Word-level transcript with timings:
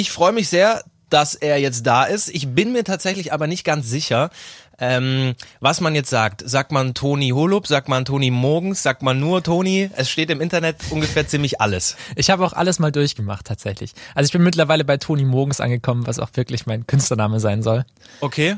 Ich 0.00 0.10
freue 0.10 0.32
mich 0.32 0.48
sehr, 0.48 0.82
dass 1.10 1.34
er 1.34 1.58
jetzt 1.58 1.86
da 1.86 2.04
ist. 2.04 2.30
Ich 2.30 2.48
bin 2.48 2.72
mir 2.72 2.84
tatsächlich 2.84 3.34
aber 3.34 3.46
nicht 3.46 3.64
ganz 3.64 3.86
sicher, 3.86 4.30
ähm, 4.78 5.34
was 5.60 5.82
man 5.82 5.94
jetzt 5.94 6.08
sagt. 6.08 6.42
Sagt 6.48 6.72
man 6.72 6.94
Toni 6.94 7.28
Holub, 7.28 7.66
sagt 7.66 7.90
man 7.90 8.06
Toni 8.06 8.30
Morgens, 8.30 8.82
sagt 8.82 9.02
man 9.02 9.20
nur 9.20 9.42
Toni? 9.42 9.90
Es 9.94 10.08
steht 10.08 10.30
im 10.30 10.40
Internet 10.40 10.76
ungefähr 10.88 11.28
ziemlich 11.28 11.60
alles. 11.60 11.96
Ich 12.16 12.30
habe 12.30 12.46
auch 12.46 12.54
alles 12.54 12.78
mal 12.78 12.90
durchgemacht 12.90 13.44
tatsächlich. 13.44 13.92
Also 14.14 14.28
ich 14.28 14.32
bin 14.32 14.42
mittlerweile 14.42 14.86
bei 14.86 14.96
Toni 14.96 15.26
Morgens 15.26 15.60
angekommen, 15.60 16.06
was 16.06 16.18
auch 16.18 16.30
wirklich 16.32 16.64
mein 16.64 16.86
Künstlername 16.86 17.38
sein 17.38 17.62
soll. 17.62 17.84
Okay. 18.22 18.56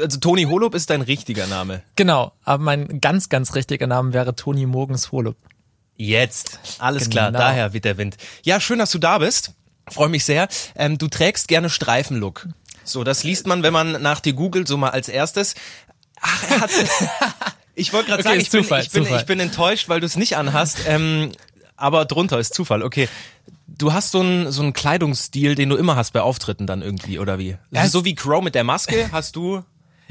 also 0.00 0.20
Toni 0.20 0.44
Holub 0.44 0.76
ist 0.76 0.88
dein 0.88 1.02
richtiger 1.02 1.48
Name. 1.48 1.82
Genau, 1.96 2.30
aber 2.44 2.62
mein 2.62 3.00
ganz, 3.00 3.28
ganz 3.28 3.56
richtiger 3.56 3.88
Name 3.88 4.12
wäre 4.12 4.36
Toni 4.36 4.66
Morgens 4.66 5.10
Holub. 5.10 5.34
Jetzt. 5.96 6.60
Alles 6.78 7.10
genau. 7.10 7.12
klar, 7.14 7.32
daher 7.32 7.72
wird 7.72 7.84
der 7.84 7.98
Wind. 7.98 8.16
Ja, 8.44 8.60
schön, 8.60 8.78
dass 8.78 8.92
du 8.92 8.98
da 8.98 9.18
bist. 9.18 9.54
Freue 9.90 10.08
mich 10.08 10.24
sehr. 10.24 10.48
Ähm, 10.76 10.98
du 10.98 11.08
trägst 11.08 11.48
gerne 11.48 11.70
Streifenlook. 11.70 12.48
So, 12.84 13.04
das 13.04 13.22
liest 13.22 13.46
man, 13.46 13.62
wenn 13.62 13.72
man 13.72 14.00
nach 14.02 14.20
dir 14.20 14.32
googelt, 14.32 14.66
so 14.68 14.76
mal 14.76 14.90
als 14.90 15.08
erstes. 15.08 15.54
Ach, 16.20 16.50
er 16.50 16.60
hat. 16.60 16.70
ich 17.74 17.92
wollte 17.92 18.08
gerade 18.08 18.20
okay, 18.20 18.30
sagen, 18.30 18.40
ich 18.40 18.50
bin, 18.50 18.62
Zufall, 18.62 18.82
ich, 18.82 18.90
bin, 18.90 19.04
ich 19.04 19.26
bin 19.26 19.40
enttäuscht, 19.40 19.88
weil 19.88 20.00
du 20.00 20.06
es 20.06 20.16
nicht 20.16 20.36
anhast. 20.36 20.78
Ähm, 20.86 21.32
aber 21.76 22.04
drunter 22.04 22.38
ist 22.38 22.54
Zufall. 22.54 22.82
Okay. 22.82 23.08
Du 23.66 23.92
hast 23.92 24.10
so 24.10 24.20
einen 24.20 24.50
so 24.50 24.62
einen 24.62 24.72
Kleidungsstil, 24.72 25.54
den 25.54 25.68
du 25.68 25.76
immer 25.76 25.94
hast 25.94 26.12
bei 26.12 26.20
Auftritten 26.22 26.66
dann 26.66 26.82
irgendwie, 26.82 27.18
oder 27.18 27.38
wie? 27.38 27.56
Ja, 27.70 27.86
so 27.86 28.04
wie 28.04 28.14
Crow 28.14 28.42
mit 28.42 28.54
der 28.54 28.64
Maske 28.64 29.10
hast 29.12 29.36
du 29.36 29.62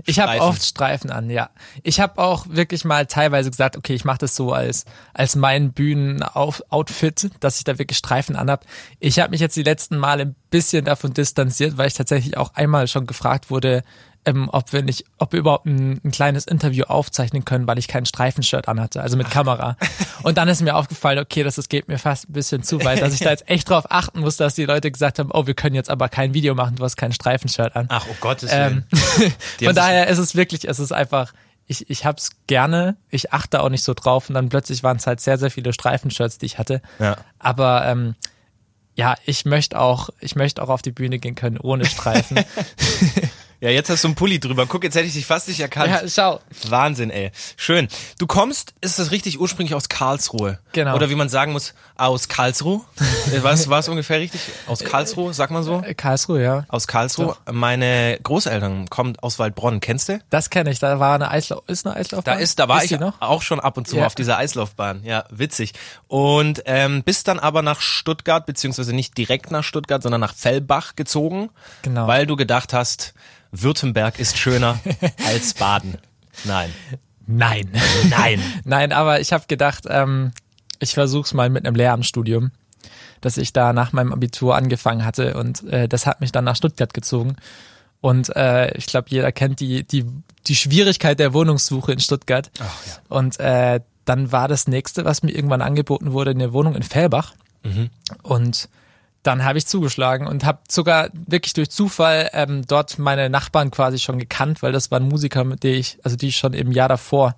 ich 0.06 0.20
habe 0.20 0.40
oft 0.42 0.64
Streifen 0.64 1.10
an, 1.10 1.30
ja. 1.30 1.50
Ich 1.84 2.00
habe 2.00 2.22
auch 2.22 2.46
wirklich 2.50 2.86
mal 2.86 3.06
teilweise 3.06 3.50
gesagt, 3.50 3.78
okay, 3.78 3.94
ich 3.94 4.06
mache 4.06 4.20
das 4.20 4.36
so 4.36 4.52
als 4.54 4.86
als 5.14 5.36
mein 5.36 5.72
Bühnenoutfit, 5.74 7.32
dass 7.40 7.58
ich 7.58 7.64
da 7.64 7.80
wirklich 7.80 7.98
Streifen 7.98 8.36
anhab. 8.36 8.66
Ich 9.00 9.20
habe 9.20 9.32
mich 9.32 9.42
jetzt 9.42 9.58
die 9.58 9.64
letzten 9.64 9.98
Male 9.98 10.24
ein 10.24 10.36
bisschen 10.50 10.86
davon 10.86 11.14
distanziert, 11.14 11.78
weil 11.78 11.88
ich 11.88 11.96
tatsächlich 11.96 12.38
auch 12.38 12.54
einmal 12.54 12.88
schon 12.88 13.08
gefragt 13.08 13.50
wurde, 13.50 13.84
ähm, 14.28 14.50
ob 14.52 14.74
wir 14.74 14.84
nicht, 14.84 15.06
ob 15.18 15.32
wir 15.32 15.40
überhaupt 15.40 15.66
ein, 15.66 16.02
ein, 16.04 16.12
kleines 16.12 16.46
Interview 16.46 16.84
aufzeichnen 16.84 17.46
können, 17.46 17.66
weil 17.66 17.80
ich 17.80 17.88
kein 17.88 18.06
Streifenshirt 18.06 18.68
anhatte, 18.68 19.02
also 19.02 19.16
mit 19.16 19.32
Kamera. 19.32 19.78
Und 20.22 20.38
dann 20.38 20.50
ist 20.50 20.62
mir 20.62 20.76
aufgefallen, 20.76 21.20
okay, 21.20 21.44
das, 21.44 21.56
das 21.56 21.70
geht 21.70 21.88
mir 21.88 21.98
fast 21.98 22.30
ein 22.30 22.34
bisschen 22.34 22.62
zu 22.62 22.84
weit, 22.84 23.02
dass 23.02 23.14
ich 23.14 23.22
da 23.22 23.30
jetzt 23.30 23.50
echt 23.50 23.70
drauf 23.70 23.86
achten 23.90 24.20
muss, 24.20 24.36
dass 24.36 24.54
die 24.54 24.66
Leute 24.66 24.92
gesagt 24.92 25.20
haben, 25.20 25.30
oh, 25.32 25.48
wir 25.48 25.54
können 25.54 25.76
jetzt 25.76 25.90
aber 25.90 26.10
kein 26.10 26.34
Video 26.34 26.56
machen, 26.56 26.76
du 26.76 26.84
hast 26.84 26.98
kein 26.98 27.14
Streifenshirt 27.14 27.74
an. 27.78 27.86
Ach, 27.90 28.06
oh 28.12 28.16
Gottes 28.20 28.52
ähm, 28.52 28.84
Willen. 28.92 29.34
Ähm, 29.60 29.68
von 29.68 29.76
daher 29.76 30.08
ist 30.08 30.18
es 30.18 30.36
wirklich, 30.36 30.68
es 30.68 30.80
ist 30.80 30.92
einfach, 30.92 31.34
ich, 31.66 31.90
ich 31.90 32.06
hab's 32.06 32.32
gerne, 32.48 32.98
ich 33.10 33.32
achte 33.32 33.62
auch 33.62 33.70
nicht 33.70 33.84
so 33.84 33.94
drauf 33.94 34.28
und 34.30 34.36
dann 34.36 34.50
plötzlich 34.50 34.84
waren 34.84 34.98
es 34.98 35.08
halt 35.08 35.22
sehr, 35.22 35.38
sehr 35.38 35.50
viele 35.50 35.74
Streifenshirts, 35.74 36.38
die 36.38 36.46
ich 36.46 36.60
hatte. 36.60 36.82
Ja. 37.00 37.18
Aber 37.40 37.86
ähm, 37.86 38.16
ja, 38.96 39.16
ich 39.26 39.46
möchte 39.46 39.80
auch, 39.80 40.10
ich 40.20 40.36
möchte 40.36 40.62
auch 40.62 40.70
auf 40.70 40.82
die 40.82 40.92
Bühne 40.92 41.20
gehen 41.20 41.36
können 41.36 41.58
ohne 41.58 41.86
Streifen. 41.86 42.40
Ja, 43.60 43.72
jetzt 43.72 43.90
hast 43.90 44.04
du 44.04 44.10
einen 44.10 44.16
Pulli 44.16 44.40
drüber. 44.40 44.68
Guck, 44.68 44.84
jetzt 44.84 44.96
hätte 44.96 45.08
ich 45.08 45.14
dich 45.14 45.26
fast 45.26 45.48
nicht 45.48 45.60
erkannt. 45.60 45.90
Ja, 45.90 46.08
schau. 46.08 46.40
Wahnsinn, 46.70 47.10
ey. 47.10 47.32
Schön. 47.56 47.88
Du 48.20 48.28
kommst, 48.28 48.76
ist 48.82 49.00
das 49.00 49.10
richtig, 49.10 49.40
ursprünglich 49.40 49.74
aus 49.74 49.90
Karlsruhe? 49.90 50.60
Genau. 50.74 50.96
Oder 50.96 51.10
wie 51.10 51.16
man 51.16 51.28
sagen 51.28 51.54
muss, 51.54 51.74
aus 51.96 52.28
Karlsruhe? 52.28 52.82
Was 53.42 53.68
war 53.68 53.80
es 53.80 53.90
ungefähr 53.90 54.20
richtig? 54.20 54.42
Aus 54.68 54.84
Karlsruhe, 54.84 55.34
sagt 55.34 55.52
man 55.52 55.64
so? 55.64 55.82
Äh, 55.82 55.96
Karlsruhe, 55.96 56.44
ja. 56.44 56.66
Aus 56.68 56.86
Karlsruhe. 56.86 57.36
Doch. 57.46 57.54
Meine 57.54 58.20
Großeltern 58.22 58.90
kommen 58.90 59.18
aus 59.22 59.40
Waldbronn. 59.40 59.80
Kennst 59.80 60.10
du? 60.10 60.20
Das 60.30 60.52
kenne 60.52 60.70
ich. 60.70 60.78
Da 60.78 61.00
war 61.00 61.16
eine 61.16 61.32
Eislauf, 61.32 61.64
ist 61.66 61.88
eine 61.88 61.96
Eislaufbahn? 61.96 62.38
Da 62.38 62.40
ist, 62.40 62.60
da 62.60 62.68
war 62.68 62.84
ist 62.84 62.92
ich 62.92 63.00
noch? 63.00 63.20
auch 63.22 63.42
schon 63.42 63.60
ab 63.60 63.78
und 63.78 63.88
zu 63.88 63.98
ja. 63.98 64.06
auf 64.06 64.14
dieser 64.14 64.38
Eislaufbahn. 64.38 65.04
Ja, 65.04 65.26
witzig. 65.32 65.74
Und 66.08 66.62
ähm, 66.66 67.02
bist 67.02 67.28
dann 67.28 67.40
aber 67.40 67.64
nach 67.64 67.82
Stuttgart, 67.82 68.46
beziehungsweise 68.46 68.94
nicht 68.94 69.18
direkt 69.18 69.50
nach 69.50 69.64
Stuttgart, 69.64 70.04
sondern 70.04 70.22
nach 70.22 70.36
Fellbach 70.36 70.96
gezogen. 70.96 71.50
Genau. 71.82 72.06
Weil 72.08 72.28
du 72.28 72.36
gedacht 72.36 72.74
hast, 72.74 73.16
Württemberg 73.52 74.20
ist 74.20 74.38
schöner 74.38 74.80
als 75.26 75.54
Baden. 75.54 75.98
Nein. 76.44 76.74
Nein. 77.26 77.70
Nein. 78.10 78.42
Nein, 78.64 78.92
aber 78.92 79.20
ich 79.20 79.34
habe 79.34 79.46
gedacht, 79.48 79.84
ähm, 79.90 80.32
ich 80.80 80.94
versuch's 80.94 81.34
mal 81.34 81.50
mit 81.50 81.66
einem 81.66 81.76
Lehramtsstudium, 81.76 82.52
dass 83.22 83.38
ich 83.38 83.54
da 83.54 83.74
nach 83.74 83.92
meinem 83.94 84.14
Abitur 84.14 84.56
angefangen 84.56 85.04
hatte 85.04 85.36
und 85.36 85.64
äh, 85.64 85.88
das 85.88 86.06
hat 86.06 86.22
mich 86.22 86.32
dann 86.32 86.46
nach 86.46 86.56
Stuttgart 86.56 86.94
gezogen. 86.94 87.36
Und 88.00 88.36
äh, 88.36 88.76
ich 88.78 88.86
glaube, 88.86 89.08
jeder 89.10 89.32
kennt 89.32 89.60
die, 89.60 89.84
die, 89.84 90.06
die 90.46 90.56
Schwierigkeit 90.56 91.20
der 91.20 91.34
Wohnungssuche 91.34 91.92
in 91.92 92.00
Stuttgart. 92.00 92.52
Ach, 92.60 92.86
ja. 92.86 92.94
Und 93.10 93.40
äh, 93.40 93.82
dann 94.06 94.32
war 94.32 94.48
das 94.48 94.68
nächste, 94.68 95.04
was 95.04 95.24
mir 95.24 95.32
irgendwann 95.32 95.62
angeboten 95.62 96.14
wurde, 96.14 96.32
eine 96.32 96.54
Wohnung 96.54 96.76
in 96.76 96.84
Fellbach. 96.84 97.34
Mhm. 97.64 97.90
Und 98.22 98.70
dann 99.28 99.44
habe 99.44 99.58
ich 99.58 99.68
zugeschlagen 99.68 100.26
und 100.26 100.46
habe 100.46 100.60
sogar 100.70 101.10
wirklich 101.14 101.52
durch 101.52 101.70
Zufall 101.70 102.30
ähm, 102.32 102.66
dort 102.66 102.98
meine 102.98 103.30
Nachbarn 103.30 103.72
quasi 103.72 104.00
schon 104.00 104.20
gekannt, 104.20 104.64
weil 104.64 104.72
das 104.72 104.90
waren 104.90 105.04
Musiker, 105.04 105.44
mit 105.44 105.64
denen 105.64 105.80
ich, 105.80 106.00
also 106.04 106.16
die 106.16 106.30
ich 106.30 106.38
schon 106.38 106.54
im 106.54 106.72
Jahr 106.72 106.88
davor 106.88 107.36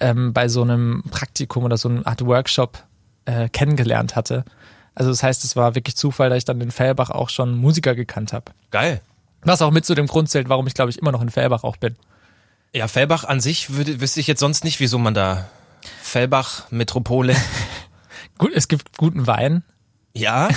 ähm, 0.00 0.34
bei 0.34 0.48
so 0.48 0.60
einem 0.60 1.02
Praktikum 1.10 1.64
oder 1.64 1.78
so 1.78 1.88
einem 1.88 2.02
Art 2.04 2.24
Workshop 2.26 2.84
äh, 3.24 3.48
kennengelernt 3.48 4.16
hatte. 4.16 4.44
Also 4.94 5.10
das 5.10 5.22
heißt, 5.22 5.44
es 5.44 5.56
war 5.56 5.74
wirklich 5.74 5.96
Zufall, 5.96 6.28
dass 6.28 6.38
ich 6.38 6.44
dann 6.44 6.60
in 6.60 6.70
Fellbach 6.70 7.08
auch 7.08 7.30
schon 7.30 7.56
Musiker 7.56 7.94
gekannt 7.94 8.34
habe. 8.34 8.52
Geil. 8.70 9.00
Was 9.42 9.62
auch 9.62 9.70
mit 9.70 9.86
zu 9.86 9.94
dem 9.94 10.08
Grund 10.08 10.28
zählt, 10.28 10.50
warum 10.50 10.66
ich 10.66 10.74
glaube 10.74 10.90
ich 10.90 10.98
immer 10.98 11.10
noch 11.10 11.22
in 11.22 11.30
Fellbach 11.30 11.64
auch 11.64 11.78
bin. 11.78 11.96
Ja, 12.74 12.86
Fellbach 12.86 13.24
an 13.24 13.40
sich 13.40 13.74
würde, 13.74 14.02
wüsste 14.02 14.20
ich 14.20 14.26
jetzt 14.26 14.40
sonst 14.40 14.62
nicht, 14.62 14.78
wieso 14.78 14.98
man 14.98 15.14
da 15.14 15.48
Fellbach 16.02 16.70
Metropole. 16.70 17.34
Gut, 18.38 18.52
es 18.54 18.68
gibt 18.68 18.98
guten 18.98 19.26
Wein. 19.26 19.62
Ja, 20.12 20.50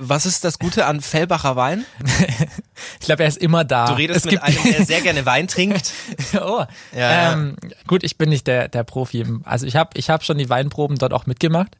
was 0.00 0.26
ist 0.26 0.44
das 0.44 0.58
Gute 0.58 0.86
an 0.86 1.00
Fellbacher 1.00 1.56
Wein? 1.56 1.84
ich 3.00 3.06
glaube, 3.06 3.22
er 3.22 3.28
ist 3.28 3.38
immer 3.38 3.64
da. 3.64 3.86
Du 3.86 3.94
redest 3.94 4.26
es 4.26 4.32
mit 4.32 4.42
einem, 4.42 4.58
der 4.62 4.84
sehr 4.84 5.00
gerne 5.00 5.26
Wein 5.26 5.48
trinkt. 5.48 5.92
oh. 6.40 6.64
Ja. 6.96 7.32
Ähm, 7.32 7.56
gut, 7.86 8.04
ich 8.04 8.18
bin 8.18 8.28
nicht 8.28 8.46
der, 8.46 8.68
der 8.68 8.84
Profi. 8.84 9.24
Also 9.44 9.66
ich 9.66 9.76
habe 9.76 9.90
ich 9.94 10.10
hab 10.10 10.24
schon 10.24 10.38
die 10.38 10.48
Weinproben 10.48 10.98
dort 10.98 11.12
auch 11.12 11.26
mitgemacht. 11.26 11.76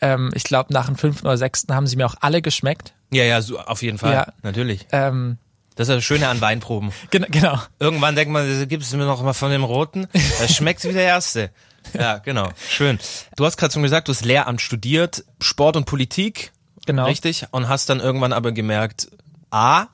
Ähm, 0.00 0.30
ich 0.34 0.44
glaube, 0.44 0.72
nach 0.72 0.86
dem 0.86 0.96
fünften 0.96 1.26
oder 1.26 1.38
sechsten 1.38 1.74
haben 1.74 1.86
sie 1.86 1.96
mir 1.96 2.06
auch 2.06 2.16
alle 2.20 2.42
geschmeckt. 2.42 2.92
Ja, 3.10 3.24
ja, 3.24 3.40
so, 3.40 3.58
auf 3.58 3.82
jeden 3.82 3.98
Fall. 3.98 4.12
Ja. 4.12 4.32
Natürlich. 4.42 4.86
Ähm, 4.90 5.38
das 5.76 5.88
ist 5.88 5.94
das 5.94 6.04
Schöne 6.04 6.28
an 6.28 6.40
Weinproben. 6.40 6.92
Genau. 7.10 7.26
genau. 7.30 7.58
Irgendwann 7.78 8.14
denkt 8.14 8.32
man, 8.32 8.68
gibt 8.68 8.82
es 8.82 8.92
mir 8.92 9.04
noch 9.04 9.22
mal 9.22 9.32
von 9.32 9.50
dem 9.50 9.64
Roten. 9.64 10.06
Das 10.12 10.54
schmeckt 10.54 10.84
wie 10.84 10.92
der 10.92 11.04
Erste. 11.04 11.50
Ja, 11.94 12.18
genau. 12.18 12.50
Schön. 12.68 12.98
Du 13.36 13.44
hast 13.44 13.56
gerade 13.56 13.72
schon 13.72 13.82
gesagt, 13.82 14.08
du 14.08 14.12
hast 14.12 14.24
Lehramt 14.24 14.60
studiert, 14.60 15.24
Sport 15.40 15.76
und 15.76 15.84
Politik. 15.84 16.52
Genau. 16.86 17.06
Richtig? 17.06 17.46
Und 17.50 17.68
hast 17.68 17.88
dann 17.88 18.00
irgendwann 18.00 18.32
aber 18.32 18.52
gemerkt, 18.52 19.08
A, 19.50 19.86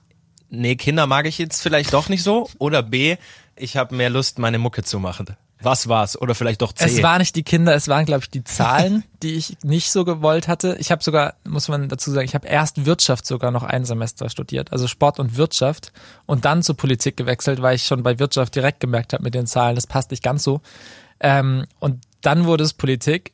nee, 0.50 0.76
Kinder 0.76 1.06
mag 1.06 1.26
ich 1.26 1.38
jetzt 1.38 1.62
vielleicht 1.62 1.92
doch 1.92 2.08
nicht 2.08 2.22
so. 2.22 2.48
Oder 2.58 2.82
B, 2.82 3.16
ich 3.56 3.76
habe 3.76 3.94
mehr 3.94 4.10
Lust, 4.10 4.38
meine 4.38 4.58
Mucke 4.58 4.82
zu 4.82 4.98
machen. 4.98 5.36
Was 5.60 5.88
war's? 5.88 6.20
Oder 6.20 6.36
vielleicht 6.36 6.62
doch 6.62 6.72
C? 6.72 6.84
Es 6.84 7.02
waren 7.02 7.18
nicht 7.18 7.34
die 7.34 7.42
Kinder, 7.42 7.74
es 7.74 7.88
waren, 7.88 8.04
glaube 8.04 8.22
ich, 8.22 8.30
die 8.30 8.44
Zahlen, 8.44 9.02
die 9.22 9.34
ich 9.34 9.56
nicht 9.64 9.90
so 9.90 10.04
gewollt 10.04 10.46
hatte. 10.46 10.76
Ich 10.78 10.92
habe 10.92 11.02
sogar, 11.02 11.34
muss 11.44 11.66
man 11.66 11.88
dazu 11.88 12.12
sagen, 12.12 12.26
ich 12.26 12.34
habe 12.34 12.46
erst 12.46 12.86
Wirtschaft 12.86 13.26
sogar 13.26 13.50
noch 13.50 13.64
ein 13.64 13.84
Semester 13.84 14.30
studiert, 14.30 14.70
also 14.72 14.86
Sport 14.86 15.18
und 15.18 15.36
Wirtschaft 15.36 15.92
und 16.26 16.44
dann 16.44 16.62
zur 16.62 16.76
Politik 16.76 17.16
gewechselt, 17.16 17.60
weil 17.60 17.74
ich 17.74 17.84
schon 17.84 18.04
bei 18.04 18.20
Wirtschaft 18.20 18.54
direkt 18.54 18.78
gemerkt 18.78 19.12
habe 19.12 19.24
mit 19.24 19.34
den 19.34 19.46
Zahlen, 19.46 19.74
das 19.74 19.88
passt 19.88 20.12
nicht 20.12 20.22
ganz 20.22 20.44
so. 20.44 20.60
Ähm, 21.18 21.66
und 21.80 22.04
dann 22.20 22.44
wurde 22.44 22.62
es 22.62 22.72
Politik 22.72 23.32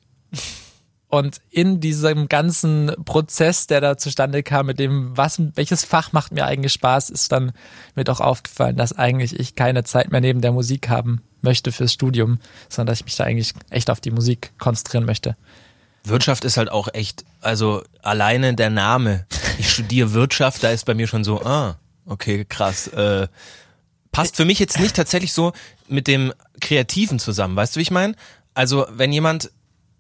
und 1.15 1.41
in 1.51 1.79
diesem 1.79 2.27
ganzen 2.27 2.93
Prozess, 3.05 3.69
der 3.69 3.81
da 3.81 3.97
zustande 3.97 4.43
kam, 4.43 4.67
mit 4.67 4.81
dem, 4.81 5.17
was, 5.17 5.41
welches 5.55 5.85
Fach 5.85 6.13
macht 6.13 6.33
mir 6.33 6.45
eigentlich 6.45 6.73
Spaß, 6.73 7.09
ist 7.11 7.31
dann 7.31 7.53
mir 7.95 8.03
doch 8.03 8.19
aufgefallen, 8.19 8.77
dass 8.77 8.93
eigentlich 8.93 9.39
ich 9.39 9.55
keine 9.55 9.85
Zeit 9.85 10.11
mehr 10.11 10.21
neben 10.21 10.41
der 10.41 10.51
Musik 10.51 10.89
haben 10.89 11.23
möchte 11.41 11.71
fürs 11.71 11.93
Studium, 11.93 12.41
sondern 12.69 12.93
dass 12.93 12.99
ich 12.99 13.05
mich 13.05 13.15
da 13.15 13.23
eigentlich 13.23 13.55
echt 13.71 13.91
auf 13.91 14.01
die 14.01 14.11
Musik 14.11 14.51
konzentrieren 14.59 15.05
möchte. 15.05 15.37
Wirtschaft 16.03 16.45
ist 16.45 16.57
halt 16.57 16.69
auch 16.69 16.89
echt, 16.93 17.25
also 17.41 17.85
alleine 18.03 18.55
der 18.55 18.71
Name. 18.71 19.25
Ich 19.57 19.71
studiere 19.71 20.15
Wirtschaft, 20.15 20.65
da 20.65 20.71
ist 20.71 20.85
bei 20.85 20.95
mir 20.95 21.07
schon 21.07 21.23
so, 21.23 21.43
ah, 21.43 21.77
okay, 22.07 22.45
krass. 22.45 22.89
Äh, 22.89 23.29
passt 24.11 24.35
für 24.35 24.45
mich 24.45 24.59
jetzt 24.59 24.81
nicht 24.81 24.97
tatsächlich 24.97 25.33
so 25.33 25.53
mit 25.87 26.09
dem 26.09 26.33
Kreativen 26.61 27.21
zusammen, 27.21 27.55
weißt 27.55 27.77
du, 27.77 27.79
wie 27.79 27.83
ich 27.83 27.93
meine? 27.93 28.17
Also, 28.53 28.87
wenn 28.91 29.13
jemand 29.13 29.53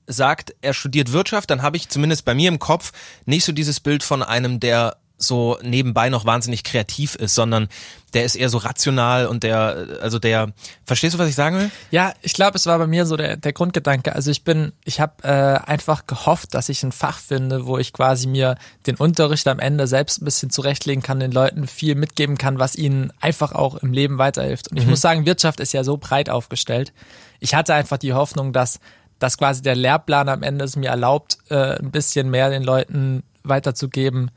sagt, 0.06 0.55
er 0.61 0.75
studiert 0.75 1.12
Wirtschaft, 1.12 1.51
dann 1.51 1.62
habe 1.62 1.77
ich 1.77 1.89
zumindest 1.89 2.25
bei 2.25 2.35
mir 2.35 2.49
im 2.49 2.59
Kopf 2.59 2.93
nicht 3.25 3.45
so 3.45 3.53
dieses 3.53 3.81
Bild 3.81 4.03
von 4.03 4.23
einem, 4.23 4.61
der 4.61 4.97
so 5.17 5.59
nebenbei 5.62 6.09
noch 6.09 6.25
wahnsinnig 6.25 6.65
kreativ 6.65 7.15
ist, 7.15 7.35
sondern 7.35 7.69
der 8.15 8.25
ist 8.25 8.35
eher 8.35 8.49
so 8.49 8.59
rational 8.59 9.27
und 9.27 9.43
der, 9.43 9.99
also 10.01 10.19
der, 10.19 10.53
verstehst 10.85 11.15
du, 11.15 11.19
was 11.19 11.29
ich 11.29 11.35
sagen 11.35 11.56
will? 11.56 11.71
Ja, 11.91 12.15
ich 12.23 12.35
glaube, 12.35 12.56
es 12.56 12.67
war 12.67 12.79
bei 12.79 12.87
mir 12.87 13.06
so 13.06 13.17
der, 13.17 13.37
der 13.37 13.53
Grundgedanke. 13.53 14.15
Also 14.15 14.31
ich 14.31 14.45
bin, 14.45 14.73
ich 14.85 15.01
habe 15.01 15.23
äh, 15.23 15.69
einfach 15.69 16.07
gehofft, 16.07 16.55
dass 16.55 16.69
ich 16.69 16.83
ein 16.83 16.93
Fach 16.93 17.19
finde, 17.19 17.67
wo 17.67 17.79
ich 17.79 17.93
quasi 17.93 18.27
mir 18.27 18.57
den 18.87 18.97
Unterricht 18.97 19.47
am 19.49 19.59
Ende 19.59 19.87
selbst 19.87 20.21
ein 20.21 20.25
bisschen 20.25 20.50
zurechtlegen 20.50 21.03
kann, 21.03 21.21
den 21.21 21.33
Leuten 21.33 21.67
viel 21.67 21.95
mitgeben 21.95 22.37
kann, 22.37 22.59
was 22.59 22.77
ihnen 22.77 23.12
einfach 23.21 23.53
auch 23.53 23.77
im 23.77 23.93
Leben 23.93 24.19
weiterhilft. 24.19 24.69
Und 24.71 24.77
ich 24.77 24.85
mhm. 24.85 24.91
muss 24.91 25.00
sagen, 25.00 25.27
Wirtschaft 25.27 25.61
ist 25.61 25.73
ja 25.73 25.85
so 25.85 25.97
breit 25.97 26.29
aufgestellt. 26.29 26.93
Ich 27.41 27.55
hatte 27.55 27.75
einfach 27.75 27.99
die 27.99 28.15
Hoffnung, 28.15 28.53
dass 28.53 28.81
dass 29.25 29.38
quasi 29.38 29.62
der 29.62 29.75
Lehrplan 29.75 30.29
am 30.29 30.43
Ende 30.43 30.67
es 30.67 30.76
mir 30.76 30.91
erlaubt, 30.91 31.38
äh, 31.49 31.79
ein 31.79 31.91
bisschen 31.91 32.29
mehr 32.29 32.50
den 32.50 32.62
Leuten 32.62 33.23
weiterzugeben, 33.43 34.31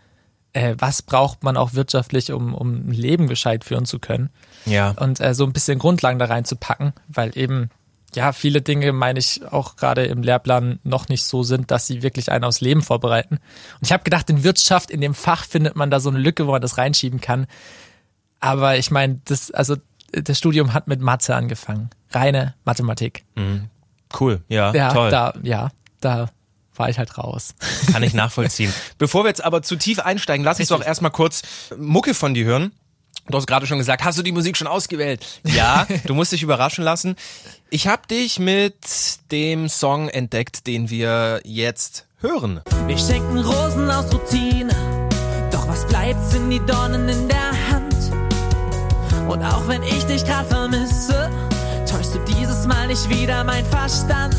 äh, 0.53 0.75
was 0.77 1.01
braucht 1.01 1.43
man 1.43 1.57
auch 1.57 1.73
wirtschaftlich, 1.73 2.31
um, 2.31 2.55
um 2.55 2.87
ein 2.87 2.93
Leben 2.93 3.27
gescheit 3.27 3.65
führen 3.65 3.83
zu 3.83 3.99
können. 3.99 4.29
Ja. 4.65 4.91
Und 4.91 5.19
äh, 5.19 5.33
so 5.33 5.43
ein 5.43 5.51
bisschen 5.51 5.77
Grundlagen 5.77 6.19
da 6.19 6.25
reinzupacken, 6.27 6.93
weil 7.09 7.37
eben 7.37 7.69
ja, 8.15 8.31
viele 8.31 8.61
Dinge, 8.61 8.93
meine 8.93 9.19
ich, 9.19 9.45
auch 9.51 9.75
gerade 9.75 10.05
im 10.05 10.23
Lehrplan 10.23 10.79
noch 10.85 11.09
nicht 11.09 11.25
so 11.25 11.43
sind, 11.43 11.69
dass 11.69 11.85
sie 11.85 12.01
wirklich 12.01 12.31
einen 12.31 12.45
aufs 12.45 12.61
Leben 12.61 12.81
vorbereiten. 12.81 13.35
Und 13.35 13.83
ich 13.83 13.91
habe 13.91 14.05
gedacht, 14.05 14.29
in 14.29 14.45
Wirtschaft, 14.45 14.89
in 14.89 15.01
dem 15.01 15.15
Fach 15.15 15.43
findet 15.43 15.75
man 15.75 15.91
da 15.91 15.99
so 15.99 16.09
eine 16.09 16.19
Lücke, 16.19 16.47
wo 16.47 16.51
man 16.51 16.61
das 16.61 16.77
reinschieben 16.77 17.19
kann. 17.19 17.45
Aber 18.39 18.77
ich 18.77 18.89
meine, 18.89 19.19
das, 19.25 19.51
also 19.51 19.75
das 20.13 20.37
Studium 20.37 20.73
hat 20.73 20.87
mit 20.87 21.01
Mathe 21.01 21.35
angefangen. 21.35 21.89
Reine 22.11 22.53
Mathematik. 22.63 23.25
Mhm. 23.35 23.69
Cool, 24.19 24.41
ja, 24.47 24.73
ja 24.73 24.93
toll. 24.93 25.11
Da, 25.11 25.33
ja, 25.43 25.69
da 26.01 26.29
war 26.75 26.89
ich 26.89 26.97
halt 26.97 27.17
raus. 27.17 27.55
Kann 27.91 28.03
ich 28.03 28.13
nachvollziehen. 28.13 28.73
Bevor 28.97 29.23
wir 29.23 29.29
jetzt 29.29 29.43
aber 29.43 29.61
zu 29.61 29.75
tief 29.75 29.99
einsteigen, 29.99 30.43
lass 30.43 30.59
uns 30.59 30.69
doch 30.69 30.83
erstmal 30.83 31.11
kurz 31.11 31.41
Mucke 31.77 32.13
von 32.13 32.33
dir 32.33 32.45
hören. 32.45 32.71
Du 33.29 33.37
hast 33.37 33.47
gerade 33.47 33.67
schon 33.67 33.77
gesagt, 33.77 34.05
hast 34.05 34.17
du 34.17 34.23
die 34.23 34.31
Musik 34.31 34.55
schon 34.55 34.67
ausgewählt? 34.67 35.25
Ja, 35.43 35.85
du 36.05 36.13
musst 36.13 36.31
dich 36.31 36.43
überraschen 36.43 36.83
lassen. 36.83 37.15
Ich 37.69 37.87
habe 37.87 38.07
dich 38.07 38.39
mit 38.39 38.75
dem 39.31 39.67
Song 39.67 40.07
entdeckt, 40.07 40.65
den 40.65 40.89
wir 40.89 41.41
jetzt 41.43 42.07
hören. 42.21 42.61
Wir 42.85 42.97
schenken 42.97 43.39
Rosen 43.39 43.91
aus 43.91 44.13
Routine, 44.13 44.73
doch 45.51 45.67
was 45.67 45.85
bleibt, 45.87 46.23
sind 46.29 46.49
die 46.49 46.65
Dornen 46.65 47.09
in 47.09 47.27
der 47.27 47.51
Hand. 47.69 47.95
Und 49.27 49.43
auch 49.43 49.67
wenn 49.67 49.83
ich 49.83 50.05
dich 50.05 50.23
grad 50.23 50.47
vermisse, 50.47 51.29
täuschst 51.87 52.15
du 52.15 52.19
dieses 52.19 52.67
Mal 52.67 52.87
nicht 52.87 53.09
wieder 53.09 53.43
mein 53.43 53.65
Verstand. 53.65 54.35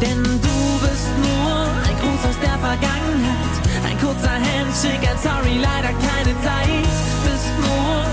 Denn 0.00 0.22
du 0.22 0.78
bist 0.80 1.08
nur 1.18 1.66
ein 1.86 1.96
Gruß 2.00 2.30
aus 2.30 2.38
der 2.40 2.58
Vergangenheit, 2.58 3.54
ein 3.86 3.98
kurzer 3.98 4.32
Handshake, 4.32 5.08
ein 5.08 5.18
Sorry, 5.18 5.58
leider 5.58 5.92
keine 5.92 6.40
Zeit. 6.42 6.88
Bist 7.24 7.52
nur 7.60 8.04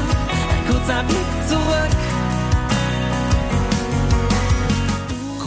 ein 0.54 0.68
kurzer 0.68 1.04
Blick 1.04 1.48
zurück. 1.48 1.92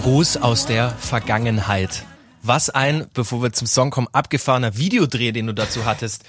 Gruß 0.01 0.39
aus 0.39 0.65
der 0.67 0.91
Vergangenheit. 0.91 2.05
Was 2.43 2.71
ein, 2.71 3.07
bevor 3.13 3.43
wir 3.43 3.53
zum 3.53 3.67
Song 3.67 3.91
kommen, 3.91 4.09
abgefahrener 4.13 4.79
Videodreh, 4.79 5.33
den 5.33 5.47
du 5.47 5.53
dazu 5.53 5.85
hattest. 5.85 6.25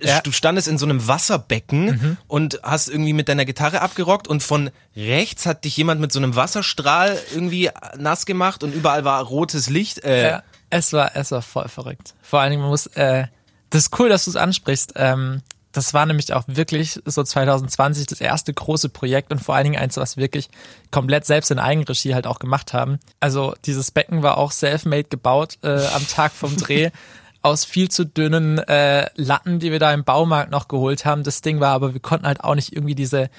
Ja. 0.00 0.20
Du 0.20 0.32
standest 0.32 0.68
in 0.68 0.78
so 0.78 0.86
einem 0.86 1.06
Wasserbecken 1.06 1.84
mhm. 1.84 2.16
und 2.28 2.60
hast 2.62 2.88
irgendwie 2.88 3.12
mit 3.12 3.28
deiner 3.28 3.44
Gitarre 3.44 3.80
abgerockt 3.80 4.28
und 4.28 4.42
von 4.42 4.70
rechts 4.96 5.46
hat 5.46 5.64
dich 5.64 5.76
jemand 5.76 6.00
mit 6.00 6.12
so 6.12 6.18
einem 6.18 6.36
Wasserstrahl 6.36 7.18
irgendwie 7.32 7.70
nass 7.96 8.26
gemacht 8.26 8.62
und 8.62 8.74
überall 8.74 9.04
war 9.04 9.22
rotes 9.22 9.68
Licht. 9.68 10.04
Äh. 10.04 10.30
Ja, 10.30 10.42
es 10.70 10.92
war, 10.92 11.14
es 11.14 11.30
war 11.30 11.42
voll 11.42 11.68
verrückt. 11.68 12.14
Vor 12.22 12.40
allen 12.40 12.50
Dingen, 12.50 12.62
man 12.62 12.70
muss, 12.70 12.86
äh, 12.86 13.26
das 13.70 13.84
ist 13.84 13.98
cool, 13.98 14.08
dass 14.08 14.24
du 14.24 14.30
es 14.30 14.36
ansprichst. 14.36 14.94
Ähm, 14.96 15.42
das 15.72 15.94
war 15.94 16.04
nämlich 16.06 16.32
auch 16.32 16.44
wirklich 16.46 17.00
so 17.04 17.22
2020 17.22 18.06
das 18.06 18.20
erste 18.20 18.52
große 18.52 18.90
Projekt 18.90 19.32
und 19.32 19.42
vor 19.42 19.54
allen 19.54 19.64
Dingen 19.64 19.78
eins, 19.78 19.96
was 19.96 20.18
wirklich 20.18 20.50
komplett 20.90 21.24
selbst 21.24 21.50
in 21.50 21.58
Eigenregie 21.58 22.14
halt 22.14 22.26
auch 22.26 22.38
gemacht 22.38 22.74
haben. 22.74 22.98
Also 23.20 23.54
dieses 23.64 23.90
Becken 23.90 24.22
war 24.22 24.36
auch 24.36 24.52
self-made 24.52 25.08
gebaut 25.08 25.58
äh, 25.62 25.86
am 25.86 26.06
Tag 26.06 26.32
vom 26.32 26.56
Dreh. 26.56 26.90
aus 27.42 27.64
viel 27.64 27.90
zu 27.90 28.06
dünnen 28.06 28.58
äh, 28.58 29.08
Latten, 29.16 29.58
die 29.58 29.72
wir 29.72 29.78
da 29.78 29.92
im 29.92 30.04
Baumarkt 30.04 30.50
noch 30.50 30.68
geholt 30.68 31.04
haben. 31.04 31.24
Das 31.24 31.42
Ding 31.42 31.60
war 31.60 31.72
aber, 31.72 31.92
wir 31.92 32.00
konnten 32.00 32.26
halt 32.26 32.42
auch 32.42 32.54
nicht 32.54 32.72
irgendwie 32.72 32.94
diese, 32.94 33.30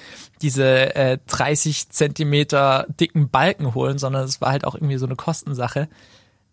diese 0.42 0.94
äh, 0.94 1.18
30 1.26 1.88
Zentimeter 1.88 2.86
dicken 3.00 3.30
Balken 3.30 3.74
holen, 3.74 3.98
sondern 3.98 4.24
es 4.24 4.40
war 4.40 4.50
halt 4.50 4.66
auch 4.66 4.74
irgendwie 4.74 4.98
so 4.98 5.06
eine 5.06 5.16
Kostensache 5.16 5.88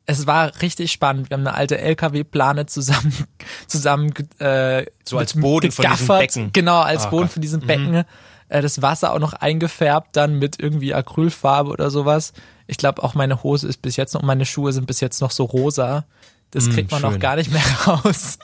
es 0.06 0.28
war 0.28 0.52
richtig 0.62 0.92
spannend. 0.92 1.30
Wir 1.30 1.38
haben 1.38 1.48
eine 1.48 1.56
alte 1.56 1.78
LKW-Plane 1.78 2.66
zusammen, 2.66 3.14
zusammen 3.68 4.14
äh, 4.40 4.86
so 5.04 5.18
als 5.18 5.40
Boden 5.40 5.72
von 5.72 5.86
diesem 5.86 6.08
Becken. 6.08 6.54
Genau, 6.54 6.82
als 6.82 7.08
oh, 7.08 7.10
Boden 7.12 7.24
Gott. 7.24 7.34
von 7.34 7.42
diesem 7.42 7.62
Becken. 7.62 7.92
Mhm. 7.92 8.04
Das 8.50 8.82
Wasser 8.82 9.14
auch 9.14 9.20
noch 9.20 9.32
eingefärbt 9.32 10.18
dann 10.18 10.38
mit 10.38 10.60
irgendwie 10.60 10.94
Acrylfarbe 10.94 11.72
oder 11.72 11.90
sowas. 11.90 12.34
Ich 12.68 12.76
glaube, 12.76 13.02
auch 13.02 13.14
meine 13.14 13.44
Hose 13.44 13.68
ist 13.68 13.82
bis 13.82 13.96
jetzt 13.96 14.14
noch, 14.14 14.24
meine 14.24 14.46
Schuhe 14.46 14.74
sind 14.74 14.88
bis 14.88 15.00
jetzt 15.00 15.22
noch 15.22 15.32
so 15.32 15.46
rosa. 15.46 16.06
Das 16.52 16.68
mm, 16.68 16.72
kriegt 16.72 16.92
man 16.92 17.02
noch 17.02 17.18
gar 17.20 17.36
nicht 17.36 17.52
mehr 17.52 17.64
raus. 17.88 18.38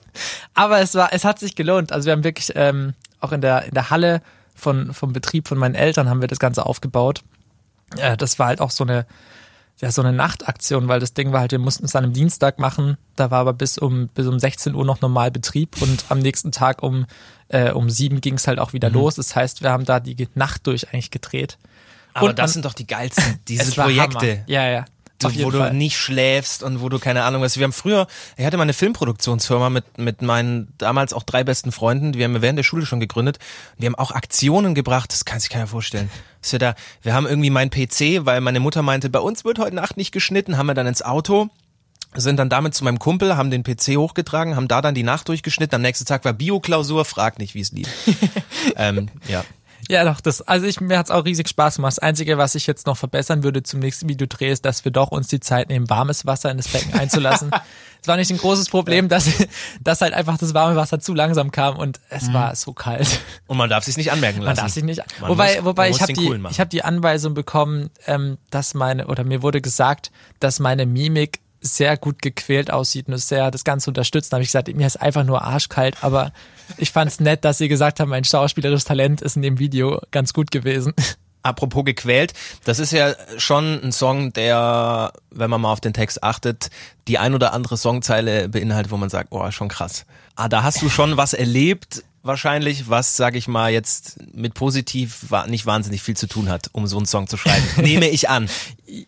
Aber 0.53 0.79
es 0.79 0.95
war, 0.95 1.13
es 1.13 1.25
hat 1.25 1.39
sich 1.39 1.55
gelohnt. 1.55 1.91
Also 1.91 2.07
wir 2.07 2.13
haben 2.13 2.23
wirklich 2.23 2.51
ähm, 2.55 2.93
auch 3.19 3.31
in 3.31 3.41
der 3.41 3.65
in 3.65 3.73
der 3.73 3.89
Halle 3.89 4.21
von 4.55 4.93
vom 4.93 5.13
Betrieb 5.13 5.47
von 5.47 5.57
meinen 5.57 5.75
Eltern 5.75 6.09
haben 6.09 6.21
wir 6.21 6.27
das 6.27 6.39
Ganze 6.39 6.65
aufgebaut. 6.65 7.21
Äh, 7.97 8.17
das 8.17 8.39
war 8.39 8.47
halt 8.47 8.61
auch 8.61 8.71
so 8.71 8.83
eine 8.83 9.05
ja, 9.79 9.91
so 9.91 10.01
eine 10.01 10.11
Nachtaktion, 10.11 10.87
weil 10.87 10.99
das 10.99 11.13
Ding 11.13 11.31
war 11.31 11.41
halt, 11.41 11.51
wir 11.51 11.59
mussten 11.59 11.85
es 11.85 11.95
an 11.95 12.03
einem 12.03 12.13
Dienstag 12.13 12.57
machen. 12.57 12.97
Da 13.15 13.29
war 13.29 13.41
aber 13.41 13.53
bis 13.53 13.77
um, 13.77 14.07
bis 14.07 14.25
um 14.25 14.39
16 14.39 14.73
Uhr 14.73 14.83
noch 14.83 15.01
normal 15.01 15.29
Betrieb 15.29 15.79
und 15.81 16.05
am 16.09 16.17
nächsten 16.17 16.51
Tag 16.51 16.81
um, 16.81 17.05
äh, 17.49 17.71
um 17.71 17.87
sieben 17.89 18.19
ging 18.19 18.35
es 18.35 18.47
halt 18.47 18.57
auch 18.57 18.73
wieder 18.73 18.89
mhm. 18.89 18.95
los. 18.95 19.15
Das 19.15 19.35
heißt, 19.35 19.61
wir 19.61 19.69
haben 19.69 19.85
da 19.85 19.99
die 19.99 20.27
Nacht 20.33 20.65
durch 20.65 20.91
eigentlich 20.91 21.11
gedreht. 21.11 21.59
Aber 22.15 22.29
und 22.29 22.39
das 22.39 22.53
sind 22.53 22.65
doch 22.65 22.73
die 22.73 22.87
geilsten, 22.87 23.39
diese 23.47 23.71
Projekte. 23.79 24.17
Hammer. 24.17 24.43
Ja, 24.47 24.67
ja 24.67 24.85
du, 25.19 25.43
wo 25.43 25.51
Fall. 25.51 25.71
du 25.71 25.75
nicht 25.75 25.97
schläfst 25.97 26.63
und 26.63 26.81
wo 26.81 26.89
du 26.89 26.99
keine 26.99 27.23
Ahnung 27.23 27.41
was. 27.41 27.57
Wir 27.57 27.63
haben 27.63 27.73
früher, 27.73 28.07
ich 28.37 28.45
hatte 28.45 28.57
mal 28.57 28.63
eine 28.63 28.73
Filmproduktionsfirma 28.73 29.69
mit, 29.69 29.97
mit 29.97 30.21
meinen 30.21 30.73
damals 30.77 31.13
auch 31.13 31.23
drei 31.23 31.43
besten 31.43 31.71
Freunden, 31.71 32.11
die 32.11 32.23
haben 32.23 32.33
wir 32.33 32.41
während 32.41 32.57
der 32.57 32.63
Schule 32.63 32.85
schon 32.85 32.99
gegründet. 32.99 33.39
Wir 33.77 33.87
haben 33.87 33.95
auch 33.95 34.11
Aktionen 34.11 34.75
gebracht, 34.75 35.11
das 35.11 35.25
kann 35.25 35.39
sich 35.39 35.49
keiner 35.49 35.67
vorstellen. 35.67 36.09
Dass 36.41 36.51
wir 36.51 36.59
da, 36.59 36.75
wir 37.01 37.13
haben 37.13 37.27
irgendwie 37.27 37.49
meinen 37.49 37.71
PC, 37.71 38.25
weil 38.25 38.41
meine 38.41 38.59
Mutter 38.59 38.81
meinte, 38.81 39.09
bei 39.09 39.19
uns 39.19 39.45
wird 39.45 39.59
heute 39.59 39.75
Nacht 39.75 39.97
nicht 39.97 40.11
geschnitten, 40.11 40.57
haben 40.57 40.67
wir 40.67 40.73
dann 40.73 40.87
ins 40.87 41.01
Auto 41.01 41.49
sind 42.15 42.37
dann 42.37 42.49
damit 42.49 42.73
zu 42.73 42.83
meinem 42.83 42.99
Kumpel, 42.99 43.37
haben 43.37 43.51
den 43.51 43.63
PC 43.63 43.97
hochgetragen, 43.97 44.55
haben 44.55 44.67
da 44.67 44.81
dann 44.81 44.95
die 44.95 45.03
Nacht 45.03 45.27
durchgeschnitten. 45.27 45.75
Am 45.75 45.81
nächsten 45.81 46.05
Tag 46.05 46.25
war 46.25 46.33
Bioklausur, 46.33 47.05
frag 47.05 47.37
nicht, 47.37 47.53
wie 47.53 47.61
es 47.61 47.71
lief. 47.71 47.87
ähm, 48.75 49.09
ja. 49.27 49.43
Ja, 49.89 50.03
doch, 50.03 50.19
das, 50.19 50.41
also 50.41 50.65
ich, 50.65 50.81
mir 50.81 50.97
hat's 50.97 51.11
auch 51.11 51.23
riesig 51.23 51.47
Spaß 51.47 51.77
gemacht. 51.77 51.93
Das 51.93 51.99
Einzige, 51.99 52.37
was 52.37 52.55
ich 52.55 52.67
jetzt 52.67 52.87
noch 52.87 52.97
verbessern 52.97 53.43
würde 53.43 53.63
zum 53.63 53.79
nächsten 53.79 54.09
Videodreh, 54.09 54.51
ist, 54.51 54.65
dass 54.65 54.83
wir 54.83 54.91
doch 54.91 55.09
uns 55.09 55.27
die 55.27 55.39
Zeit 55.39 55.69
nehmen, 55.69 55.89
warmes 55.89 56.25
Wasser 56.25 56.51
in 56.51 56.57
das 56.57 56.67
Becken 56.67 56.93
einzulassen. 56.93 57.51
es 58.01 58.07
war 58.07 58.17
nicht 58.17 58.29
ein 58.29 58.37
großes 58.37 58.69
Problem, 58.69 59.07
dass, 59.07 59.29
dass 59.81 60.01
halt 60.01 60.13
einfach 60.13 60.37
das 60.37 60.53
warme 60.53 60.75
Wasser 60.75 60.99
zu 60.99 61.13
langsam 61.13 61.51
kam 61.51 61.77
und 61.77 62.01
es 62.09 62.27
mhm. 62.27 62.33
war 62.33 62.55
so 62.55 62.73
kalt. 62.73 63.21
Und 63.47 63.57
man 63.57 63.69
darf 63.69 63.85
sich 63.85 63.95
nicht 63.95 64.11
anmerken 64.11 64.39
lassen. 64.39 64.57
Man 64.57 64.65
darf 64.65 64.73
sich 64.73 64.83
nicht, 64.83 65.01
man 65.21 65.31
wobei, 65.31 65.55
muss, 65.55 65.65
wobei 65.65 65.89
ich 65.89 66.01
habe 66.01 66.13
die, 66.13 66.41
ich 66.49 66.59
habe 66.59 66.69
die 66.69 66.83
Anweisung 66.83 67.33
bekommen, 67.33 67.89
ähm, 68.07 68.37
dass 68.49 68.73
meine, 68.73 69.07
oder 69.07 69.23
mir 69.23 69.41
wurde 69.41 69.61
gesagt, 69.61 70.11
dass 70.39 70.59
meine 70.59 70.85
Mimik 70.85 71.39
sehr 71.61 71.97
gut 71.97 72.21
gequält 72.21 72.71
aussieht 72.71 73.07
und 73.07 73.13
es 73.13 73.27
sehr 73.27 73.51
das 73.51 73.63
Ganze 73.63 73.89
unterstützt. 73.89 74.31
Da 74.31 74.37
habe 74.37 74.43
ich 74.43 74.49
gesagt, 74.49 74.73
mir 74.73 74.87
ist 74.87 75.01
einfach 75.01 75.23
nur 75.23 75.41
arschkalt, 75.41 75.97
aber 76.01 76.31
ich 76.77 76.91
fand 76.91 77.11
es 77.11 77.19
nett, 77.19 77.45
dass 77.45 77.57
sie 77.57 77.67
gesagt 77.67 77.99
haben, 77.99 78.09
mein 78.09 78.23
schauspielerisches 78.23 78.85
Talent 78.85 79.21
ist 79.21 79.35
in 79.35 79.41
dem 79.41 79.59
Video 79.59 79.99
ganz 80.11 80.33
gut 80.33 80.51
gewesen. 80.51 80.93
Apropos 81.43 81.85
gequält, 81.85 82.33
das 82.65 82.79
ist 82.79 82.91
ja 82.91 83.13
schon 83.37 83.81
ein 83.81 83.91
Song, 83.93 84.33
der, 84.33 85.13
wenn 85.31 85.49
man 85.49 85.61
mal 85.61 85.71
auf 85.71 85.79
den 85.79 85.93
Text 85.93 86.21
achtet, 86.21 86.69
die 87.07 87.19
ein 87.19 87.33
oder 87.33 87.53
andere 87.53 87.77
Songzeile 87.77 88.49
beinhaltet, 88.49 88.91
wo 88.91 88.97
man 88.97 89.09
sagt, 89.09 89.29
oh, 89.31 89.49
schon 89.51 89.69
krass. 89.69 90.05
Ah, 90.35 90.49
da 90.49 90.63
hast 90.63 90.81
du 90.81 90.89
schon 90.89 91.15
was 91.15 91.33
erlebt, 91.33 92.03
wahrscheinlich, 92.21 92.89
was, 92.89 93.15
sag 93.15 93.35
ich 93.35 93.47
mal, 93.47 93.71
jetzt 93.71 94.19
mit 94.33 94.55
positiv 94.55 95.27
nicht 95.47 95.65
wahnsinnig 95.65 96.03
viel 96.03 96.17
zu 96.17 96.27
tun 96.27 96.49
hat, 96.49 96.69
um 96.73 96.85
so 96.85 96.97
einen 96.97 97.05
Song 97.05 97.27
zu 97.27 97.37
schreiben. 97.37 97.65
Nehme 97.77 98.09
ich 98.09 98.29
an. 98.29 98.49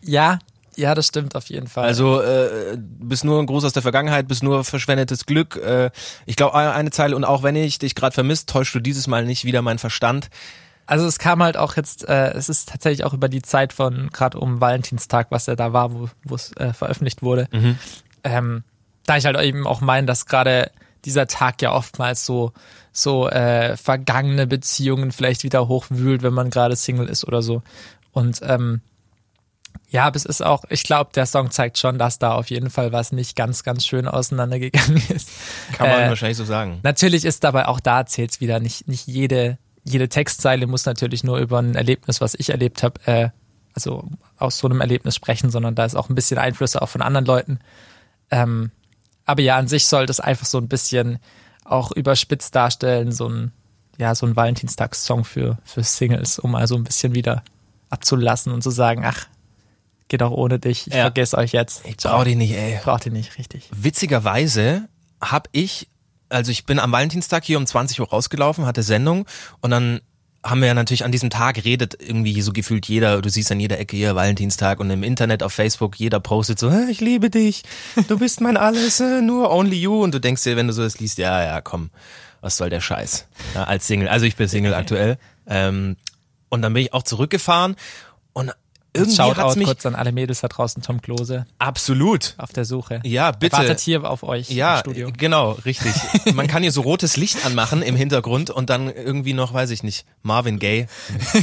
Ja, 0.02 0.38
ja, 0.80 0.94
das 0.94 1.06
stimmt 1.06 1.36
auf 1.36 1.46
jeden 1.46 1.66
Fall. 1.66 1.84
Also 1.84 2.20
äh, 2.20 2.76
bist 2.76 3.24
nur 3.24 3.38
ein 3.38 3.46
Gruß 3.46 3.64
aus 3.64 3.72
der 3.72 3.82
Vergangenheit, 3.82 4.26
bist 4.26 4.42
nur 4.42 4.64
verschwendetes 4.64 5.26
Glück. 5.26 5.56
Äh, 5.56 5.90
ich 6.26 6.36
glaube 6.36 6.54
eine 6.54 6.90
Zeile 6.90 7.14
und 7.14 7.24
auch 7.24 7.42
wenn 7.42 7.56
ich 7.56 7.78
dich 7.78 7.94
gerade 7.94 8.14
vermisst, 8.14 8.48
täuschst 8.48 8.74
du 8.74 8.80
dieses 8.80 9.06
Mal 9.06 9.24
nicht 9.24 9.44
wieder 9.44 9.62
meinen 9.62 9.78
Verstand. 9.78 10.30
Also 10.86 11.06
es 11.06 11.18
kam 11.18 11.42
halt 11.42 11.56
auch 11.56 11.76
jetzt, 11.76 12.08
äh, 12.08 12.32
es 12.32 12.48
ist 12.48 12.70
tatsächlich 12.70 13.04
auch 13.04 13.12
über 13.12 13.28
die 13.28 13.42
Zeit 13.42 13.72
von 13.72 14.10
gerade 14.10 14.40
um 14.40 14.60
Valentinstag, 14.60 15.28
was 15.30 15.46
ja 15.46 15.54
da 15.54 15.72
war, 15.72 15.92
wo 15.92 16.34
es 16.34 16.56
äh, 16.56 16.72
veröffentlicht 16.72 17.22
wurde. 17.22 17.46
Mhm. 17.52 17.78
Ähm, 18.24 18.64
da 19.06 19.16
ich 19.16 19.24
halt 19.24 19.38
eben 19.38 19.66
auch 19.66 19.80
meine, 19.80 20.06
dass 20.06 20.26
gerade 20.26 20.70
dieser 21.04 21.26
Tag 21.26 21.62
ja 21.62 21.72
oftmals 21.72 22.26
so 22.26 22.52
so 22.92 23.28
äh, 23.28 23.76
vergangene 23.76 24.46
Beziehungen 24.46 25.12
vielleicht 25.12 25.44
wieder 25.44 25.68
hochwühlt, 25.68 26.22
wenn 26.22 26.34
man 26.34 26.50
gerade 26.50 26.74
Single 26.74 27.08
ist 27.08 27.24
oder 27.24 27.40
so. 27.42 27.62
Und 28.12 28.40
ähm, 28.42 28.80
ja, 29.90 30.06
aber 30.06 30.16
es 30.16 30.24
ist 30.24 30.40
auch, 30.40 30.64
ich 30.68 30.84
glaube, 30.84 31.10
der 31.14 31.26
Song 31.26 31.50
zeigt 31.50 31.76
schon, 31.76 31.98
dass 31.98 32.20
da 32.20 32.34
auf 32.34 32.48
jeden 32.48 32.70
Fall 32.70 32.92
was 32.92 33.10
nicht 33.10 33.34
ganz, 33.34 33.64
ganz 33.64 33.84
schön 33.84 34.06
auseinandergegangen 34.06 34.96
ist. 35.08 35.30
Kann 35.72 35.88
man 35.88 36.02
äh, 36.02 36.08
wahrscheinlich 36.08 36.38
so 36.38 36.44
sagen. 36.44 36.78
Natürlich 36.84 37.24
ist 37.24 37.42
dabei 37.42 37.66
auch 37.66 37.80
da 37.80 38.06
zählt's 38.06 38.40
wieder 38.40 38.60
nicht, 38.60 38.86
nicht 38.86 39.08
jede, 39.08 39.58
jede 39.82 40.08
Textzeile 40.08 40.68
muss 40.68 40.86
natürlich 40.86 41.24
nur 41.24 41.38
über 41.38 41.58
ein 41.58 41.74
Erlebnis, 41.74 42.20
was 42.20 42.36
ich 42.36 42.50
erlebt 42.50 42.84
habe, 42.84 43.00
äh, 43.06 43.30
also 43.74 44.08
aus 44.38 44.58
so 44.58 44.68
einem 44.68 44.80
Erlebnis 44.80 45.16
sprechen, 45.16 45.50
sondern 45.50 45.74
da 45.74 45.84
ist 45.84 45.96
auch 45.96 46.08
ein 46.08 46.14
bisschen 46.14 46.38
Einflüsse 46.38 46.82
auch 46.82 46.88
von 46.88 47.02
anderen 47.02 47.26
Leuten. 47.26 47.58
Ähm, 48.30 48.70
aber 49.26 49.42
ja, 49.42 49.56
an 49.56 49.66
sich 49.66 49.86
soll 49.86 50.06
das 50.06 50.20
einfach 50.20 50.46
so 50.46 50.58
ein 50.58 50.68
bisschen 50.68 51.18
auch 51.64 51.90
überspitzt 51.90 52.54
darstellen, 52.54 53.10
so 53.10 53.28
ein, 53.28 53.52
ja, 53.98 54.14
so 54.14 54.24
ein 54.24 54.36
Valentinstagssong 54.36 55.24
für, 55.24 55.58
für 55.64 55.82
Singles, 55.82 56.38
um 56.38 56.54
also 56.54 56.76
ein 56.76 56.84
bisschen 56.84 57.14
wieder 57.14 57.42
abzulassen 57.90 58.52
und 58.52 58.62
zu 58.62 58.70
sagen, 58.70 59.04
ach, 59.04 59.26
geht 60.10 60.22
auch 60.22 60.32
ohne 60.32 60.58
dich. 60.58 60.86
Ich 60.88 60.92
ja. 60.92 61.04
vergesse 61.04 61.38
euch 61.38 61.52
jetzt. 61.52 61.86
Ich 61.86 61.96
brauch 61.96 62.24
dich 62.24 62.36
nicht, 62.36 62.52
ey. 62.52 62.74
Ich 62.74 62.82
brauch 62.82 63.00
dich 63.00 63.12
nicht, 63.12 63.38
richtig. 63.38 63.68
Witzigerweise 63.70 64.88
habe 65.22 65.48
ich 65.52 65.88
also 66.30 66.52
ich 66.52 66.64
bin 66.64 66.78
am 66.78 66.92
Valentinstag 66.92 67.44
hier 67.44 67.58
um 67.58 67.66
20 67.66 68.00
Uhr 68.00 68.08
rausgelaufen, 68.08 68.64
hatte 68.64 68.82
Sendung 68.82 69.26
und 69.60 69.70
dann 69.70 70.00
haben 70.42 70.60
wir 70.60 70.68
ja 70.68 70.74
natürlich 70.74 71.04
an 71.04 71.12
diesem 71.12 71.28
Tag 71.28 71.64
redet 71.64 71.96
irgendwie 72.00 72.40
so 72.40 72.52
gefühlt 72.52 72.86
jeder, 72.86 73.20
du 73.20 73.28
siehst 73.28 73.52
an 73.52 73.60
jeder 73.60 73.78
Ecke 73.78 73.96
hier 73.96 74.14
Valentinstag 74.14 74.80
und 74.80 74.88
im 74.88 75.02
Internet 75.02 75.42
auf 75.42 75.52
Facebook, 75.52 75.96
jeder 75.96 76.18
postet 76.18 76.58
so, 76.58 76.70
ich 76.88 77.00
liebe 77.00 77.28
dich, 77.28 77.62
du 78.08 78.18
bist 78.18 78.40
mein 78.40 78.56
alles, 78.56 79.00
nur 79.00 79.50
only 79.50 79.76
you 79.76 80.02
und 80.02 80.14
du 80.14 80.20
denkst 80.20 80.42
dir, 80.44 80.56
wenn 80.56 80.66
du 80.66 80.72
so 80.72 80.82
das 80.82 80.98
liest, 80.98 81.18
ja, 81.18 81.44
ja, 81.44 81.60
komm, 81.60 81.90
was 82.40 82.56
soll 82.56 82.70
der 82.70 82.80
Scheiß, 82.80 83.26
ja, 83.54 83.64
als 83.64 83.86
Single, 83.86 84.08
also 84.08 84.24
ich 84.24 84.36
bin 84.36 84.48
Single 84.48 84.72
aktuell 84.72 85.18
ähm, 85.46 85.96
und 86.48 86.62
dann 86.62 86.72
bin 86.72 86.84
ich 86.84 86.94
auch 86.94 87.02
zurückgefahren 87.02 87.76
und 88.32 88.52
irgendwie 88.92 89.16
Shoutout 89.16 89.40
hat's 89.40 89.56
mich 89.56 89.66
kurz 89.66 89.86
an 89.86 89.94
alle 89.94 90.10
Mädels 90.12 90.40
da 90.40 90.48
draußen, 90.48 90.82
Tom 90.82 91.00
Klose, 91.00 91.46
absolut 91.58 92.34
auf 92.38 92.52
der 92.52 92.64
Suche. 92.64 93.00
ja, 93.04 93.30
bitte. 93.30 93.56
Er 93.56 93.62
wartet 93.62 93.80
hier 93.80 94.08
auf 94.08 94.22
euch 94.22 94.50
Ja, 94.50 94.74
im 94.76 94.80
Studio. 94.80 95.10
genau, 95.16 95.52
richtig. 95.64 95.92
Man 96.34 96.46
kann 96.48 96.62
hier 96.62 96.72
so 96.72 96.80
rotes 96.80 97.16
Licht 97.16 97.44
anmachen 97.46 97.82
im 97.82 97.94
Hintergrund 97.96 98.50
und 98.50 98.68
dann 98.70 98.88
irgendwie 98.92 99.32
noch, 99.34 99.54
weiß 99.54 99.70
ich 99.70 99.82
nicht, 99.82 100.04
Marvin 100.22 100.58
Gaye. 100.58 100.88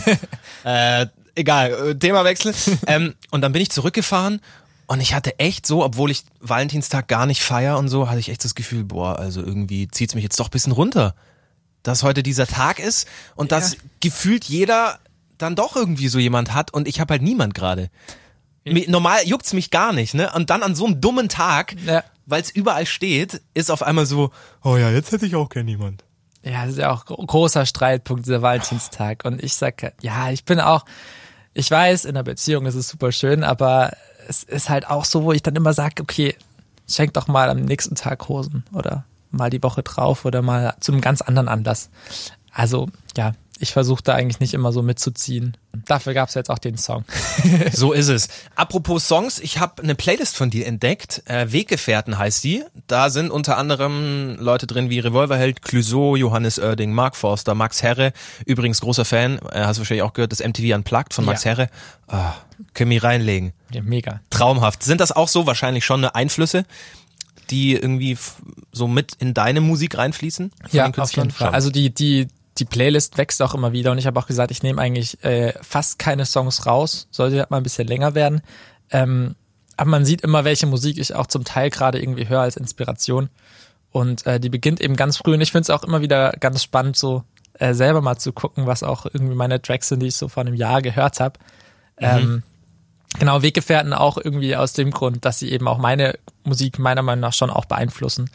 äh, 0.64 1.08
egal, 1.36 1.72
äh, 1.92 1.96
Themawechsel. 1.96 2.54
ähm, 2.88 3.16
und 3.32 3.42
dann 3.42 3.52
bin 3.54 3.62
ich 3.62 3.70
zurückgefahren 3.70 4.42
und 4.88 5.02
ich 5.02 5.14
hatte 5.14 5.40
echt 5.40 5.66
so, 5.66 5.84
obwohl 5.84 6.12
ich 6.12 6.24
Valentinstag 6.40 7.08
gar 7.08 7.26
nicht 7.26 7.42
feier 7.44 7.78
und 7.78 7.90
so, 7.90 8.10
hatte 8.10 8.20
ich 8.20 8.30
echt 8.30 8.44
das 8.44 8.56
Gefühl, 8.56 8.84
boah, 8.84 9.18
also 9.20 9.42
irgendwie 9.42 9.88
zieht's 9.90 10.16
mich 10.16 10.24
jetzt 10.24 10.40
doch 10.40 10.48
ein 10.48 10.52
bisschen 10.52 10.72
runter. 10.74 11.16
Dass 11.84 12.04
heute 12.04 12.24
dieser 12.24 12.48
Tag 12.48 12.80
ist 12.80 13.08
und 13.36 13.52
dass 13.54 13.78
gefühlt 14.02 14.44
jeder 14.46 15.00
dann 15.38 15.56
doch 15.56 15.76
irgendwie 15.76 16.08
so 16.08 16.20
jemand 16.20 16.54
hat 16.54 16.74
und 16.74 16.88
ich 16.88 17.00
habe 17.00 17.14
halt 17.14 17.22
niemand 17.22 17.54
gerade. 17.54 17.90
Normal 18.66 19.20
juckt's 19.26 19.54
mich 19.54 19.72
gar 19.72 19.94
nicht, 19.94 20.14
ne? 20.14 20.32
Und 20.34 20.50
dann 20.50 20.62
an 20.62 20.76
so 20.76 20.86
einem 20.86 21.00
dummen 21.00 21.30
Tag, 21.30 21.76
Ja. 21.86 22.04
weil 22.26 22.42
es 22.42 22.52
überall 22.52 22.86
steht, 22.86 23.42
ist 23.54 23.72
auf 23.72 23.82
einmal 23.82 24.06
so, 24.06 24.32
oh 24.64 24.76
ja, 24.76 24.90
jetzt 24.90 25.12
hätte 25.14 25.26
ich 25.26 25.36
auch 25.36 25.48
gern 25.48 25.66
niemand. 25.66 26.04
Ja, 26.44 26.64
das 26.64 26.72
ist 26.74 26.80
ja 26.80 26.92
auch 26.92 27.06
gro- 27.06 27.16
großer 27.26 27.66
Streitpunkt, 27.66 28.26
dieser 28.26 28.42
Valentinstag. 28.42 29.24
Und 29.24 29.42
ich 29.42 29.54
sag, 29.56 29.94
ja, 30.02 30.30
ich 30.32 30.44
bin 30.44 30.60
auch, 30.60 30.84
ich 31.54 31.72
weiß, 31.72 32.04
in 32.06 32.12
einer 32.12 32.24
Beziehung 32.24 32.66
ist 32.66 32.76
es 32.76 32.90
super 32.90 33.12
schön, 33.14 33.44
aber 33.46 33.92
es 34.28 34.44
ist 34.44 34.70
halt 34.70 34.88
auch 34.90 35.06
so, 35.06 35.24
wo 35.24 35.32
ich 35.32 35.42
dann 35.44 35.56
immer 35.56 35.74
sage, 35.74 36.02
okay, 36.02 36.36
schenk 36.90 37.14
doch 37.14 37.28
mal 37.28 37.50
am 37.50 37.62
nächsten 37.62 37.96
Tag 37.96 38.28
Hosen 38.28 38.66
oder 38.74 39.06
mal 39.32 39.50
die 39.50 39.64
Woche 39.64 39.82
drauf 39.84 40.26
oder 40.26 40.42
mal 40.42 40.76
zu 40.82 40.92
einem 40.92 41.02
ganz 41.02 41.22
anderen 41.22 41.48
Anlass. 41.48 41.90
Also, 42.52 42.88
ja, 43.16 43.32
ich 43.60 43.72
versuche 43.74 44.04
da 44.04 44.14
eigentlich 44.14 44.40
nicht 44.40 44.54
immer 44.54 44.72
so 44.72 44.82
mitzuziehen. 44.82 45.58
Dafür 45.86 46.14
gab's 46.14 46.34
jetzt 46.34 46.50
auch 46.50 46.60
den 46.60 46.78
Song. 46.78 47.06
So 47.72 47.94
ist 47.94 48.08
es. 48.08 48.28
Apropos 48.56 49.08
Songs, 49.08 49.40
ich 49.40 49.60
habe 49.60 49.82
eine 49.84 49.96
Playlist 49.96 50.36
von 50.36 50.50
dir 50.50 50.66
entdeckt. 50.66 51.22
Äh, 51.26 51.52
Weggefährten 51.52 52.18
heißt 52.18 52.44
die. 52.44 52.64
Da 52.88 53.10
sind 53.10 53.30
unter 53.32 53.58
anderem 53.58 54.38
Leute 54.40 54.68
drin 54.68 54.90
wie 54.90 55.00
Revolverheld, 55.00 55.62
Clouseau, 55.62 56.16
Johannes 56.16 56.60
Oerding, 56.60 56.92
Mark 56.92 57.16
Forster, 57.16 57.56
Max 57.56 57.84
Herre. 57.84 58.14
Übrigens 58.46 58.82
großer 58.82 59.06
Fan, 59.06 59.40
äh, 59.52 59.62
hast 59.62 59.78
du 59.78 59.82
wahrscheinlich 59.82 60.04
auch 60.04 60.14
gehört, 60.14 60.32
das 60.32 60.40
MTV 60.40 60.76
Unplugged 60.76 61.14
von 61.14 61.26
Max 61.26 61.44
Ja. 61.44 61.52
Herre. 61.52 61.70
Ah, 62.08 62.34
können 62.74 62.92
wir 62.92 63.04
reinlegen. 63.04 63.54
Ja, 63.72 63.82
mega. 63.82 64.22
Traumhaft. 64.30 64.84
Sind 64.84 65.02
das 65.02 65.12
auch 65.12 65.28
so 65.28 65.46
wahrscheinlich 65.46 65.86
schon 65.86 66.00
eine 66.02 66.16
Einflüsse, 66.16 66.66
die 67.50 67.74
irgendwie 67.76 68.18
so 68.72 68.88
mit 68.88 69.14
in 69.20 69.34
deine 69.34 69.62
Musik 69.62 69.98
reinfließen? 69.98 70.52
Ja, 70.72 70.90
auf 70.90 71.16
jeden 71.16 71.32
Fall. 71.32 71.48
Schon. 71.48 71.54
Also 71.56 71.70
die, 71.70 71.94
die, 71.94 72.28
die 72.58 72.66
Playlist 72.66 73.18
wächst 73.18 73.42
auch 73.42 73.54
immer 73.54 73.72
wieder 73.72 73.92
und 73.92 73.98
ich 73.98 74.08
habe 74.08 74.20
auch 74.20 74.28
gesagt, 74.28 74.52
ich 74.52 74.64
nehme 74.64 74.82
eigentlich 74.82 75.24
äh, 75.24 75.54
fast 75.62 76.00
keine 76.00 76.26
Songs 76.26 76.66
raus, 76.66 77.08
sollte 77.12 77.40
halt 77.40 77.52
mal 77.52 77.58
ein 77.58 77.64
bisschen 77.64 77.88
länger 77.88 78.16
werden. 78.16 78.42
Ähm, 78.92 79.36
aber 79.76 79.90
man 79.92 80.06
sieht 80.06 80.22
immer, 80.22 80.44
welche 80.44 80.66
Musik 80.66 80.98
ich 80.98 81.14
auch 81.14 81.28
zum 81.28 81.44
Teil 81.44 81.70
gerade 81.70 82.00
irgendwie 82.02 82.28
höre 82.28 82.42
als 82.42 82.58
Inspiration. 82.58 83.30
Und 83.92 84.26
äh, 84.26 84.40
die 84.40 84.50
beginnt 84.50 84.82
eben 84.82 84.96
ganz 84.96 85.18
früh 85.18 85.34
und 85.34 85.42
ich 85.42 85.52
finde 85.52 85.64
es 85.64 85.70
auch 85.70 85.84
immer 85.84 86.02
wieder 86.02 86.32
ganz 86.40 86.64
spannend, 86.64 86.98
so 86.98 87.24
äh, 87.54 87.74
selber 87.74 88.02
mal 88.02 88.18
zu 88.18 88.34
gucken, 88.34 88.66
was 88.66 88.84
auch 88.84 89.06
irgendwie 89.06 89.36
meine 89.36 89.62
Tracks 89.62 89.90
sind, 89.90 90.02
die 90.02 90.08
ich 90.08 90.16
so 90.16 90.28
vor 90.28 90.42
einem 90.42 90.56
Jahr 90.56 90.82
gehört 90.82 91.20
habe. 91.20 91.40
Ähm, 91.98 92.44
genau, 93.20 93.42
Weggefährten 93.42 93.94
auch 93.94 94.18
irgendwie 94.18 94.56
aus 94.56 94.74
dem 94.74 94.92
Grund, 94.92 95.26
dass 95.26 95.40
sie 95.40 95.52
eben 95.52 95.68
auch 95.68 95.78
meine 95.78 96.20
Musik 96.44 96.80
meiner 96.80 97.02
Meinung 97.02 97.22
nach 97.22 97.34
schon 97.34 97.50
auch 97.50 97.66
beeinflussen 97.66 98.30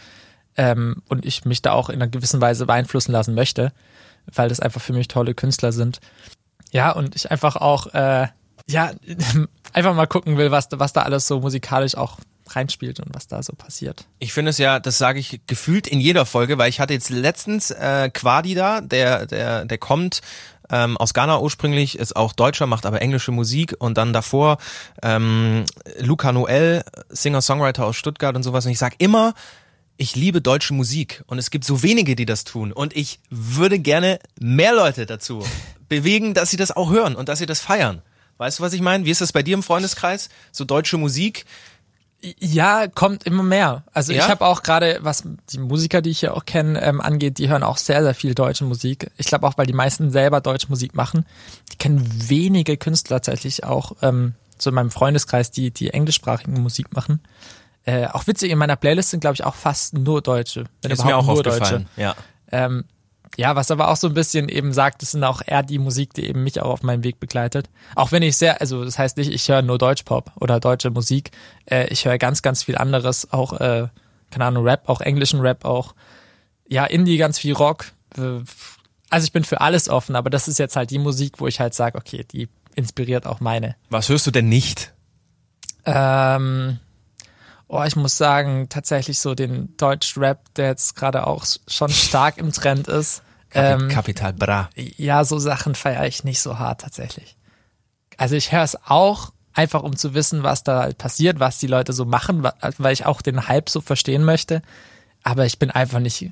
ähm, 0.56 1.02
und 1.08 1.24
ich 1.24 1.44
mich 1.44 1.62
da 1.62 1.72
auch 1.72 1.88
in 1.88 1.96
einer 1.96 2.10
gewissen 2.10 2.40
Weise 2.40 2.66
beeinflussen 2.66 3.12
lassen 3.12 3.34
möchte, 3.34 3.72
weil 4.32 4.48
das 4.48 4.60
einfach 4.60 4.80
für 4.80 4.92
mich 4.92 5.08
tolle 5.08 5.34
Künstler 5.34 5.72
sind. 5.72 6.00
Ja, 6.70 6.92
und 6.92 7.14
ich 7.14 7.30
einfach 7.30 7.56
auch, 7.56 7.88
äh, 7.94 8.28
ja, 8.68 8.92
einfach 9.72 9.94
mal 9.94 10.06
gucken 10.06 10.36
will, 10.36 10.50
was, 10.50 10.68
was 10.72 10.92
da 10.92 11.02
alles 11.02 11.26
so 11.26 11.40
musikalisch 11.40 11.96
auch 11.96 12.18
reinspielt 12.50 13.00
und 13.00 13.14
was 13.14 13.28
da 13.28 13.42
so 13.42 13.52
passiert. 13.54 14.04
Ich 14.18 14.32
finde 14.32 14.50
es 14.50 14.58
ja, 14.58 14.80
das 14.80 14.98
sage 14.98 15.18
ich 15.18 15.40
gefühlt 15.46 15.86
in 15.86 16.00
jeder 16.00 16.26
Folge, 16.26 16.58
weil 16.58 16.68
ich 16.68 16.80
hatte 16.80 16.92
jetzt 16.92 17.10
letztens 17.10 17.70
äh, 17.70 18.10
Quadi 18.12 18.54
da, 18.54 18.80
der, 18.80 19.26
der, 19.26 19.64
der 19.64 19.78
kommt 19.78 20.20
ähm, 20.70 20.96
aus 20.96 21.14
Ghana 21.14 21.38
ursprünglich, 21.38 21.98
ist 21.98 22.16
auch 22.16 22.32
Deutscher, 22.32 22.66
macht 22.66 22.86
aber 22.86 23.00
englische 23.02 23.30
Musik 23.30 23.76
und 23.78 23.98
dann 23.98 24.12
davor 24.12 24.58
ähm, 25.02 25.64
Luca 25.98 26.32
Noel, 26.32 26.82
Singer-Songwriter 27.10 27.84
aus 27.84 27.96
Stuttgart 27.96 28.34
und 28.34 28.42
sowas. 28.42 28.64
Und 28.64 28.72
ich 28.72 28.78
sag 28.78 28.94
immer, 28.98 29.34
ich 30.02 30.16
liebe 30.16 30.42
deutsche 30.42 30.74
Musik 30.74 31.22
und 31.28 31.38
es 31.38 31.50
gibt 31.50 31.64
so 31.64 31.82
wenige, 31.84 32.16
die 32.16 32.26
das 32.26 32.42
tun. 32.42 32.72
Und 32.72 32.94
ich 32.96 33.20
würde 33.30 33.78
gerne 33.78 34.18
mehr 34.40 34.74
Leute 34.74 35.06
dazu 35.06 35.44
bewegen, 35.88 36.34
dass 36.34 36.50
sie 36.50 36.56
das 36.56 36.72
auch 36.72 36.90
hören 36.90 37.14
und 37.14 37.28
dass 37.28 37.38
sie 37.38 37.46
das 37.46 37.60
feiern. 37.60 38.02
Weißt 38.38 38.58
du, 38.58 38.64
was 38.64 38.72
ich 38.72 38.80
meine? 38.80 39.04
Wie 39.04 39.10
ist 39.10 39.20
das 39.20 39.32
bei 39.32 39.44
dir 39.44 39.54
im 39.54 39.62
Freundeskreis? 39.62 40.28
So 40.50 40.64
deutsche 40.64 40.98
Musik? 40.98 41.44
Ja, 42.40 42.88
kommt 42.88 43.24
immer 43.24 43.44
mehr. 43.44 43.84
Also 43.92 44.12
Ja? 44.12 44.24
ich 44.24 44.28
habe 44.28 44.44
auch 44.44 44.64
gerade, 44.64 44.98
was 45.02 45.22
die 45.50 45.58
Musiker, 45.58 46.02
die 46.02 46.10
ich 46.10 46.20
hier 46.20 46.36
auch 46.36 46.44
kenne, 46.46 46.82
ähm, 46.82 47.00
angeht, 47.00 47.38
die 47.38 47.48
hören 47.48 47.62
auch 47.62 47.76
sehr, 47.76 48.02
sehr 48.02 48.14
viel 48.14 48.34
deutsche 48.34 48.64
Musik. 48.64 49.08
Ich 49.16 49.26
glaube 49.26 49.46
auch, 49.46 49.56
weil 49.56 49.66
die 49.66 49.72
meisten 49.72 50.10
selber 50.10 50.40
deutsche 50.40 50.68
Musik 50.68 50.96
machen. 50.96 51.26
Die 51.72 51.76
kennen 51.76 52.08
wenige 52.28 52.76
Künstler 52.76 53.20
tatsächlich 53.20 53.62
auch, 53.62 53.92
ähm, 54.02 54.34
so 54.58 54.70
in 54.70 54.74
meinem 54.74 54.90
Freundeskreis, 54.90 55.52
die, 55.52 55.70
die 55.70 55.90
englischsprachige 55.90 56.50
Musik 56.50 56.92
machen. 56.92 57.20
Äh, 57.84 58.06
auch 58.06 58.26
witzig, 58.26 58.50
in 58.50 58.58
meiner 58.58 58.76
Playlist 58.76 59.10
sind, 59.10 59.20
glaube 59.20 59.34
ich, 59.34 59.44
auch 59.44 59.54
fast 59.54 59.94
nur 59.94 60.22
Deutsche. 60.22 60.64
Wenn 60.82 60.90
Ist 60.90 61.04
mir 61.04 61.16
auch 61.16 61.26
nur 61.26 61.32
aufgefallen. 61.38 61.88
Ja. 61.96 62.14
Ähm, 62.50 62.84
ja, 63.36 63.56
was 63.56 63.70
aber 63.70 63.88
auch 63.88 63.96
so 63.96 64.08
ein 64.08 64.14
bisschen 64.14 64.48
eben 64.48 64.72
sagt, 64.72 65.00
das 65.02 65.12
sind 65.12 65.24
auch 65.24 65.40
eher 65.44 65.62
die 65.62 65.78
Musik, 65.78 66.12
die 66.14 66.26
eben 66.26 66.44
mich 66.44 66.60
auch 66.60 66.70
auf 66.70 66.82
meinem 66.82 67.02
Weg 67.02 67.18
begleitet. 67.18 67.70
Auch 67.94 68.12
wenn 68.12 68.22
ich 68.22 68.36
sehr, 68.36 68.60
also 68.60 68.84
das 68.84 68.98
heißt 68.98 69.16
nicht, 69.16 69.32
ich 69.32 69.48
höre 69.48 69.62
nur 69.62 69.78
Deutschpop 69.78 70.30
oder 70.38 70.60
deutsche 70.60 70.90
Musik. 70.90 71.30
Äh, 71.64 71.86
ich 71.88 72.04
höre 72.04 72.18
ganz, 72.18 72.42
ganz 72.42 72.62
viel 72.62 72.76
anderes, 72.76 73.32
auch, 73.32 73.54
äh, 73.54 73.88
keine 74.30 74.44
Ahnung, 74.44 74.64
Rap, 74.64 74.88
auch 74.88 75.00
englischen 75.00 75.40
Rap, 75.40 75.64
auch, 75.64 75.94
ja, 76.68 76.84
Indie, 76.84 77.16
ganz 77.16 77.38
viel 77.38 77.54
Rock. 77.54 77.86
Äh, 78.16 78.40
Also 79.10 79.26
ich 79.26 79.32
bin 79.32 79.44
für 79.44 79.60
alles 79.60 79.90
offen, 79.90 80.16
aber 80.16 80.30
das 80.30 80.48
ist 80.48 80.58
jetzt 80.58 80.74
halt 80.74 80.90
die 80.90 80.98
Musik, 80.98 81.38
wo 81.38 81.46
ich 81.46 81.60
halt 81.60 81.74
sage, 81.74 81.98
okay, 81.98 82.24
die 82.30 82.48
inspiriert 82.74 83.26
auch 83.26 83.40
meine. 83.40 83.76
Was 83.90 84.08
hörst 84.08 84.26
du 84.26 84.30
denn 84.30 84.48
nicht? 84.48 84.94
Ähm, 85.84 86.78
oh, 87.72 87.82
ich 87.84 87.96
muss 87.96 88.18
sagen, 88.18 88.68
tatsächlich 88.68 89.18
so 89.18 89.34
den 89.34 89.74
Deutsch-Rap, 89.78 90.54
der 90.56 90.66
jetzt 90.68 90.94
gerade 90.94 91.26
auch 91.26 91.46
schon 91.66 91.88
stark 91.88 92.36
im 92.36 92.52
Trend 92.52 92.86
ist. 92.86 93.22
Kapi 93.48 93.82
Ähm, 93.82 93.88
Kapital 93.88 94.32
Bra. 94.34 94.68
ja, 94.76 95.24
so 95.24 95.38
Sachen 95.38 95.74
feiere 95.74 96.06
ich 96.06 96.22
nicht 96.22 96.40
so 96.40 96.58
hart 96.58 96.82
tatsächlich. 96.82 97.36
Also 98.18 98.36
ich 98.36 98.52
höre 98.52 98.62
es 98.62 98.76
auch, 98.86 99.32
einfach 99.54 99.82
um 99.82 99.96
zu 99.96 100.12
wissen, 100.12 100.42
was 100.42 100.64
da 100.64 100.82
halt 100.82 100.98
passiert, 100.98 101.40
was 101.40 101.58
die 101.58 101.66
Leute 101.66 101.94
so 101.94 102.04
machen, 102.04 102.46
weil 102.78 102.92
ich 102.92 103.06
auch 103.06 103.22
den 103.22 103.48
Hype 103.48 103.70
so 103.70 103.80
verstehen 103.80 104.24
möchte. 104.24 104.60
Aber 105.22 105.46
ich 105.46 105.58
bin 105.58 105.70
einfach 105.70 105.98
nicht, 105.98 106.30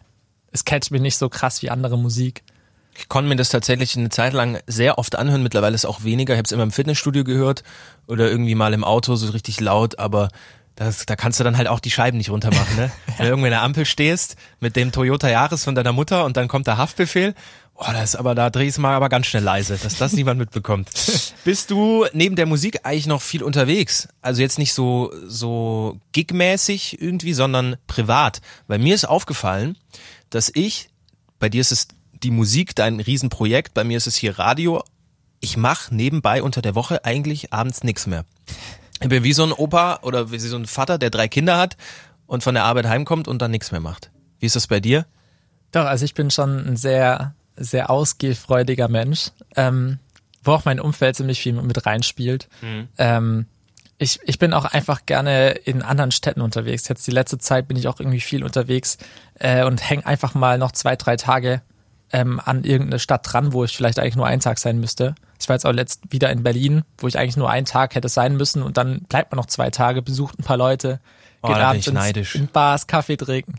es 0.52 0.64
catcht 0.66 0.90
mich 0.90 1.00
nicht 1.00 1.16
so 1.16 1.30
krass 1.30 1.62
wie 1.62 1.70
andere 1.70 1.98
Musik. 1.98 2.42
Ich 2.98 3.08
konnte 3.08 3.28
mir 3.28 3.36
das 3.36 3.48
tatsächlich 3.48 3.96
eine 3.96 4.10
Zeit 4.10 4.34
lang 4.34 4.58
sehr 4.66 4.98
oft 4.98 5.16
anhören, 5.16 5.42
mittlerweile 5.42 5.74
ist 5.74 5.86
auch 5.86 6.04
weniger. 6.04 6.34
Ich 6.34 6.38
habe 6.38 6.46
es 6.46 6.52
immer 6.52 6.64
im 6.64 6.72
Fitnessstudio 6.72 7.24
gehört 7.24 7.62
oder 8.06 8.28
irgendwie 8.30 8.54
mal 8.54 8.74
im 8.74 8.84
Auto 8.84 9.14
so 9.14 9.30
richtig 9.30 9.60
laut, 9.60 9.98
aber 9.98 10.28
das, 10.80 11.04
da 11.04 11.14
kannst 11.14 11.38
du 11.38 11.44
dann 11.44 11.58
halt 11.58 11.68
auch 11.68 11.78
die 11.78 11.90
Scheiben 11.90 12.16
nicht 12.16 12.30
runter 12.30 12.50
machen, 12.50 12.74
ne? 12.76 12.90
Wenn 13.06 13.16
du 13.18 13.24
irgendwo 13.24 13.46
in 13.46 13.50
der 13.50 13.60
Ampel 13.60 13.84
stehst 13.84 14.36
mit 14.60 14.76
dem 14.76 14.92
Toyota 14.92 15.28
Yaris 15.28 15.64
von 15.64 15.74
deiner 15.74 15.92
Mutter 15.92 16.24
und 16.24 16.38
dann 16.38 16.48
kommt 16.48 16.66
der 16.66 16.78
Haftbefehl. 16.78 17.34
Oh, 17.74 17.84
das 17.92 18.14
ist 18.14 18.16
aber, 18.16 18.34
da 18.34 18.48
dreh 18.48 18.66
ich's 18.66 18.78
mal 18.78 18.94
aber 18.94 19.10
ganz 19.10 19.26
schnell 19.26 19.42
leise, 19.42 19.76
dass 19.76 19.98
das 19.98 20.14
niemand 20.14 20.40
mitbekommt. 20.40 20.88
Bist 21.44 21.70
du 21.70 22.06
neben 22.14 22.34
der 22.34 22.46
Musik 22.46 22.80
eigentlich 22.84 23.06
noch 23.06 23.20
viel 23.20 23.42
unterwegs? 23.42 24.08
Also 24.22 24.40
jetzt 24.40 24.58
nicht 24.58 24.72
so, 24.72 25.12
so 25.26 26.00
gigmäßig 26.12 27.00
irgendwie, 27.02 27.34
sondern 27.34 27.76
privat. 27.86 28.40
Weil 28.66 28.78
mir 28.78 28.94
ist 28.94 29.04
aufgefallen, 29.04 29.76
dass 30.30 30.50
ich, 30.54 30.88
bei 31.38 31.50
dir 31.50 31.60
ist 31.60 31.72
es 31.72 31.88
die 32.22 32.30
Musik, 32.30 32.74
dein 32.74 33.00
Riesenprojekt, 33.00 33.74
bei 33.74 33.84
mir 33.84 33.98
ist 33.98 34.06
es 34.06 34.16
hier 34.16 34.38
Radio. 34.38 34.82
Ich 35.40 35.58
mache 35.58 35.94
nebenbei 35.94 36.42
unter 36.42 36.62
der 36.62 36.74
Woche 36.74 37.04
eigentlich 37.04 37.52
abends 37.52 37.84
nichts 37.84 38.06
mehr. 38.06 38.24
Ich 39.00 39.08
bin 39.08 39.24
wie 39.24 39.32
so 39.32 39.44
ein 39.44 39.52
Opa 39.52 40.00
oder 40.02 40.30
wie 40.30 40.38
so 40.38 40.56
ein 40.56 40.66
Vater, 40.66 40.98
der 40.98 41.10
drei 41.10 41.26
Kinder 41.26 41.56
hat 41.56 41.76
und 42.26 42.42
von 42.42 42.54
der 42.54 42.64
Arbeit 42.64 42.86
heimkommt 42.86 43.28
und 43.28 43.40
dann 43.40 43.50
nichts 43.50 43.72
mehr 43.72 43.80
macht. 43.80 44.10
Wie 44.38 44.46
ist 44.46 44.56
das 44.56 44.66
bei 44.66 44.80
dir? 44.80 45.06
Doch, 45.72 45.86
also 45.86 46.04
ich 46.04 46.14
bin 46.14 46.30
schon 46.30 46.66
ein 46.66 46.76
sehr, 46.76 47.34
sehr 47.56 47.90
ausgehfreudiger 47.90 48.88
Mensch, 48.88 49.30
ähm, 49.56 49.98
wo 50.42 50.52
auch 50.52 50.64
mein 50.64 50.80
Umfeld 50.80 51.16
ziemlich 51.16 51.40
viel 51.40 51.54
mit 51.54 51.86
reinspielt. 51.86 52.48
Ähm, 52.98 53.46
ich, 53.98 54.18
ich 54.24 54.38
bin 54.38 54.54
auch 54.54 54.64
einfach 54.64 55.04
gerne 55.06 55.50
in 55.50 55.82
anderen 55.82 56.10
Städten 56.10 56.40
unterwegs. 56.40 56.88
Jetzt 56.88 57.06
die 57.06 57.10
letzte 57.10 57.38
Zeit 57.38 57.68
bin 57.68 57.76
ich 57.76 57.86
auch 57.86 58.00
irgendwie 58.00 58.20
viel 58.20 58.44
unterwegs 58.44 58.96
äh, 59.34 59.64
und 59.64 59.88
hänge 59.88 60.06
einfach 60.06 60.34
mal 60.34 60.58
noch 60.58 60.72
zwei, 60.72 60.96
drei 60.96 61.16
Tage 61.16 61.62
ähm, 62.12 62.40
an 62.44 62.64
irgendeine 62.64 62.98
Stadt 62.98 63.20
dran, 63.30 63.52
wo 63.52 63.64
ich 63.64 63.76
vielleicht 63.76 63.98
eigentlich 63.98 64.16
nur 64.16 64.26
einen 64.26 64.40
Tag 64.40 64.58
sein 64.58 64.80
müsste. 64.80 65.14
Ich 65.40 65.48
war 65.48 65.54
jetzt 65.56 65.64
auch 65.66 65.72
letzt 65.72 66.02
wieder 66.10 66.30
in 66.30 66.42
Berlin, 66.42 66.82
wo 66.98 67.06
ich 67.08 67.18
eigentlich 67.18 67.36
nur 67.36 67.48
einen 67.50 67.66
Tag 67.66 67.94
hätte 67.94 68.08
sein 68.08 68.36
müssen 68.36 68.62
und 68.62 68.76
dann 68.76 69.00
bleibt 69.08 69.32
man 69.32 69.36
noch 69.36 69.46
zwei 69.46 69.70
Tage, 69.70 70.02
besucht 70.02 70.38
ein 70.38 70.44
paar 70.44 70.56
Leute, 70.56 71.00
Oh, 71.42 71.48
geht 71.48 71.56
abends 71.56 71.90
neidisch. 71.90 72.34
in 72.34 72.48
Bars, 72.48 72.86
Kaffee 72.86 73.16
trinken. 73.16 73.54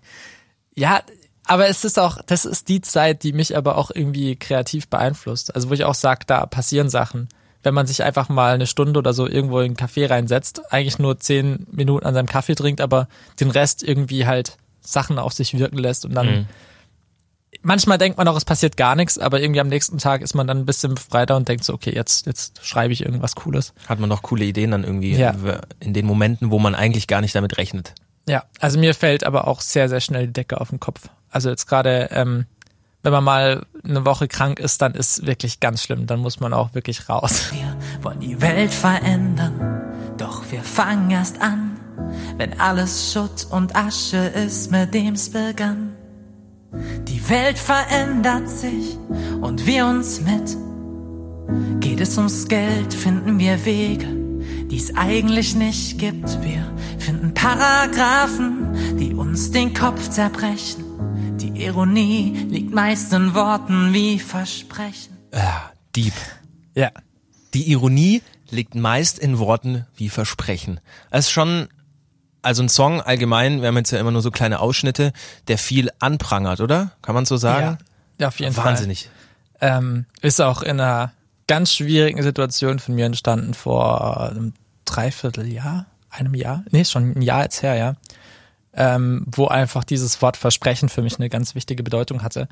Ja, 0.75 1.01
aber 1.46 1.67
es 1.67 1.84
ist 1.84 1.98
auch, 1.98 2.20
das 2.25 2.46
ist 2.46 2.67
die 2.70 2.81
Zeit, 2.81 3.24
die 3.24 3.34
mich 3.34 3.58
aber 3.58 3.77
auch 3.77 3.89
irgendwie 3.93 4.36
kreativ 4.36 4.88
beeinflusst. 4.88 5.55
Also 5.55 5.70
wo 5.70 5.74
ich 5.74 5.84
auch 5.84 5.96
sage, 5.96 6.25
da 6.27 6.46
passieren 6.46 6.89
Sachen. 6.89 7.27
Wenn 7.63 7.74
man 7.74 7.88
sich 7.88 8.03
einfach 8.03 8.29
mal 8.29 8.53
eine 8.53 8.67
Stunde 8.67 9.00
oder 9.00 9.13
so 9.13 9.27
irgendwo 9.27 9.60
in 9.60 9.65
einen 9.65 9.75
Café 9.77 10.10
reinsetzt, 10.10 10.72
eigentlich 10.72 11.00
nur 11.00 11.20
zehn 11.20 11.65
Minuten 11.72 12.05
an 12.05 12.13
seinem 12.13 12.27
Kaffee 12.27 12.55
trinkt, 12.55 12.81
aber 12.81 13.08
den 13.39 13.50
Rest 13.51 13.81
irgendwie 13.84 14.25
halt 14.27 14.58
Sachen 14.81 15.17
auf 15.20 15.34
sich 15.34 15.58
wirken 15.58 15.77
lässt 15.77 16.05
und 16.05 16.13
dann 16.13 16.27
Mhm. 16.27 16.46
Manchmal 17.62 17.98
denkt 17.98 18.18
man 18.18 18.27
auch, 18.27 18.36
es 18.38 18.46
passiert 18.46 18.77
gar 18.77 18.96
nichts, 18.96 19.18
aber 19.18 19.39
irgendwie 19.41 19.60
am 19.62 19.68
nächsten 19.68 19.98
Tag 19.98 20.22
ist 20.22 20.34
man 20.34 20.48
dann 20.48 20.60
ein 20.60 20.65
bisschen 20.65 20.96
befreiter 20.96 21.36
und 21.36 21.48
denkt 21.48 21.63
so, 21.63 21.74
okay, 21.74 21.94
jetzt, 21.94 22.25
jetzt 22.25 22.65
schreibe 22.65 22.94
ich 22.94 23.03
irgendwas 23.06 23.36
Cooles. 23.36 23.74
Hat 23.88 24.00
man 24.00 24.10
noch 24.10 24.22
coole 24.22 24.46
Ideen 24.46 24.72
dann 24.72 24.84
irgendwie 24.84 25.15
Ja. 25.15 25.34
in 25.80 25.94
den 25.94 26.06
Momenten, 26.06 26.51
wo 26.51 26.60
man 26.60 26.75
eigentlich 26.75 27.08
gar 27.08 27.22
nicht 27.22 27.36
damit 27.36 27.58
rechnet. 27.58 27.94
Ja, 28.27 28.44
also 28.60 28.80
mir 28.80 28.94
fällt 28.94 29.24
aber 29.24 29.48
auch 29.48 29.62
sehr, 29.62 29.89
sehr 29.89 30.00
schnell 30.00 30.27
die 30.27 30.34
Decke 30.34 30.62
auf 30.62 30.70
den 30.70 30.80
Kopf. 30.80 31.10
Also 31.30 31.50
jetzt 31.50 31.65
gerade, 31.68 32.10
ähm, 32.12 32.46
wenn 33.03 33.12
man 33.12 33.24
mal 33.24 33.65
eine 33.84 34.06
Woche 34.06 34.27
krank 34.27 34.60
ist, 34.60 34.82
dann 34.84 34.94
ist 34.94 35.25
wirklich 35.25 35.60
ganz 35.60 35.82
schlimm. 35.82 36.06
Dann 36.06 36.20
muss 36.20 36.39
man 36.39 36.53
auch 36.53 36.75
wirklich 36.75 37.10
raus. 37.10 37.46
Wir 37.51 38.03
wollen 38.03 38.20
die 38.20 38.39
Welt 38.41 38.72
verändern, 38.74 39.82
doch 40.18 40.44
wir 40.51 40.62
fangen 40.62 41.10
erst 41.10 41.41
an, 41.41 41.80
wenn 42.38 42.60
alles 42.60 43.12
Schutt 43.12 43.48
und 43.50 43.75
Asche 43.75 44.18
ist, 44.18 44.70
mit 44.72 44.94
dem's 44.94 45.32
begann. 45.32 45.94
Die 46.74 47.30
Welt 47.30 47.58
verändert 47.58 48.50
sich 48.50 48.98
und 49.42 49.66
wir 49.66 49.86
uns 49.86 50.22
mit. 50.22 50.58
Geht 51.82 52.00
es 52.00 52.18
ums 52.18 52.48
Geld, 52.48 52.94
finden 52.94 53.40
wir 53.40 53.66
Wege, 53.66 54.08
die 54.68 54.78
es 54.78 54.96
eigentlich 54.96 55.56
nicht 55.56 56.00
gibt. 56.00 56.42
Wir 56.42 56.66
finden 56.98 57.34
Paragraphen, 57.34 58.98
die 58.98 59.13
uns 59.13 59.51
den 59.51 59.74
Kopf 59.74 60.10
zerbrechen. 60.10 60.86
Die 61.38 61.66
Ironie 61.66 62.46
liegt 62.50 62.74
meist 62.74 63.12
in 63.12 63.34
Worten 63.34 63.94
wie 63.94 64.20
Versprechen. 64.20 65.18
Ah, 65.34 65.72
Dieb. 65.96 66.13
Ja. 66.75 66.92
Die 67.54 67.70
Ironie 67.70 68.22
liegt 68.50 68.75
meist 68.75 69.20
in 69.20 69.40
Worten 69.40 69.86
wie 69.96 70.10
Versprechen. 70.10 70.80
Es 71.10 71.25
ist 71.25 71.32
schon, 71.32 71.68
also 72.41 72.63
ein 72.63 72.69
Song 72.69 73.01
allgemein, 73.01 73.62
wir 73.62 73.67
haben 73.67 73.77
jetzt 73.77 73.91
ja 73.91 74.00
immer 74.00 74.12
nur 74.12 74.21
so 74.21 74.31
kleine 74.31 74.60
Ausschnitte, 74.60 75.13
der 75.48 75.57
viel 75.57 75.89
anprangert, 76.00 76.62
oder? 76.62 76.91
Kann 77.01 77.15
man 77.15 77.25
so 77.25 77.38
sagen? 77.38 77.77
Ja, 78.19 78.27
auf 78.27 78.39
jeden 78.39 78.55
Wahnsinnig. 78.55 79.10
Fall. 79.60 79.77
Ähm, 79.77 80.05
ist 80.21 80.41
auch 80.41 80.62
in 80.62 80.79
einer 80.79 81.13
ganz 81.48 81.74
schwierigen 81.74 82.24
Situation 82.24 82.79
von 82.79 82.95
mir 82.95 83.05
entstanden 83.05 83.53
vor 83.53 84.29
einem 84.29 84.53
Dreivierteljahr, 84.86 85.86
einem 86.10 86.33
Jahr, 86.33 86.63
nee, 86.71 86.86
schon 86.86 87.12
ein 87.12 87.21
Jahr 87.21 87.43
jetzt 87.43 87.62
her, 87.62 87.75
ja. 87.75 87.95
Ähm, 88.74 89.25
wo 89.27 89.48
einfach 89.48 89.83
dieses 89.83 90.21
Wort 90.21 90.38
Versprechen 90.38 90.88
für 90.88 91.01
mich 91.01 91.17
eine 91.17 91.29
ganz 91.29 91.55
wichtige 91.55 91.83
Bedeutung 91.83 92.24
hatte. 92.24 92.48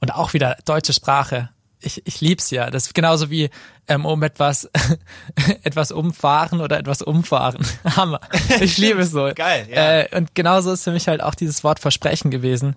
Und 0.00 0.12
auch 0.12 0.32
wieder 0.32 0.56
deutsche 0.64 0.92
Sprache. 0.92 1.50
Ich, 1.82 2.06
ich 2.06 2.20
lieb's 2.20 2.50
ja. 2.50 2.70
Das 2.70 2.86
ist 2.86 2.94
genauso 2.94 3.30
wie 3.30 3.50
ähm, 3.88 4.04
um 4.04 4.22
etwas, 4.22 4.70
etwas 5.62 5.92
umfahren 5.92 6.60
oder 6.60 6.78
etwas 6.78 7.02
umfahren. 7.02 7.66
Hammer. 7.84 8.20
Ich 8.60 8.78
liebe 8.78 9.00
es 9.00 9.10
so. 9.10 9.30
Geil, 9.34 9.68
ja. 9.70 10.00
Äh, 10.00 10.16
und 10.16 10.34
genauso 10.34 10.72
ist 10.72 10.84
für 10.84 10.92
mich 10.92 11.08
halt 11.08 11.22
auch 11.22 11.34
dieses 11.34 11.64
Wort 11.64 11.80
Versprechen 11.80 12.30
gewesen. 12.30 12.76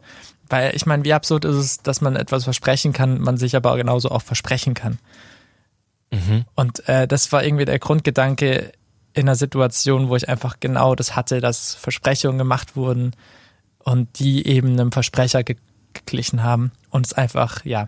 Weil 0.49 0.75
ich 0.75 0.85
meine, 0.85 1.03
wie 1.05 1.13
absurd 1.13 1.45
ist 1.45 1.55
es, 1.55 1.77
dass 1.77 2.01
man 2.01 2.15
etwas 2.15 2.43
versprechen 2.43 2.93
kann, 2.93 3.19
man 3.19 3.37
sich 3.37 3.55
aber 3.55 3.75
genauso 3.77 4.09
auch 4.09 4.21
versprechen 4.21 4.75
kann. 4.75 4.99
Und 6.55 6.87
äh, 6.87 7.07
das 7.07 7.31
war 7.31 7.43
irgendwie 7.43 7.65
der 7.65 7.79
Grundgedanke 7.79 8.71
in 9.13 9.23
einer 9.23 9.35
Situation, 9.35 10.09
wo 10.09 10.15
ich 10.15 10.29
einfach 10.29 10.59
genau 10.59 10.95
das 10.95 11.15
hatte, 11.15 11.41
dass 11.41 11.75
Versprechungen 11.75 12.37
gemacht 12.37 12.75
wurden 12.75 13.15
und 13.79 14.19
die 14.19 14.45
eben 14.47 14.73
einem 14.73 14.91
Versprecher 14.91 15.43
ge 15.43 15.57
geglichen 15.93 16.43
haben 16.43 16.73
und 16.89 17.05
es 17.05 17.13
einfach, 17.13 17.63
ja, 17.63 17.87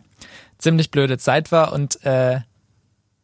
ziemlich 0.58 0.92
blöde 0.92 1.18
Zeit 1.18 1.52
war 1.52 1.74
und 1.74 2.04
äh, 2.06 2.42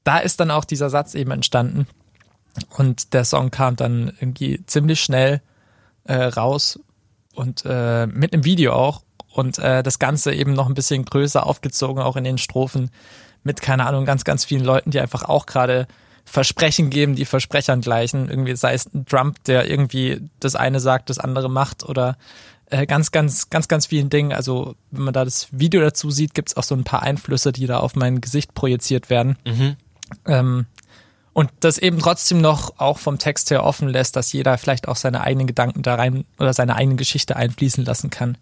da 0.03 0.17
ist 0.19 0.39
dann 0.39 0.51
auch 0.51 0.65
dieser 0.65 0.89
Satz 0.89 1.15
eben 1.15 1.31
entstanden 1.31 1.87
und 2.77 3.13
der 3.13 3.25
Song 3.25 3.51
kam 3.51 3.75
dann 3.75 4.13
irgendwie 4.19 4.65
ziemlich 4.65 5.01
schnell 5.01 5.41
äh, 6.03 6.23
raus 6.23 6.79
und 7.33 7.63
äh, 7.65 8.05
mit 8.07 8.33
einem 8.33 8.45
Video 8.45 8.73
auch 8.73 9.03
und 9.33 9.57
äh, 9.57 9.81
das 9.81 9.99
Ganze 9.99 10.33
eben 10.33 10.53
noch 10.53 10.67
ein 10.67 10.75
bisschen 10.75 11.05
größer 11.05 11.45
aufgezogen, 11.45 12.03
auch 12.03 12.15
in 12.15 12.23
den 12.23 12.37
Strophen 12.37 12.91
mit, 13.43 13.61
keine 13.61 13.85
Ahnung, 13.85 14.05
ganz, 14.05 14.23
ganz 14.23 14.45
vielen 14.45 14.63
Leuten, 14.63 14.91
die 14.91 14.99
einfach 14.99 15.23
auch 15.23 15.45
gerade 15.45 15.87
Versprechen 16.25 16.89
geben, 16.89 17.15
die 17.15 17.25
Versprechern 17.25 17.81
gleichen. 17.81 18.29
Irgendwie 18.29 18.55
sei 18.55 18.73
es 18.73 18.85
ein 18.93 19.05
Trump, 19.05 19.43
der 19.43 19.69
irgendwie 19.69 20.21
das 20.39 20.55
eine 20.55 20.79
sagt, 20.79 21.09
das 21.09 21.19
andere 21.19 21.49
macht 21.49 21.83
oder 21.83 22.17
äh, 22.73 22.87
ganz, 22.87 23.11
ganz, 23.11 23.49
ganz, 23.51 23.67
ganz 23.67 23.85
vielen 23.85 24.09
Dingen. 24.09 24.33
Also 24.33 24.75
wenn 24.89 25.03
man 25.03 25.13
da 25.13 25.23
das 25.23 25.47
Video 25.51 25.81
dazu 25.81 26.09
sieht, 26.09 26.33
gibt's 26.33 26.57
auch 26.57 26.63
so 26.63 26.73
ein 26.73 26.83
paar 26.83 27.03
Einflüsse, 27.03 27.51
die 27.51 27.67
da 27.67 27.77
auf 27.77 27.95
mein 27.95 28.19
Gesicht 28.19 28.55
projiziert 28.55 29.11
werden. 29.11 29.37
Ähm, 30.25 30.65
und 31.33 31.51
das 31.59 31.77
eben 31.77 31.99
trotzdem 31.99 32.41
noch 32.41 32.79
auch 32.79 32.97
vom 32.97 33.19
Text 33.19 33.51
her 33.51 33.63
offen 33.63 33.87
lässt, 33.87 34.15
dass 34.15 34.33
jeder 34.33 34.57
vielleicht 34.57 34.87
auch 34.87 34.95
seine 34.95 35.21
eigenen 35.21 35.45
Gedanken 35.45 35.83
da 35.83 35.95
rein 35.95 36.25
oder 36.39 36.53
seine 36.53 36.75
eigene 36.75 36.95
Geschichte 36.95 37.35
einfließen 37.35 37.85
lassen 37.85 38.09
kann. 38.09 38.37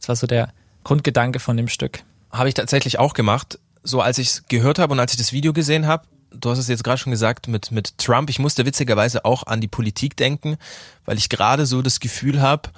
Das 0.00 0.08
war 0.08 0.16
so 0.16 0.26
der 0.26 0.48
Grundgedanke 0.82 1.38
von 1.38 1.56
dem 1.56 1.68
Stück. 1.68 2.02
Habe 2.30 2.48
ich 2.48 2.54
tatsächlich 2.54 2.98
auch 2.98 3.12
gemacht. 3.12 3.58
So 3.82 4.00
als 4.00 4.16
ich 4.16 4.28
es 4.28 4.44
gehört 4.48 4.78
habe 4.78 4.94
und 4.94 5.00
als 5.00 5.12
ich 5.12 5.18
das 5.18 5.32
Video 5.32 5.52
gesehen 5.52 5.86
habe, 5.86 6.06
du 6.30 6.50
hast 6.50 6.58
es 6.58 6.68
jetzt 6.68 6.84
gerade 6.84 6.98
schon 6.98 7.12
gesagt 7.12 7.48
mit, 7.48 7.70
mit 7.70 7.98
Trump, 7.98 8.30
ich 8.30 8.38
musste 8.38 8.64
witzigerweise 8.64 9.26
auch 9.26 9.46
an 9.46 9.60
die 9.60 9.68
Politik 9.68 10.16
denken, 10.16 10.56
weil 11.04 11.18
ich 11.18 11.28
gerade 11.28 11.66
so 11.66 11.82
das 11.82 12.00
Gefühl 12.00 12.40
habe, 12.40 12.70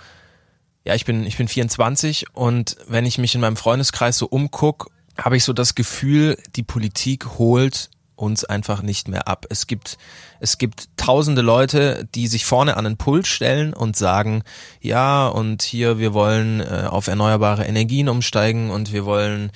ja, 0.87 0.95
ich 0.95 1.05
bin, 1.05 1.27
ich 1.27 1.37
bin 1.37 1.49
24 1.49 2.27
und 2.33 2.77
wenn 2.87 3.07
ich 3.07 3.19
mich 3.19 3.35
in 3.35 3.41
meinem 3.41 3.57
Freundeskreis 3.57 4.17
so 4.17 4.27
umguck, 4.27 4.91
habe 5.19 5.37
ich 5.37 5.43
so 5.43 5.53
das 5.53 5.75
Gefühl, 5.75 6.39
die 6.55 6.63
Politik 6.63 7.39
holt 7.39 7.91
uns 8.15 8.45
einfach 8.45 8.83
nicht 8.83 9.09
mehr 9.09 9.27
ab. 9.27 9.47
Es 9.51 9.67
gibt, 9.67 9.99
es 10.39 10.59
gibt 10.59 10.89
tausende 10.97 11.43
Leute, 11.43 12.07
die 12.15 12.29
sich 12.29 12.45
vorne 12.45 12.77
an 12.77 12.85
den 12.85 12.97
Pult 12.97 13.27
stellen 13.27 13.75
und 13.75 13.97
sagen, 13.97 14.45
ja, 14.81 15.27
und 15.27 15.63
hier, 15.63 15.99
wir 15.99 16.15
wollen 16.15 16.61
äh, 16.61 16.87
auf 16.89 17.09
erneuerbare 17.09 17.67
Energien 17.67 18.09
umsteigen 18.09 18.71
und 18.71 18.93
wir 18.93 19.05
wollen 19.05 19.51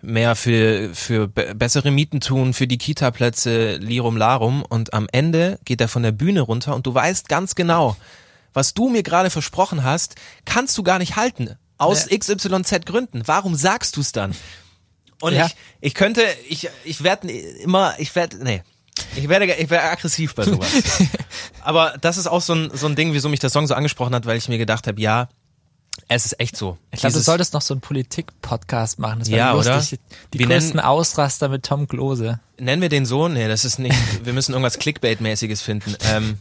mehr 0.00 0.36
für, 0.36 0.94
für 0.94 1.26
be 1.26 1.56
bessere 1.56 1.90
Mieten 1.90 2.20
tun, 2.20 2.54
für 2.54 2.68
die 2.68 2.78
Kita-Plätze, 2.78 3.78
Lirum 3.78 4.16
Larum. 4.16 4.62
Und 4.62 4.94
am 4.94 5.08
Ende 5.10 5.58
geht 5.64 5.80
er 5.80 5.88
von 5.88 6.04
der 6.04 6.12
Bühne 6.12 6.42
runter 6.42 6.76
und 6.76 6.86
du 6.86 6.94
weißt 6.94 7.28
ganz 7.28 7.56
genau, 7.56 7.96
was 8.54 8.74
du 8.74 8.88
mir 8.88 9.02
gerade 9.02 9.30
versprochen 9.30 9.84
hast, 9.84 10.14
kannst 10.44 10.76
du 10.78 10.82
gar 10.82 10.98
nicht 10.98 11.16
halten. 11.16 11.56
Aus 11.76 12.10
Ja. 12.10 12.16
XYZ 12.18 12.84
Gründen. 12.86 13.22
Warum 13.26 13.54
sagst 13.54 13.96
du 13.96 14.00
es 14.00 14.12
dann? 14.12 14.34
Und 15.20 15.34
Ja. 15.34 15.46
ich, 15.46 15.56
ich 15.80 15.94
könnte, 15.94 16.22
ich, 16.48 16.68
ich 16.84 17.02
werde 17.04 17.28
immer, 17.30 17.94
ich 17.98 18.14
werde, 18.14 18.42
nee. 18.44 18.62
Ich 19.14 19.28
werde, 19.28 19.46
ich 19.46 19.70
werde 19.70 19.88
aggressiv 19.90 20.34
bei 20.34 20.44
sowas. 20.44 20.68
Aber 21.62 21.94
das 22.00 22.16
ist 22.16 22.26
auch 22.26 22.40
so 22.42 22.54
ein, 22.54 22.70
so 22.74 22.86
ein 22.86 22.96
Ding, 22.96 23.12
wieso 23.12 23.28
mich 23.28 23.38
der 23.40 23.50
Song 23.50 23.66
so 23.66 23.74
angesprochen 23.74 24.14
hat, 24.14 24.26
weil 24.26 24.36
ich 24.36 24.48
mir 24.48 24.58
gedacht 24.58 24.86
habe, 24.88 25.00
ja, 25.00 25.28
es 26.08 26.24
ist 26.26 26.40
echt 26.40 26.56
so. 26.56 26.78
Ich 26.92 27.00
glaube, 27.00 27.12
du 27.14 27.20
solltest 27.20 27.54
noch 27.54 27.62
so 27.62 27.74
einen 27.74 27.80
Politik-Podcast 27.80 28.98
machen. 28.98 29.20
Das 29.20 29.28
wäre 29.30 29.38
Ja, 29.38 29.54
oder? 29.54 29.76
lustig. 29.76 30.00
Die 30.32 30.38
Wir 30.38 30.46
größten 30.46 30.80
Ausraster 30.80 31.48
mit 31.48 31.64
Tom 31.64 31.86
Klose. 31.88 32.40
Nennen 32.58 32.82
wir 32.82 32.88
den 32.88 33.04
so? 33.06 33.28
Nee, 33.28 33.46
das 33.48 33.64
ist 33.64 33.78
nicht. 33.78 33.96
Wir 34.24 34.32
müssen 34.32 34.52
irgendwas 34.52 34.78
Clickbait-mäßiges 34.80 35.60
finden. 35.62 35.96
Ähm, 36.12 36.38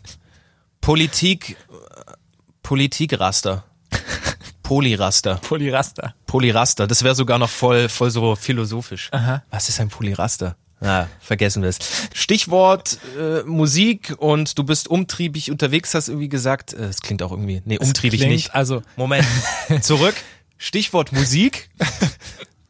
Politik, 0.81 1.57
Politikraster. 2.67 3.63
Polyraster. 4.61 5.35
Polyraster. 5.35 6.13
Polyraster. 6.25 6.85
Das 6.85 7.01
wäre 7.01 7.15
sogar 7.15 7.39
noch 7.39 7.49
voll, 7.49 7.87
voll 7.87 8.11
so 8.11 8.35
philosophisch. 8.35 9.07
Aha. 9.13 9.41
Was 9.51 9.69
ist 9.69 9.79
ein 9.79 9.87
Polyraster? 9.87 10.57
Na, 10.81 11.07
vergessen 11.21 11.61
wir 11.63 11.69
es. 11.69 11.79
Stichwort 12.13 12.97
äh, 13.17 13.43
Musik 13.43 14.15
und 14.17 14.59
du 14.59 14.65
bist 14.65 14.89
umtriebig 14.89 15.49
unterwegs, 15.49 15.93
hast 15.95 16.09
irgendwie 16.09 16.27
gesagt. 16.27 16.73
Äh, 16.73 16.87
Es 16.87 16.99
klingt 16.99 17.23
auch 17.23 17.31
irgendwie. 17.31 17.61
Nee, 17.63 17.77
umtriebig 17.77 18.19
Klingt 18.19 18.33
nicht. 18.33 18.53
Also, 18.53 18.83
Moment. 18.97 19.25
Zurück. 19.81 20.15
Stichwort 20.57 21.13
Musik. 21.13 21.69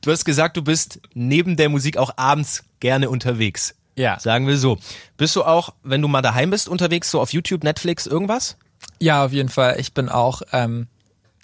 Du 0.02 0.12
hast 0.12 0.26
gesagt, 0.26 0.58
du 0.58 0.62
bist 0.62 1.02
neben 1.16 1.56
der 1.58 1.70
Musik 1.70 1.98
auch 1.98 2.12
abends 2.18 2.66
gerne 2.80 3.10
unterwegs. 3.10 3.74
ja. 3.96 4.20
Sagen 4.20 4.46
wir 4.46 4.60
so. 4.60 4.78
Bist 5.18 5.36
du 5.36 5.44
auch, 5.44 5.74
wenn 5.82 6.04
du 6.04 6.08
mal 6.08 6.22
daheim 6.22 6.52
bist, 6.52 6.70
unterwegs, 6.70 7.10
so 7.10 7.20
auf 7.20 7.34
YouTube, 7.34 7.64
Netflix, 7.64 8.06
irgendwas? 8.06 8.58
Ja, 9.00 9.26
auf 9.26 9.34
jeden 9.34 9.50
Fall. 9.50 9.80
Ich 9.80 9.94
bin 9.94 10.10
auch, 10.10 10.42
ähm, 10.52 10.88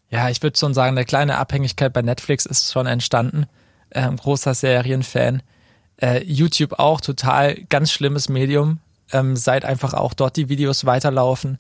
ja, 0.10 0.30
ich 0.30 0.42
würde 0.42 0.58
schon 0.58 0.74
sagen, 0.74 0.98
eine 0.98 1.06
kleine 1.06 1.38
Abhängigkeit 1.38 1.94
bei 1.94 2.02
Netflix 2.02 2.46
ist 2.46 2.72
schon 2.72 2.88
entstanden. 2.88 3.46
Ähm, 3.92 4.18
großer 4.18 4.54
Serienfan. 4.54 5.44
Äh, 6.02 6.24
YouTube 6.24 6.80
auch 6.80 7.02
total 7.02 7.56
ganz 7.70 7.92
schlimmes 7.92 8.30
Medium. 8.30 8.80
ähm, 9.14 9.36
seit 9.36 9.64
einfach 9.64 9.94
auch 9.94 10.14
dort 10.14 10.36
die 10.36 10.50
Videos 10.50 10.86
weiterlaufen. 10.86 11.58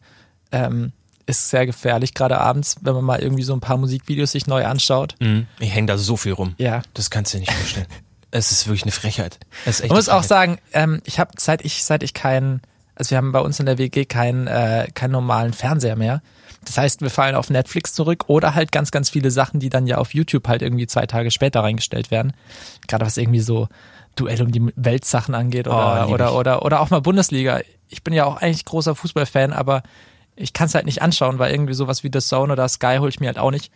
Ähm, 0.51 0.91
ist 1.25 1.49
sehr 1.49 1.65
gefährlich, 1.65 2.13
gerade 2.13 2.39
abends, 2.39 2.77
wenn 2.81 2.95
man 2.95 3.05
mal 3.05 3.19
irgendwie 3.19 3.43
so 3.43 3.53
ein 3.53 3.61
paar 3.61 3.77
Musikvideos 3.77 4.31
sich 4.31 4.47
neu 4.47 4.65
anschaut. 4.65 5.15
Mhm. 5.21 5.47
Ich 5.59 5.73
hänge 5.73 5.87
da 5.87 5.97
so 5.97 6.17
viel 6.17 6.33
rum. 6.33 6.55
Ja. 6.57 6.81
Das 6.93 7.09
kannst 7.09 7.33
du 7.33 7.37
dir 7.37 7.41
nicht 7.41 7.53
vorstellen. 7.53 7.87
es 8.31 8.51
ist 8.51 8.67
wirklich 8.67 8.83
eine 8.83 8.91
Frechheit. 8.91 9.39
Es 9.65 9.75
ist 9.75 9.81
echt 9.81 9.89
Man 9.91 9.97
muss 9.97 10.09
eine 10.09 10.19
auch 10.19 10.23
sagen, 10.23 10.57
ähm, 10.73 11.01
ich 11.05 11.19
habe 11.19 11.31
seit 11.37 11.63
ich 11.63 11.83
seit 11.83 12.03
ich 12.03 12.13
keinen, 12.13 12.61
also 12.95 13.11
wir 13.11 13.17
haben 13.17 13.31
bei 13.31 13.39
uns 13.39 13.59
in 13.59 13.65
der 13.65 13.77
WG 13.77 14.05
keinen 14.05 14.47
äh, 14.47 14.87
keinen 14.93 15.11
normalen 15.11 15.53
Fernseher 15.53 15.95
mehr. 15.95 16.21
Das 16.65 16.77
heißt, 16.77 17.01
wir 17.01 17.09
fallen 17.09 17.35
auf 17.35 17.49
Netflix 17.49 17.93
zurück 17.93 18.25
oder 18.27 18.55
halt 18.55 18.71
ganz 18.71 18.91
ganz 18.91 19.09
viele 19.09 19.31
Sachen, 19.31 19.59
die 19.59 19.69
dann 19.69 19.87
ja 19.87 19.97
auf 19.97 20.13
YouTube 20.13 20.47
halt 20.47 20.61
irgendwie 20.61 20.87
zwei 20.87 21.05
Tage 21.05 21.31
später 21.31 21.61
reingestellt 21.61 22.11
werden. 22.11 22.33
Gerade 22.87 23.05
was 23.05 23.17
irgendwie 23.17 23.41
so 23.41 23.67
Duell 24.15 24.41
um 24.43 24.51
die 24.51 24.71
Weltsachen 24.75 25.33
angeht 25.33 25.67
oder 25.67 26.05
Oh, 26.07 26.13
oder 26.13 26.35
oder 26.35 26.65
oder 26.65 26.81
auch 26.81 26.91
mal 26.91 27.01
Bundesliga. 27.01 27.61
Ich 27.89 28.03
bin 28.03 28.13
ja 28.13 28.25
auch 28.25 28.37
eigentlich 28.37 28.63
großer 28.63 28.95
Fußballfan, 28.95 29.53
aber 29.53 29.81
ich 30.35 30.53
kann 30.53 30.67
es 30.67 30.75
halt 30.75 30.85
nicht 30.85 31.01
anschauen, 31.01 31.39
weil 31.39 31.51
irgendwie 31.51 31.73
sowas 31.73 32.03
wie 32.03 32.11
The 32.13 32.19
Zone 32.19 32.53
oder 32.53 32.67
Sky 32.67 32.97
hole 32.99 33.09
ich 33.09 33.19
mir 33.19 33.27
halt 33.27 33.39
auch 33.39 33.51
nicht. 33.51 33.71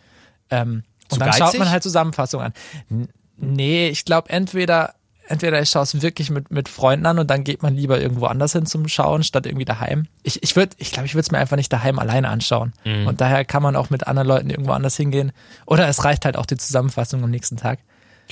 Ähm, 0.50 0.84
und 1.10 1.20
dann 1.20 1.32
schaut 1.32 1.48
geizig? 1.48 1.58
man 1.58 1.70
halt 1.70 1.82
Zusammenfassungen 1.82 2.46
an. 2.46 2.52
N 2.88 3.08
nee, 3.36 3.88
ich 3.88 4.04
glaube 4.04 4.30
entweder 4.30 4.94
entweder 5.28 5.60
ich 5.60 5.70
schaue 5.70 5.82
es 5.82 6.02
wirklich 6.02 6.30
mit 6.30 6.50
mit 6.50 6.68
Freunden 6.68 7.06
an 7.06 7.18
und 7.18 7.28
dann 7.28 7.44
geht 7.44 7.62
man 7.62 7.74
lieber 7.74 8.00
irgendwo 8.00 8.26
anders 8.26 8.52
hin 8.52 8.66
zum 8.66 8.88
Schauen 8.88 9.22
statt 9.22 9.46
irgendwie 9.46 9.64
daheim. 9.64 10.06
Ich 10.22 10.42
ich 10.42 10.56
würde 10.56 10.74
ich 10.78 10.90
glaube 10.90 11.06
ich 11.06 11.14
würde 11.14 11.22
es 11.22 11.30
mir 11.30 11.38
einfach 11.38 11.56
nicht 11.56 11.72
daheim 11.72 11.98
alleine 11.98 12.28
anschauen. 12.28 12.72
Mhm. 12.84 13.06
Und 13.06 13.20
daher 13.20 13.44
kann 13.44 13.62
man 13.62 13.76
auch 13.76 13.90
mit 13.90 14.06
anderen 14.06 14.28
Leuten 14.28 14.50
irgendwo 14.50 14.72
anders 14.72 14.96
hingehen 14.96 15.32
oder 15.66 15.86
es 15.88 16.04
reicht 16.04 16.24
halt 16.24 16.36
auch 16.36 16.46
die 16.46 16.56
Zusammenfassung 16.56 17.22
am 17.22 17.30
nächsten 17.30 17.56
Tag. 17.56 17.78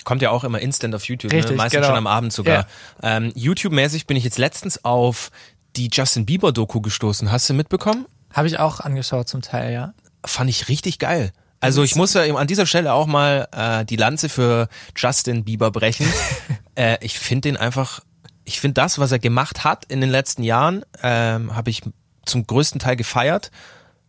Kommt 0.05 0.23
ja 0.23 0.31
auch 0.31 0.45
immer 0.45 0.59
instant 0.59 0.95
auf 0.95 1.05
YouTube, 1.05 1.33
ne? 1.33 1.39
Richtig, 1.39 1.57
meistens 1.57 1.79
genau. 1.79 1.89
schon 1.89 1.97
am 1.97 2.07
Abend 2.07 2.33
sogar. 2.33 2.67
Ähm, 3.03 3.33
YouTube-mäßig 3.35 4.07
bin 4.07 4.17
ich 4.17 4.25
jetzt 4.25 4.37
letztens 4.37 4.85
auf 4.85 5.31
die 5.77 5.89
Justin 5.91 6.27
Bieber-Doku 6.27 6.81
gestoßen. 6.81 7.33
Hast 7.33 7.49
du 7.49 7.55
mitbekommen? 7.55 8.07
Habe 8.33 8.49
ich 8.49 8.59
auch 8.59 8.81
angeschaut 8.81 9.29
zum 9.29 9.41
Teil, 9.43 9.73
ja. 9.73 9.95
Fand 10.25 10.51
ich 10.51 10.69
richtig 10.69 10.99
geil. 10.99 11.33
Also 11.67 11.83
ich 11.83 11.97
muss 11.97 12.15
ja 12.15 12.25
eben 12.25 12.37
an 12.37 12.47
dieser 12.47 12.67
Stelle 12.67 12.93
auch 12.93 13.07
mal 13.07 13.49
äh, 13.53 13.85
die 13.85 13.97
Lanze 13.97 14.29
für 14.29 14.69
Justin 14.97 15.45
Bieber 15.45 15.71
brechen. 15.71 16.07
äh, 16.75 16.97
ich 17.01 17.19
finde 17.19 17.49
den 17.49 17.57
einfach, 17.57 18.01
ich 18.45 18.61
finde 18.61 18.75
das, 18.75 18.99
was 18.99 19.13
er 19.13 19.19
gemacht 19.19 19.65
hat 19.65 19.85
in 19.87 20.01
den 20.01 20.11
letzten 20.11 20.43
Jahren, 20.43 20.85
ähm, 21.03 21.55
habe 21.55 21.71
ich 21.71 21.83
zum 22.25 22.47
größten 22.47 22.81
Teil 22.81 22.97
gefeiert, 22.97 23.51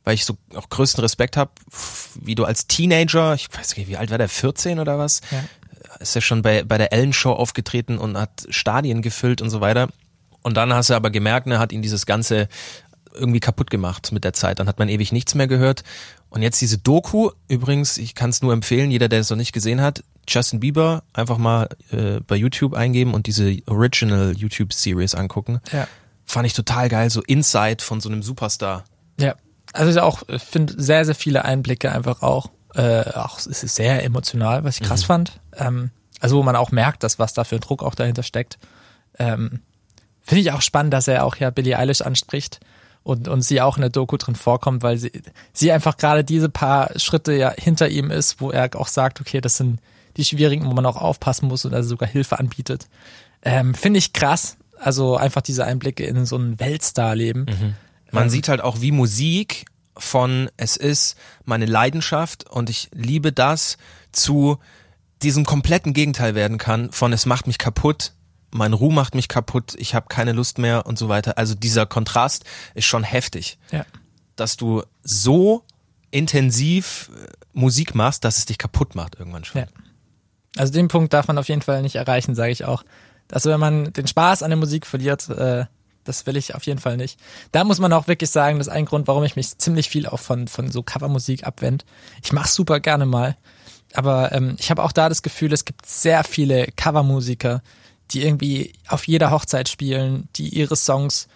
weil 0.03 0.13
ich 0.13 0.25
so 0.25 0.37
auch 0.55 0.69
größten 0.69 1.01
Respekt 1.01 1.35
habe, 1.35 1.51
wie 2.21 2.35
du 2.35 2.45
als 2.45 2.67
Teenager, 2.67 3.33
ich 3.33 3.49
weiß 3.51 3.75
nicht, 3.75 3.87
wie 3.87 3.97
alt 3.97 4.11
war 4.11 4.17
der, 4.17 4.29
14 4.29 4.79
oder 4.79 4.97
was? 4.97 5.21
Ja. 5.31 5.43
ist 5.99 6.15
ja 6.15 6.21
schon 6.21 6.41
bei, 6.41 6.63
bei 6.63 6.77
der 6.77 6.93
Ellen 6.93 7.13
Show 7.13 7.33
aufgetreten 7.33 7.97
und 7.97 8.17
hat 8.17 8.47
Stadien 8.49 9.01
gefüllt 9.01 9.41
und 9.41 9.49
so 9.49 9.61
weiter. 9.61 9.89
Und 10.43 10.55
dann 10.55 10.73
hast 10.73 10.89
du 10.89 10.93
aber 10.93 11.09
gemerkt, 11.09 11.47
ne, 11.47 11.59
hat 11.59 11.71
ihn 11.71 11.81
dieses 11.81 12.05
Ganze 12.05 12.47
irgendwie 13.13 13.39
kaputt 13.39 13.69
gemacht 13.69 14.11
mit 14.11 14.23
der 14.23 14.33
Zeit. 14.33 14.59
Dann 14.59 14.67
hat 14.67 14.79
man 14.79 14.89
ewig 14.89 15.11
nichts 15.11 15.35
mehr 15.35 15.47
gehört. 15.47 15.83
Und 16.29 16.41
jetzt 16.41 16.59
diese 16.61 16.77
Doku, 16.77 17.31
übrigens, 17.47 17.97
ich 17.97 18.15
kann 18.15 18.29
es 18.29 18.41
nur 18.41 18.53
empfehlen, 18.53 18.91
jeder, 18.91 19.07
der 19.07 19.21
es 19.21 19.29
noch 19.29 19.37
nicht 19.37 19.53
gesehen 19.53 19.81
hat, 19.81 20.03
Justin 20.27 20.59
Bieber 20.59 21.03
einfach 21.13 21.37
mal 21.37 21.69
äh, 21.91 22.19
bei 22.19 22.35
YouTube 22.35 22.73
eingeben 22.73 23.13
und 23.13 23.27
diese 23.27 23.57
Original 23.65 24.35
YouTube-Series 24.35 25.15
angucken. 25.15 25.61
Ja. 25.71 25.87
Fand 26.25 26.45
ich 26.45 26.53
total 26.53 26.89
geil, 26.89 27.09
so 27.09 27.21
Inside 27.21 27.81
von 27.81 28.01
so 28.01 28.09
einem 28.09 28.21
Superstar. 28.21 28.83
Ja, 29.19 29.35
also 29.71 29.91
ich 29.91 29.99
auch 29.99 30.23
ich 30.27 30.43
finde 30.43 30.73
sehr, 30.77 31.05
sehr 31.05 31.15
viele 31.15 31.45
Einblicke 31.45 31.91
einfach 31.91 32.21
auch. 32.21 32.51
Äh, 32.75 33.09
auch 33.11 33.39
es 33.39 33.47
ist 33.47 33.75
sehr 33.75 34.03
emotional, 34.03 34.65
was 34.65 34.79
ich 34.79 34.83
krass 34.85 35.05
fand. 35.05 35.39
Ähm, 35.55 35.91
also 36.19 36.37
wo 36.37 36.43
man 36.43 36.57
auch 36.57 36.71
merkt, 36.71 37.03
dass 37.03 37.19
was 37.19 37.33
da 37.33 37.45
für 37.45 37.55
ein 37.55 37.61
Druck 37.61 37.81
auch 37.81 37.95
dahinter 37.95 38.23
steckt. 38.23 38.57
Ähm, 39.17 39.61
finde 40.21 40.41
ich 40.41 40.51
auch 40.51 40.61
spannend, 40.61 40.93
dass 40.93 41.07
er 41.07 41.23
auch 41.23 41.37
ja 41.37 41.49
Billie 41.51 41.77
Eilish 41.77 42.01
anspricht 42.01 42.59
und, 43.07 43.29
und 43.29 43.41
sie 43.41 43.61
auch 43.61 43.77
in 43.77 43.81
der 43.81 43.89
Doku 43.89 44.17
drin 44.17 44.35
vorkommt, 44.35 44.83
weil 44.83 44.97
sie, 44.97 45.11
sie 45.53 45.71
einfach 45.71 45.95
gerade 45.95 46.25
diese 46.25 46.49
paar 46.49 46.99
Schritte 46.99 47.31
ja 47.33 47.53
hinter 47.57 47.87
ihm 47.87 48.11
ist, 48.11 48.41
wo 48.41 48.51
er 48.51 48.69
auch 48.75 48.89
sagt, 48.89 49.21
okay, 49.21 49.39
das 49.39 49.55
sind 49.55 49.79
die 50.17 50.25
schwierigen, 50.25 50.65
wo 50.65 50.73
man 50.73 50.85
auch 50.85 50.97
aufpassen 50.97 51.47
muss 51.47 51.63
und 51.63 51.73
also 51.73 51.87
sogar 51.87 52.09
Hilfe 52.09 52.37
anbietet. 52.37 52.87
Ähm, 53.43 53.73
finde 53.75 53.99
ich 53.99 54.11
krass. 54.11 54.57
Also 54.77 55.15
einfach 55.15 55.41
diese 55.41 55.63
Einblicke 55.63 56.05
in 56.05 56.25
so 56.25 56.35
ein 56.35 56.59
Weltstar-Leben. 56.59 57.45
Man 58.11 58.23
Ähm. 58.23 58.29
sieht 58.29 58.49
halt 58.49 58.59
auch, 58.59 58.81
wie 58.81 58.91
Musik 58.91 59.67
von 59.95 60.49
es 60.57 60.75
ist 60.75 61.15
meine 61.45 61.65
Leidenschaft 61.65 62.49
und 62.49 62.69
ich 62.69 62.89
liebe 62.93 63.31
das 63.31 63.77
zu 64.11 64.57
diesem 65.21 65.45
kompletten 65.45 65.93
Gegenteil 65.93 66.35
werden 66.35 66.57
kann 66.57 66.91
von 66.91 67.13
es 67.13 67.25
macht 67.25 67.47
mich 67.47 67.57
kaputt, 67.57 68.11
mein 68.51 68.73
Ruhm 68.73 68.95
macht 68.95 69.13
mich 69.15 69.27
kaputt, 69.27 69.75
ich 69.77 69.93
habe 69.95 70.07
keine 70.09 70.31
Lust 70.31 70.57
mehr 70.57 70.85
und 70.85 70.97
so 70.97 71.09
weiter. 71.09 71.37
Also 71.37 71.53
dieser 71.55 71.85
Kontrast 71.85 72.45
ist 72.75 72.85
schon 72.85 73.03
heftig, 73.03 73.57
Ja. 73.71 73.85
dass 74.35 74.57
du 74.57 74.83
so 75.03 75.63
intensiv 76.11 77.09
äh, 77.15 77.27
Musik 77.53 77.95
machst, 77.95 78.23
dass 78.23 78.37
es 78.37 78.45
dich 78.45 78.57
kaputt 78.57 78.95
macht 78.95 79.15
irgendwann 79.19 79.43
schon. 79.45 79.61
Ja. 79.61 79.67
Also 80.55 80.73
den 80.73 80.87
Punkt 80.87 81.13
darf 81.13 81.27
man 81.27 81.37
auf 81.37 81.47
jeden 81.49 81.61
Fall 81.61 81.81
nicht 81.81 81.95
erreichen, 81.95 82.33
sage 82.35 82.51
ich 82.51 82.65
auch. 82.65 82.83
Also 83.31 83.49
wenn 83.49 83.59
man 83.59 83.93
den 83.93 84.07
Spaß 84.07 84.41
an 84.43 84.49
der 84.49 84.57
Musik 84.57 84.85
verliert, 84.85 85.29
äh, 85.29 85.65
das 86.05 86.25
will 86.25 86.37
ich 86.37 86.55
auf 86.55 86.63
jeden 86.65 86.79
Fall 86.79 86.95
nicht. 86.97 87.19
Da 87.51 87.63
muss 87.65 87.79
man 87.79 87.91
auch 87.91 88.07
wirklich 88.07 88.29
sagen, 88.29 88.57
das 88.57 88.67
ist 88.67 88.73
ein 88.73 88.85
Grund, 88.85 89.07
warum 89.07 89.23
ich 89.25 89.35
mich 89.35 89.57
ziemlich 89.57 89.89
viel 89.89 90.07
auch 90.07 90.19
von, 90.21 90.47
von 90.47 90.71
so 90.71 90.81
Covermusik 90.81 91.45
abwende. 91.45 91.83
Ich 92.23 92.31
mache 92.31 92.47
super 92.47 92.79
gerne 92.79 93.05
mal, 93.05 93.35
aber 93.93 94.31
ähm, 94.31 94.55
ich 94.57 94.69
habe 94.71 94.83
auch 94.83 94.93
da 94.93 95.09
das 95.09 95.21
Gefühl, 95.21 95.51
es 95.51 95.65
gibt 95.65 95.85
sehr 95.85 96.23
viele 96.23 96.67
Covermusiker, 96.77 97.61
die 98.11 98.23
irgendwie 98.23 98.73
auf 98.87 99.07
jeder 99.07 99.31
Hochzeit 99.31 99.69
spielen, 99.69 100.29
die 100.35 100.49
ihre 100.49 100.75
Songs 100.75 101.27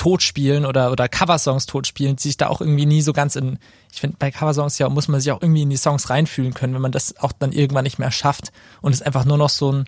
tot 0.00 0.22
spielen 0.22 0.64
oder, 0.64 0.92
oder 0.92 1.10
Coversongs 1.10 1.66
tot 1.66 1.86
spielen, 1.86 2.16
die 2.16 2.22
sich 2.22 2.38
da 2.38 2.48
auch 2.48 2.62
irgendwie 2.62 2.86
nie 2.86 3.02
so 3.02 3.12
ganz 3.12 3.36
in, 3.36 3.58
ich 3.92 4.00
finde, 4.00 4.16
bei 4.18 4.30
Coversongs 4.30 4.78
ja 4.78 4.88
muss 4.88 5.08
man 5.08 5.20
sich 5.20 5.30
auch 5.30 5.42
irgendwie 5.42 5.62
in 5.62 5.68
die 5.68 5.76
Songs 5.76 6.08
reinfühlen 6.08 6.54
können, 6.54 6.72
wenn 6.72 6.80
man 6.80 6.92
das 6.92 7.18
auch 7.18 7.32
dann 7.32 7.52
irgendwann 7.52 7.84
nicht 7.84 7.98
mehr 7.98 8.10
schafft 8.10 8.50
und 8.80 8.94
es 8.94 9.02
einfach 9.02 9.26
nur 9.26 9.36
noch 9.36 9.50
so 9.50 9.72
ein, 9.72 9.84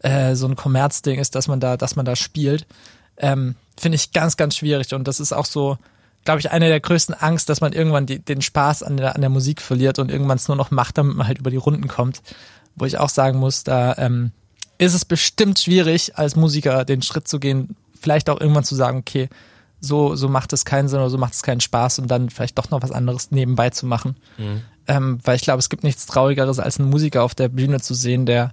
äh, 0.00 0.34
so 0.34 0.48
ein 0.48 0.56
Kommerzding 0.56 1.20
ist, 1.20 1.36
dass 1.36 1.46
man 1.46 1.60
da, 1.60 1.76
dass 1.76 1.94
man 1.94 2.04
da 2.04 2.16
spielt, 2.16 2.66
ähm, 3.18 3.54
finde 3.78 3.96
ich 3.96 4.12
ganz, 4.12 4.36
ganz 4.36 4.56
schwierig 4.56 4.94
und 4.94 5.06
das 5.06 5.20
ist 5.20 5.32
auch 5.32 5.46
so, 5.46 5.78
glaube 6.24 6.40
ich, 6.40 6.50
eine 6.50 6.66
der 6.66 6.80
größten 6.80 7.14
Angst, 7.14 7.48
dass 7.48 7.60
man 7.60 7.72
irgendwann 7.72 8.06
die, 8.06 8.18
den 8.18 8.42
Spaß 8.42 8.82
an 8.82 8.96
der, 8.96 9.14
an 9.14 9.20
der 9.20 9.30
Musik 9.30 9.62
verliert 9.62 10.00
und 10.00 10.10
irgendwann 10.10 10.38
es 10.38 10.48
nur 10.48 10.56
noch 10.56 10.72
macht, 10.72 10.98
damit 10.98 11.16
man 11.16 11.28
halt 11.28 11.38
über 11.38 11.50
die 11.50 11.56
Runden 11.56 11.86
kommt, 11.86 12.20
wo 12.74 12.84
ich 12.84 12.98
auch 12.98 13.10
sagen 13.10 13.38
muss, 13.38 13.62
da, 13.62 13.94
ähm, 13.96 14.32
ist 14.82 14.94
es 14.94 15.04
bestimmt 15.04 15.58
schwierig, 15.58 16.16
als 16.18 16.36
Musiker 16.36 16.84
den 16.84 17.02
Schritt 17.02 17.28
zu 17.28 17.38
gehen, 17.40 17.76
vielleicht 18.00 18.28
auch 18.30 18.40
irgendwann 18.40 18.64
zu 18.64 18.74
sagen, 18.74 18.98
okay, 18.98 19.28
so, 19.80 20.14
so 20.14 20.28
macht 20.28 20.52
es 20.52 20.64
keinen 20.64 20.88
Sinn 20.88 21.00
oder 21.00 21.10
so 21.10 21.18
macht 21.18 21.34
es 21.34 21.42
keinen 21.42 21.60
Spaß 21.60 21.98
und 21.98 22.08
dann 22.08 22.30
vielleicht 22.30 22.56
doch 22.58 22.70
noch 22.70 22.82
was 22.82 22.92
anderes 22.92 23.30
nebenbei 23.32 23.70
zu 23.70 23.86
machen. 23.86 24.16
Ähm, 24.86 25.18
weil 25.24 25.36
ich 25.36 25.42
glaube, 25.42 25.58
es 25.58 25.68
gibt 25.68 25.82
nichts 25.84 26.06
Traurigeres, 26.06 26.58
als 26.58 26.78
einen 26.78 26.90
Musiker 26.90 27.22
auf 27.24 27.34
der 27.34 27.48
Bühne 27.48 27.80
zu 27.80 27.94
sehen, 27.94 28.26
der, 28.26 28.52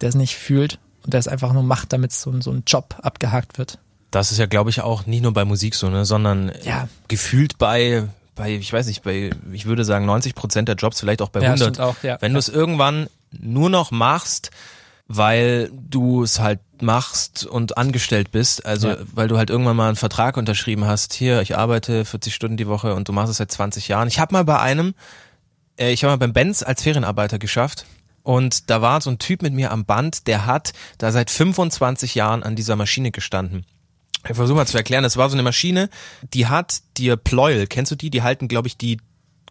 der 0.00 0.08
es 0.10 0.14
nicht 0.14 0.36
fühlt 0.36 0.78
und 1.04 1.12
der 1.14 1.20
es 1.20 1.28
einfach 1.28 1.52
nur 1.52 1.62
macht, 1.62 1.92
damit 1.92 2.12
so, 2.12 2.30
ein- 2.30 2.42
so 2.42 2.50
ein 2.50 2.62
Job 2.66 2.96
abgehakt 3.02 3.56
wird. 3.58 3.78
Das 4.10 4.32
ist 4.32 4.38
ja, 4.38 4.46
glaube 4.46 4.70
ich, 4.70 4.80
auch 4.82 5.06
nicht 5.06 5.22
nur 5.22 5.32
bei 5.32 5.44
Musik 5.44 5.74
so, 5.74 5.88
ne, 5.88 6.04
sondern 6.04 6.52
Ja. 6.64 6.88
gefühlt 7.08 7.56
bei, 7.58 8.04
bei, 8.34 8.50
ich 8.54 8.72
weiß 8.72 8.86
nicht, 8.86 9.02
bei, 9.02 9.30
ich 9.52 9.66
würde 9.66 9.84
sagen 9.84 10.04
90 10.06 10.34
Prozent 10.34 10.68
der 10.68 10.76
Jobs, 10.76 11.00
vielleicht 11.00 11.22
auch 11.22 11.28
bei 11.30 11.40
Ja, 11.40 11.50
100. 11.52 11.74
stimmt 11.76 11.80
auch, 11.80 11.96
ja. 12.02 12.16
Wenn 12.20 12.32
du 12.32 12.38
es 12.38 12.48
irgendwann 12.48 13.08
nur 13.30 13.70
noch 13.70 13.90
machst, 13.90 14.50
weil 15.12 15.72
du 15.72 16.22
es 16.22 16.38
halt 16.38 16.60
machst 16.80 17.44
und 17.44 17.76
angestellt 17.76 18.30
bist, 18.30 18.64
also 18.64 18.90
Ja. 18.90 18.96
weil 19.12 19.26
du 19.26 19.36
halt 19.38 19.50
irgendwann 19.50 19.74
mal 19.74 19.88
einen 19.88 19.96
Vertrag 19.96 20.36
unterschrieben 20.36 20.84
hast, 20.86 21.12
hier, 21.14 21.42
ich 21.42 21.56
arbeite 21.58 22.04
40 22.04 22.32
Stunden 22.32 22.56
die 22.56 22.68
Woche 22.68 22.94
und 22.94 23.08
du 23.08 23.12
machst 23.12 23.28
es 23.32 23.38
seit 23.38 23.50
20 23.50 23.88
Jahren. 23.88 24.06
Ich 24.06 24.20
habe 24.20 24.32
mal 24.32 24.44
bei 24.44 24.60
einem, 24.60 24.94
äh, 25.76 25.90
ich 25.90 26.04
habe 26.04 26.12
mal 26.12 26.16
beim 26.18 26.32
Benz 26.32 26.62
als 26.62 26.84
Ferienarbeiter 26.84 27.40
geschafft 27.40 27.86
und 28.22 28.70
da 28.70 28.82
war 28.82 29.00
so 29.00 29.10
ein 29.10 29.18
Typ 29.18 29.42
mit 29.42 29.52
mir 29.52 29.72
am 29.72 29.84
Band, 29.84 30.28
der 30.28 30.46
hat 30.46 30.72
da 30.98 31.10
seit 31.10 31.28
25 31.30 32.14
Jahren 32.14 32.44
an 32.44 32.54
dieser 32.54 32.76
Maschine 32.76 33.10
gestanden. 33.10 33.66
Ich 34.28 34.36
versuche 34.36 34.56
mal 34.58 34.66
zu 34.66 34.76
erklären, 34.76 35.02
das 35.02 35.16
war 35.16 35.28
so 35.28 35.34
eine 35.34 35.42
Maschine, 35.42 35.90
die 36.34 36.46
hat 36.46 36.82
dir 36.98 37.16
Pleuel, 37.16 37.66
kennst 37.66 37.90
du 37.90 37.96
die? 37.96 38.10
Die 38.10 38.22
halten, 38.22 38.46
glaube 38.46 38.68
ich, 38.68 38.76
die 38.76 38.98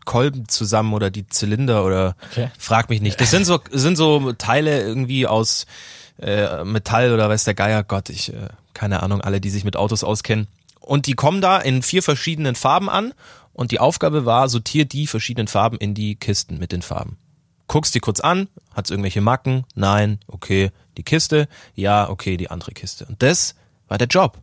Kolben 0.09 0.47
zusammen 0.47 0.93
oder 0.95 1.11
die 1.11 1.27
Zylinder 1.27 1.85
oder 1.85 2.15
Okay. 2.31 2.49
frag 2.57 2.89
mich 2.89 2.99
nicht. 2.99 3.21
Das 3.21 3.29
sind 3.29 3.45
so 3.45 3.59
sind 3.69 3.95
so 3.95 4.33
Teile 4.33 4.81
irgendwie 4.81 5.27
aus 5.27 5.67
äh, 6.19 6.63
Metall 6.63 7.13
oder 7.13 7.29
weiß 7.29 7.43
der 7.43 7.53
Geier. 7.53 7.83
Gott, 7.83 8.09
ich 8.09 8.33
äh, 8.33 8.47
keine 8.73 9.03
Ahnung. 9.03 9.21
Alle, 9.21 9.39
die 9.39 9.51
sich 9.51 9.63
mit 9.63 9.75
Autos 9.77 10.03
auskennen. 10.03 10.47
Und 10.79 11.05
die 11.05 11.13
kommen 11.13 11.41
da 11.41 11.59
in 11.59 11.83
vier 11.83 12.01
verschiedenen 12.01 12.55
Farben 12.55 12.89
an 12.89 13.13
und 13.53 13.69
die 13.69 13.79
Aufgabe 13.79 14.25
war, 14.25 14.49
sortier 14.49 14.85
die 14.85 15.05
verschiedenen 15.05 15.47
Farben 15.47 15.77
in 15.77 15.93
die 15.93 16.15
Kisten 16.15 16.57
mit 16.57 16.71
den 16.71 16.81
Farben. 16.81 17.19
Guckst 17.67 17.93
die 17.93 17.99
kurz 17.99 18.19
an, 18.19 18.47
hat's 18.73 18.89
irgendwelche 18.89 19.21
Macken? 19.21 19.65
Nein, 19.75 20.17
okay. 20.25 20.71
Die 20.97 21.03
Kiste? 21.03 21.47
Ja, 21.75 22.09
okay, 22.09 22.35
die 22.35 22.49
andere 22.49 22.71
Kiste. 22.71 23.05
Und 23.05 23.21
das 23.21 23.53
war 23.87 23.99
der 23.99 24.07
Job. 24.07 24.39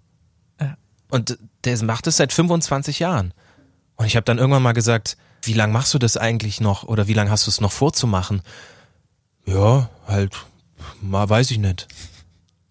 Und 1.11 1.39
der 1.65 1.83
macht 1.83 2.07
es 2.07 2.19
seit 2.19 2.33
25 2.33 3.01
Jahren. 3.01 3.35
Und 3.97 4.07
ich 4.07 4.15
habe 4.15 4.25
dann 4.25 4.39
irgendwann 4.39 4.63
mal 4.63 4.73
gesagt, 4.73 5.17
wie 5.43 5.53
lange 5.53 5.73
machst 5.73 5.95
du 5.95 5.99
das 5.99 6.17
eigentlich 6.17 6.61
noch 6.61 6.85
oder 6.85 7.07
wie 7.09 7.15
lange 7.15 7.31
hast 7.31 7.47
du 7.47 7.51
es 7.51 7.61
noch 7.61 7.73
vorzumachen? 7.73 8.43
Ja, 9.47 9.89
halt, 10.07 10.35
mal 11.01 11.29
weiß 11.29 11.51
ich 11.53 11.59
nicht. 11.59 11.87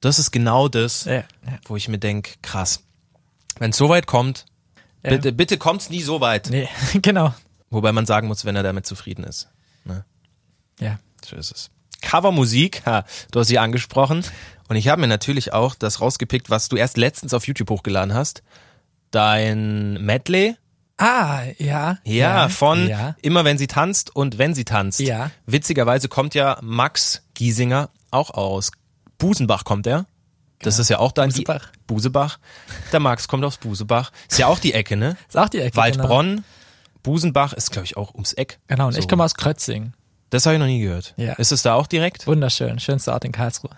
Das 0.02 0.20
ist 0.20 0.32
genau 0.32 0.68
das, 0.68 1.06
Ja, 1.06 1.14
ja. 1.14 1.24
wo 1.66 1.76
ich 1.76 1.88
mir 1.88 1.98
denk, 1.98 2.36
krass. 2.42 2.84
Wenn 3.60 3.72
es 3.72 3.78
so 3.78 3.90
weit 3.90 4.08
kommt, 4.08 4.46
ja. 5.04 5.12
bitte, 5.12 5.32
bitte 5.32 5.58
kommt's 5.58 5.90
nie 5.90 6.02
so 6.02 6.22
weit. 6.22 6.50
Nee, 6.50 6.68
genau. 7.02 7.34
Wobei 7.70 7.92
man 7.92 8.06
sagen 8.06 8.28
muss, 8.28 8.46
wenn 8.46 8.56
er 8.56 8.64
damit 8.64 8.86
zufrieden 8.86 9.24
ist. 9.24 9.48
Ne? 9.86 10.06
Ja. 10.80 11.00
So 11.26 11.36
ist 11.36 11.52
es. 11.52 11.70
Covermusik, 12.02 12.86
ha, 12.86 13.06
du 13.32 13.40
hast 13.40 13.48
sie 13.48 13.58
angesprochen. 13.58 14.24
Und 14.68 14.76
ich 14.76 14.88
habe 14.90 15.02
mir 15.02 15.08
natürlich 15.08 15.54
auch 15.54 15.76
das 15.76 16.02
rausgepickt, 16.02 16.50
was 16.50 16.70
du 16.70 16.76
erst 16.76 16.98
letztens 16.98 17.34
auf 17.34 17.48
YouTube 17.48 17.70
hochgeladen 17.70 18.14
hast. 18.14 18.44
Dein 19.12 19.94
Medley. 20.06 20.56
Ah, 20.98 21.44
ja. 21.58 21.98
Ja, 22.04 22.04
ja 22.06 22.50
von 22.50 22.88
ja. 22.88 23.16
Immer 23.22 23.44
wenn 23.44 23.58
sie 23.58 23.68
tanzt 23.68 24.16
und 24.16 24.38
wenn 24.38 24.54
sie 24.54 24.66
tanzt. 24.66 25.00
Ja. 25.00 25.32
Witzigerweise 25.46 26.08
kommt 26.08 26.36
ja 26.36 26.58
Max 26.62 27.24
Giesinger 27.34 27.90
auch 28.12 28.30
aus 28.32 28.72
Busenbach 29.18 29.64
kommt 29.64 29.88
er. 29.88 30.06
Das 30.60 30.76
genau. 30.76 30.82
ist 30.82 30.90
ja 30.90 31.00
auch 31.00 31.12
dein 31.12 31.30
Busebach. 31.30 31.68
Busebach. 31.86 32.40
Der 32.92 33.00
Max 33.00 33.28
kommt 33.28 33.44
aus 33.44 33.58
Busebach. 33.58 34.12
Ist 34.30 34.40
ja 34.40 34.48
auch 34.48 34.60
die 34.60 34.74
Ecke, 34.74 34.96
ne? 34.96 35.18
Ist 35.28 35.38
auch 35.38 35.50
die 35.50 35.60
Ecke. 35.60 35.76
Waldbronn, 35.76 36.28
genau. 36.28 36.44
Busenbach 37.04 37.54
ist, 37.54 37.72
glaube 37.72 37.86
ich, 37.86 37.98
auch 37.98 38.14
ums 38.14 38.34
Eck. 38.34 38.60
Genau, 38.68 38.88
und 38.88 38.94
so. 38.94 39.00
ich 39.00 39.08
komme 39.08 39.24
aus 39.24 39.36
Krötzing. 39.36 39.94
Das 40.30 40.46
habe 40.46 40.56
ich 40.56 40.60
noch 40.60 40.66
nie 40.66 40.82
gehört. 40.82 41.14
Ja. 41.18 41.34
Ist 41.34 41.52
es 41.52 41.62
da 41.62 41.76
auch 41.76 41.88
direkt? 41.88 42.26
Wunderschön. 42.26 42.80
Schönster 42.80 43.14
Ort 43.14 43.26
in 43.26 43.32
Karlsruhe. 43.32 43.72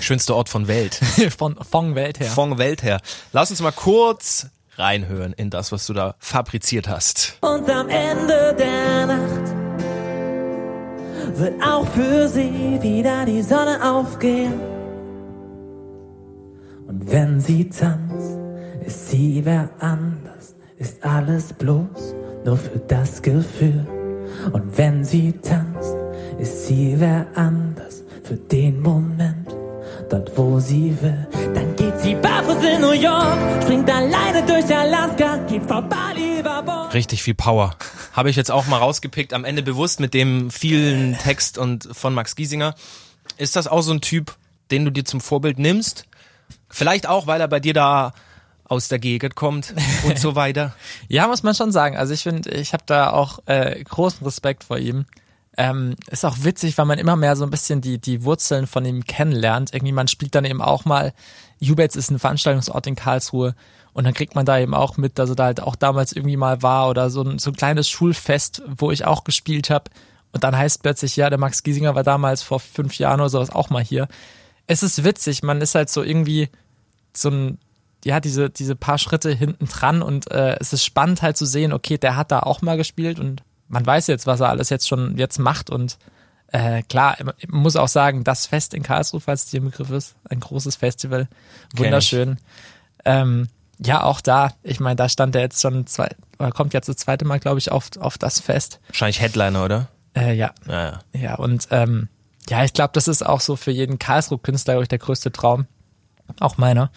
Schönster 0.00 0.36
Ort 0.36 0.48
von 0.48 0.68
Welt. 0.68 0.94
von, 1.36 1.56
von 1.56 1.94
Welt 1.94 2.20
her. 2.20 2.30
Von 2.30 2.58
Welt 2.58 2.82
her. 2.82 3.00
Lass 3.32 3.50
uns 3.50 3.60
mal 3.60 3.72
kurz 3.72 4.48
reinhören 4.78 5.32
in 5.32 5.50
das, 5.50 5.72
was 5.72 5.86
du 5.86 5.92
da 5.92 6.14
fabriziert 6.18 6.88
hast. 6.88 7.38
Und 7.40 7.68
am 7.70 7.88
Ende 7.88 8.56
der 8.58 9.06
Nacht 9.06 9.54
wird 11.38 11.62
auch 11.62 11.86
für 11.88 12.28
sie 12.28 12.78
wieder 12.80 13.24
die 13.24 13.42
Sonne 13.42 13.78
aufgehen. 13.82 14.54
Und 16.86 17.12
wenn 17.12 17.40
sie 17.40 17.68
tanzt, 17.68 18.38
ist 18.84 19.10
sie 19.10 19.44
wer 19.44 19.68
anders, 19.78 20.56
ist 20.78 21.04
alles 21.04 21.52
bloß 21.52 22.14
nur 22.44 22.56
für 22.56 22.78
das 22.78 23.20
Gefühl. 23.20 23.86
Und 24.52 24.78
wenn 24.78 25.04
sie 25.04 25.32
tanzt, 25.32 25.94
ist 26.38 26.66
sie 26.66 26.94
wer 26.98 27.26
anders 27.34 28.02
für 28.22 28.36
den 28.36 28.80
Moment, 28.80 29.54
dort 30.08 30.36
wo 30.36 30.58
sie 30.58 30.96
will. 31.02 31.26
Dann 31.54 31.76
geht 31.76 31.98
sie 31.98 32.14
barfuß 32.58 32.68
in 32.68 32.80
New 32.80 32.92
York, 32.92 33.62
springt 33.62 33.90
alleine 33.90 34.44
durch 34.46 34.74
Alaska, 34.74 35.36
geht 35.48 35.62
vorbei 35.64 36.14
über 36.38 36.62
Bord. 36.62 36.94
Richtig 36.94 37.22
viel 37.22 37.34
Power. 37.34 37.76
Habe 38.12 38.30
ich 38.30 38.36
jetzt 38.36 38.50
auch 38.50 38.66
mal 38.66 38.78
rausgepickt, 38.78 39.32
am 39.32 39.44
Ende 39.44 39.62
bewusst 39.62 40.00
mit 40.00 40.14
dem 40.14 40.50
vielen 40.50 41.16
Text 41.18 41.58
und 41.58 41.88
von 41.92 42.14
Max 42.14 42.36
Giesinger. 42.36 42.74
Ist 43.36 43.56
das 43.56 43.66
auch 43.66 43.82
so 43.82 43.92
ein 43.92 44.00
Typ, 44.00 44.36
den 44.70 44.84
du 44.84 44.90
dir 44.90 45.04
zum 45.04 45.20
Vorbild 45.20 45.58
nimmst? 45.58 46.06
Vielleicht 46.68 47.06
auch, 47.06 47.26
weil 47.26 47.40
er 47.40 47.48
bei 47.48 47.60
dir 47.60 47.74
da 47.74 48.12
aus 48.64 48.88
der 48.88 48.98
Gegend 48.98 49.34
kommt 49.34 49.74
und 50.04 50.18
so 50.18 50.34
weiter. 50.34 50.74
ja, 51.08 51.26
muss 51.26 51.42
man 51.42 51.54
schon 51.54 51.72
sagen. 51.72 51.96
Also 51.96 52.12
ich 52.12 52.22
finde, 52.22 52.50
ich 52.50 52.72
habe 52.72 52.82
da 52.86 53.10
auch 53.12 53.40
äh, 53.46 53.82
großen 53.82 54.24
Respekt 54.24 54.64
vor 54.64 54.78
ihm. 54.78 55.06
Ähm, 55.60 55.96
ist 56.08 56.24
auch 56.24 56.36
witzig, 56.42 56.78
weil 56.78 56.84
man 56.86 57.00
immer 57.00 57.16
mehr 57.16 57.34
so 57.34 57.42
ein 57.42 57.50
bisschen 57.50 57.80
die, 57.80 57.98
die 57.98 58.22
Wurzeln 58.22 58.68
von 58.68 58.84
ihm 58.84 59.04
kennenlernt. 59.04 59.74
Irgendwie, 59.74 59.92
man 59.92 60.06
spielt 60.06 60.36
dann 60.36 60.44
eben 60.44 60.62
auch 60.62 60.84
mal, 60.84 61.12
Jubets 61.58 61.96
ist 61.96 62.12
ein 62.12 62.20
Veranstaltungsort 62.20 62.86
in 62.86 62.94
Karlsruhe 62.94 63.56
und 63.92 64.04
dann 64.04 64.14
kriegt 64.14 64.36
man 64.36 64.46
da 64.46 64.60
eben 64.60 64.72
auch 64.72 64.96
mit, 64.96 65.18
dass 65.18 65.30
er 65.30 65.34
da 65.34 65.44
halt 65.46 65.60
auch 65.60 65.74
damals 65.74 66.12
irgendwie 66.12 66.36
mal 66.36 66.62
war 66.62 66.88
oder 66.88 67.10
so 67.10 67.22
ein, 67.22 67.40
so 67.40 67.50
ein 67.50 67.56
kleines 67.56 67.88
Schulfest, 67.88 68.62
wo 68.68 68.92
ich 68.92 69.04
auch 69.04 69.24
gespielt 69.24 69.68
habe. 69.68 69.90
Und 70.30 70.44
dann 70.44 70.56
heißt 70.56 70.84
plötzlich, 70.84 71.16
ja, 71.16 71.28
der 71.28 71.40
Max 71.40 71.64
Giesinger 71.64 71.96
war 71.96 72.04
damals 72.04 72.44
vor 72.44 72.60
fünf 72.60 72.96
Jahren 72.96 73.18
oder 73.18 73.30
sowas 73.30 73.50
auch 73.50 73.70
mal 73.70 73.82
hier. 73.82 74.06
Es 74.68 74.84
ist 74.84 75.02
witzig, 75.02 75.42
man 75.42 75.60
ist 75.60 75.74
halt 75.74 75.90
so 75.90 76.04
irgendwie 76.04 76.50
so 77.12 77.30
ein, 77.30 77.58
ja, 78.04 78.20
diese, 78.20 78.48
diese 78.48 78.76
paar 78.76 78.98
Schritte 78.98 79.32
hinten 79.32 79.66
dran 79.66 80.02
und 80.02 80.30
äh, 80.30 80.56
es 80.60 80.72
ist 80.72 80.84
spannend 80.84 81.22
halt 81.22 81.36
zu 81.36 81.46
sehen, 81.46 81.72
okay, 81.72 81.98
der 81.98 82.14
hat 82.14 82.30
da 82.30 82.38
auch 82.40 82.62
mal 82.62 82.76
gespielt 82.76 83.18
und 83.18 83.42
man 83.68 83.86
weiß 83.86 84.06
jetzt, 84.06 84.26
was 84.26 84.40
er 84.40 84.48
alles 84.48 84.70
jetzt 84.70 84.88
schon 84.88 85.16
jetzt 85.16 85.38
macht 85.38 85.70
und 85.70 85.98
äh, 86.50 86.82
klar, 86.82 87.16
muss 87.48 87.76
auch 87.76 87.88
sagen, 87.88 88.24
das 88.24 88.46
Fest 88.46 88.72
in 88.72 88.82
Karlsruhe, 88.82 89.20
falls 89.20 89.44
es 89.44 89.50
dir 89.50 89.58
im 89.58 89.66
Begriff 89.66 89.90
ist, 89.90 90.16
ein 90.28 90.40
großes 90.40 90.76
Festival, 90.76 91.28
wunderschön. 91.76 92.38
Ähm, 93.04 93.48
ja, 93.78 94.02
auch 94.02 94.20
da, 94.20 94.52
ich 94.62 94.80
meine, 94.80 94.96
da 94.96 95.08
stand 95.08 95.34
er 95.34 95.42
jetzt 95.42 95.60
schon 95.60 95.86
zwei, 95.86 96.08
oder 96.38 96.50
kommt 96.50 96.72
jetzt 96.72 96.88
das 96.88 96.96
zweite 96.96 97.24
Mal, 97.24 97.38
glaube 97.38 97.58
ich, 97.58 97.70
auf, 97.70 97.90
auf 98.00 98.16
das 98.16 98.40
Fest. 98.40 98.80
Wahrscheinlich 98.88 99.20
Headliner, 99.20 99.64
oder? 99.64 99.88
Äh, 100.16 100.34
ja. 100.34 100.52
ja. 100.66 100.72
Ja, 100.72 101.00
ja 101.12 101.34
und 101.34 101.68
ähm, 101.70 102.08
ja, 102.48 102.64
ich 102.64 102.72
glaube, 102.72 102.92
das 102.94 103.08
ist 103.08 103.24
auch 103.24 103.40
so 103.40 103.56
für 103.56 103.70
jeden 103.70 103.98
Karlsruhe-Künstler, 103.98 104.74
glaube 104.74 104.84
ich, 104.84 104.88
der 104.88 104.98
größte 104.98 105.30
Traum. 105.30 105.66
Auch 106.40 106.56
meiner. 106.56 106.90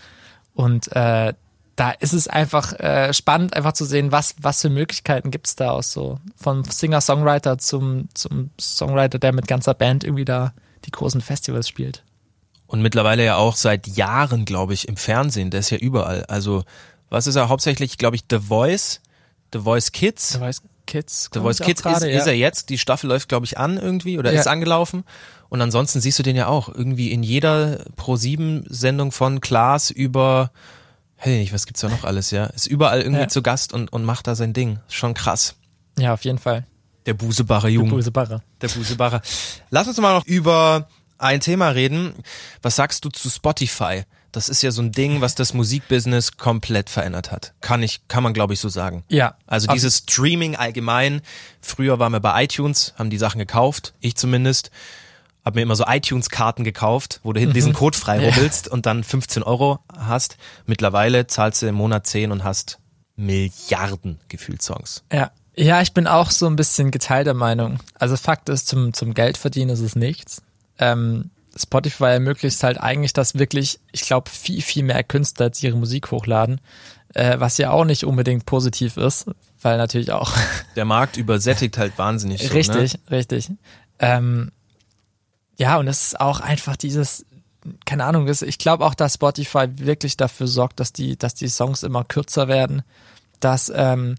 Und 0.53 0.93
äh, 0.95 1.33
da 1.81 1.89
ist 1.89 2.13
es 2.13 2.27
einfach 2.27 2.79
äh, 2.79 3.11
spannend, 3.11 3.55
einfach 3.55 3.73
zu 3.73 3.85
sehen, 3.85 4.11
was, 4.11 4.35
was 4.39 4.61
für 4.61 4.69
Möglichkeiten 4.69 5.31
gibt 5.31 5.47
es 5.47 5.55
da 5.55 5.71
aus 5.71 5.91
so 5.91 6.19
vom 6.35 6.63
Singer-Songwriter 6.63 7.57
zum, 7.57 8.07
zum 8.13 8.51
Songwriter, 8.59 9.17
der 9.17 9.33
mit 9.33 9.47
ganzer 9.47 9.73
Band 9.73 10.03
irgendwie 10.03 10.25
da 10.25 10.53
die 10.85 10.91
großen 10.91 11.21
Festivals 11.21 11.67
spielt. 11.67 12.03
Und 12.67 12.83
mittlerweile 12.83 13.25
ja 13.25 13.37
auch 13.37 13.55
seit 13.55 13.87
Jahren, 13.87 14.45
glaube 14.45 14.75
ich, 14.75 14.87
im 14.87 14.95
Fernsehen. 14.95 15.49
Der 15.49 15.61
ist 15.61 15.71
ja 15.71 15.79
überall. 15.79 16.23
Also, 16.25 16.63
was 17.09 17.25
ist 17.25 17.35
er 17.35 17.49
hauptsächlich, 17.49 17.97
glaube 17.97 18.15
ich, 18.15 18.25
The 18.29 18.37
Voice, 18.37 19.01
The 19.51 19.61
Voice 19.61 19.91
Kids. 19.91 20.33
The 20.33 20.37
Voice 20.37 20.61
Kids. 20.85 21.31
The 21.33 21.39
Voice 21.39 21.61
Kids 21.61 21.81
grade, 21.81 22.05
ist, 22.05 22.13
ja. 22.13 22.19
ist 22.19 22.27
er 22.27 22.35
jetzt. 22.35 22.69
Die 22.69 22.77
Staffel 22.77 23.07
läuft, 23.07 23.27
glaube 23.27 23.47
ich, 23.47 23.57
an 23.57 23.77
irgendwie 23.77 24.19
oder 24.19 24.31
ja. 24.31 24.39
ist 24.39 24.47
angelaufen. 24.47 25.03
Und 25.49 25.61
ansonsten 25.61 25.99
siehst 25.99 26.19
du 26.19 26.23
den 26.23 26.35
ja 26.35 26.45
auch 26.45 26.69
irgendwie 26.69 27.11
in 27.11 27.23
jeder 27.23 27.85
Pro-7-Sendung 27.95 29.11
von 29.11 29.41
Klaas 29.41 29.89
über 29.89 30.51
hey, 31.21 31.47
was 31.51 31.67
gibt's 31.67 31.81
da 31.81 31.89
noch 31.89 32.03
alles, 32.03 32.31
ja? 32.31 32.45
Ist 32.47 32.65
überall 32.65 33.01
irgendwie 33.01 33.21
ja. 33.21 33.27
zu 33.27 33.43
Gast 33.43 33.73
und, 33.73 33.93
und 33.93 34.03
macht 34.03 34.25
da 34.25 34.35
sein 34.35 34.53
Ding. 34.53 34.79
Schon 34.89 35.13
krass. 35.13 35.55
Ja, 35.99 36.13
auf 36.13 36.23
jeden 36.23 36.39
Fall. 36.39 36.65
Der 37.05 37.13
Busebacher 37.13 37.67
Junge. 37.67 37.89
Der 37.89 37.95
Busebacher. 37.95 38.43
Der 38.59 38.67
Busebacher. 38.67 39.21
Lass 39.69 39.87
uns 39.87 39.97
mal 39.99 40.15
noch 40.15 40.25
über 40.25 40.87
ein 41.19 41.39
Thema 41.39 41.69
reden. 41.69 42.13
Was 42.63 42.75
sagst 42.75 43.05
du 43.05 43.09
zu 43.09 43.29
Spotify? 43.29 44.03
Das 44.31 44.49
ist 44.49 44.63
ja 44.63 44.71
so 44.71 44.81
ein 44.81 44.91
Ding, 44.91 45.21
was 45.21 45.35
das 45.35 45.53
Musikbusiness 45.53 46.37
komplett 46.37 46.89
verändert 46.89 47.31
hat. 47.31 47.53
Kann 47.61 47.83
ich, 47.83 48.07
kann 48.07 48.23
man 48.23 48.33
glaube 48.33 48.53
ich 48.53 48.59
so 48.59 48.69
sagen. 48.69 49.03
Ja. 49.07 49.35
Also 49.45 49.67
dieses 49.67 49.97
Streaming 49.97 50.55
allgemein. 50.55 51.21
Früher 51.61 51.99
waren 51.99 52.13
wir 52.13 52.19
bei 52.19 52.45
iTunes, 52.45 52.95
haben 52.97 53.11
die 53.11 53.17
Sachen 53.19 53.37
gekauft. 53.37 53.93
Ich 53.99 54.15
zumindest 54.15 54.71
habe 55.43 55.55
mir 55.57 55.63
immer 55.63 55.75
so 55.75 55.85
iTunes-Karten 55.87 56.63
gekauft, 56.63 57.19
wo 57.23 57.33
du 57.33 57.39
hinten 57.39 57.53
mhm. 57.53 57.55
diesen 57.55 57.73
Code 57.73 57.97
freirubbelst 57.97 58.67
ja. 58.67 58.71
und 58.71 58.85
dann 58.85 59.03
15 59.03 59.43
Euro 59.43 59.79
hast. 59.97 60.37
Mittlerweile 60.65 61.27
zahlst 61.27 61.61
du 61.61 61.67
im 61.67 61.75
Monat 61.75 62.05
10 62.07 62.31
und 62.31 62.43
hast 62.43 62.79
Milliarden 63.15 64.19
gefühlt 64.27 64.61
Songs. 64.61 65.03
Ja. 65.11 65.31
Ja, 65.53 65.81
ich 65.81 65.93
bin 65.93 66.07
auch 66.07 66.31
so 66.31 66.47
ein 66.47 66.55
bisschen 66.55 66.91
geteilter 66.91 67.33
Meinung. 67.33 67.79
Also 67.95 68.15
Fakt 68.15 68.47
ist, 68.47 68.69
zum, 68.69 68.93
zum 68.93 69.13
Geldverdienen 69.13 69.69
ist 69.69 69.81
es 69.81 69.97
nichts. 69.97 70.41
Ähm, 70.79 71.29
Spotify 71.55 72.05
ermöglicht 72.05 72.63
halt 72.63 72.79
eigentlich, 72.79 73.11
dass 73.11 73.37
wirklich, 73.37 73.79
ich 73.91 74.01
glaube, 74.01 74.29
viel, 74.29 74.61
viel 74.61 74.83
mehr 74.83 75.03
Künstler 75.03 75.47
jetzt 75.47 75.61
ihre 75.61 75.75
Musik 75.75 76.11
hochladen, 76.11 76.61
äh, 77.13 77.39
was 77.39 77.57
ja 77.57 77.71
auch 77.71 77.83
nicht 77.83 78.05
unbedingt 78.05 78.45
positiv 78.45 78.95
ist, 78.95 79.25
weil 79.61 79.77
natürlich 79.77 80.11
auch. 80.11 80.33
Der 80.75 80.85
Markt 80.85 81.17
übersättigt 81.17 81.77
halt 81.77 81.97
wahnsinnig. 81.97 82.41
So, 82.47 82.53
richtig, 82.53 82.93
ne? 82.93 82.99
richtig. 83.11 83.51
Ähm, 83.99 84.51
ja, 85.61 85.77
und 85.77 85.87
es 85.87 86.07
ist 86.07 86.19
auch 86.19 86.39
einfach 86.39 86.75
dieses, 86.75 87.23
keine 87.85 88.05
Ahnung, 88.05 88.27
ich 88.27 88.57
glaube 88.57 88.83
auch, 88.83 88.95
dass 88.95 89.13
Spotify 89.13 89.67
wirklich 89.73 90.17
dafür 90.17 90.47
sorgt, 90.47 90.79
dass 90.79 90.91
die, 90.91 91.17
dass 91.17 91.35
die 91.35 91.49
Songs 91.49 91.83
immer 91.83 92.03
kürzer 92.03 92.47
werden, 92.47 92.81
dass, 93.39 93.71
ähm, 93.75 94.15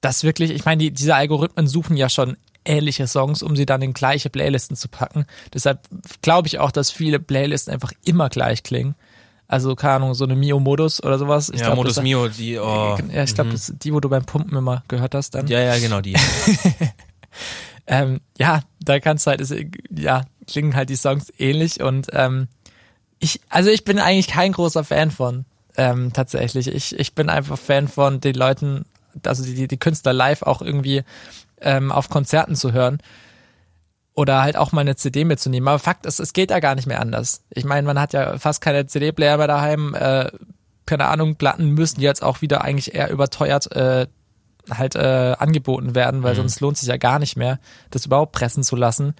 dass 0.00 0.22
wirklich, 0.22 0.52
ich 0.52 0.64
meine, 0.64 0.78
die, 0.78 0.92
diese 0.92 1.16
Algorithmen 1.16 1.66
suchen 1.66 1.96
ja 1.96 2.08
schon 2.08 2.36
ähnliche 2.64 3.08
Songs, 3.08 3.42
um 3.42 3.56
sie 3.56 3.66
dann 3.66 3.82
in 3.82 3.92
gleiche 3.92 4.30
Playlisten 4.30 4.76
zu 4.76 4.86
packen. 4.88 5.26
Deshalb 5.52 5.80
glaube 6.22 6.46
ich 6.46 6.60
auch, 6.60 6.70
dass 6.70 6.92
viele 6.92 7.18
Playlisten 7.18 7.74
einfach 7.74 7.90
immer 8.04 8.28
gleich 8.28 8.62
klingen. 8.62 8.94
Also, 9.48 9.74
keine 9.74 9.94
Ahnung, 9.94 10.14
so 10.14 10.22
eine 10.22 10.36
Mio-Modus 10.36 11.02
oder 11.02 11.18
sowas. 11.18 11.50
Ich 11.50 11.58
ja, 11.58 11.66
glaub, 11.66 11.78
Modus 11.78 12.00
Mio, 12.00 12.28
die, 12.28 12.56
oh. 12.56 12.96
Ja, 13.12 13.24
ich 13.24 13.34
glaube, 13.34 13.48
mhm. 13.48 13.54
das 13.54 13.68
ist 13.68 13.84
die, 13.84 13.92
wo 13.92 13.98
du 13.98 14.08
beim 14.08 14.24
Pumpen 14.24 14.56
immer 14.56 14.84
gehört 14.86 15.16
hast 15.16 15.34
dann. 15.34 15.48
Ja, 15.48 15.58
ja, 15.58 15.76
genau, 15.80 16.00
die. 16.00 16.14
ähm, 17.88 18.20
ja, 18.38 18.62
da 18.80 19.00
kannst 19.00 19.26
du 19.26 19.32
halt, 19.32 19.42
ja, 19.90 20.22
klingen 20.46 20.74
halt 20.74 20.90
die 20.90 20.96
Songs 20.96 21.32
ähnlich 21.38 21.80
und 21.80 22.08
ähm, 22.12 22.48
ich, 23.18 23.40
also 23.48 23.70
ich 23.70 23.84
bin 23.84 23.98
eigentlich 23.98 24.28
kein 24.28 24.52
großer 24.52 24.82
Fan 24.82 25.10
von, 25.10 25.44
ähm, 25.76 26.12
tatsächlich. 26.12 26.68
Ich, 26.68 26.98
ich 26.98 27.14
bin 27.14 27.28
einfach 27.28 27.58
Fan 27.58 27.88
von 27.88 28.20
den 28.20 28.34
Leuten, 28.34 28.84
also 29.24 29.44
die, 29.44 29.68
die 29.68 29.76
Künstler 29.78 30.12
live 30.12 30.42
auch 30.42 30.60
irgendwie 30.62 31.04
ähm, 31.60 31.92
auf 31.92 32.08
Konzerten 32.08 32.56
zu 32.56 32.72
hören 32.72 32.98
oder 34.14 34.42
halt 34.42 34.56
auch 34.56 34.72
mal 34.72 34.82
eine 34.82 34.96
CD 34.96 35.24
mitzunehmen. 35.24 35.68
Aber 35.68 35.78
Fakt 35.78 36.06
ist, 36.06 36.20
es 36.20 36.32
geht 36.32 36.50
ja 36.50 36.60
gar 36.60 36.74
nicht 36.74 36.86
mehr 36.86 37.00
anders. 37.00 37.42
Ich 37.50 37.64
meine, 37.64 37.86
man 37.86 37.98
hat 37.98 38.12
ja 38.12 38.38
fast 38.38 38.60
keine 38.60 38.86
CD-Player 38.86 39.38
mehr 39.38 39.46
daheim. 39.46 39.94
Äh, 39.94 40.30
keine 40.84 41.06
Ahnung, 41.06 41.36
Platten 41.36 41.70
müssen 41.70 42.00
jetzt 42.00 42.22
auch 42.22 42.42
wieder 42.42 42.62
eigentlich 42.62 42.94
eher 42.94 43.10
überteuert 43.10 43.70
äh, 43.72 44.06
halt 44.70 44.94
äh, 44.94 45.34
angeboten 45.38 45.94
werden, 45.94 46.22
weil 46.22 46.34
mhm. 46.34 46.38
sonst 46.38 46.60
lohnt 46.60 46.76
sich 46.76 46.88
ja 46.88 46.96
gar 46.96 47.18
nicht 47.18 47.36
mehr, 47.36 47.58
das 47.90 48.06
überhaupt 48.06 48.32
pressen 48.32 48.62
zu 48.62 48.76
lassen. 48.76 49.14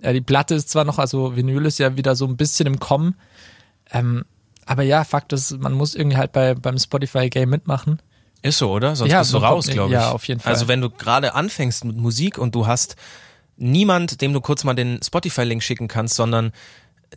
Äh, 0.00 0.12
die 0.12 0.20
Platte 0.20 0.54
ist 0.54 0.68
zwar 0.70 0.84
noch, 0.84 0.98
also 0.98 1.36
Vinyl 1.36 1.66
ist 1.66 1.78
ja 1.78 1.96
wieder 1.96 2.14
so 2.16 2.26
ein 2.26 2.36
bisschen 2.36 2.66
im 2.66 2.78
Kommen, 2.78 3.14
ähm, 3.90 4.24
Aber 4.66 4.82
ja, 4.82 5.02
Fakt 5.04 5.32
ist, 5.32 5.58
man 5.58 5.72
muss 5.72 5.94
irgendwie 5.94 6.18
halt 6.18 6.32
bei, 6.32 6.54
beim 6.54 6.78
Spotify-Game 6.78 7.48
mitmachen. 7.48 8.00
Ist 8.42 8.58
so, 8.58 8.70
oder? 8.70 8.94
Sonst 8.94 9.10
Ja, 9.10 9.20
bist 9.20 9.32
du 9.32 9.38
so 9.38 9.44
raus, 9.44 9.66
glaube 9.66 9.88
ich. 9.88 9.94
ja, 9.94 10.10
auf 10.10 10.24
jeden 10.28 10.40
Fall. 10.40 10.52
Also 10.52 10.68
wenn 10.68 10.80
du 10.82 10.90
gerade 10.90 11.34
anfängst 11.34 11.84
mit 11.86 11.96
Musik 11.96 12.36
und 12.38 12.54
du 12.54 12.66
hast 12.66 12.94
niemand, 13.56 14.20
dem 14.20 14.32
du 14.32 14.40
kurz 14.40 14.64
mal 14.64 14.74
den 14.74 15.00
Spotify-Link 15.02 15.62
schicken 15.62 15.88
kannst, 15.88 16.14
sondern 16.14 16.52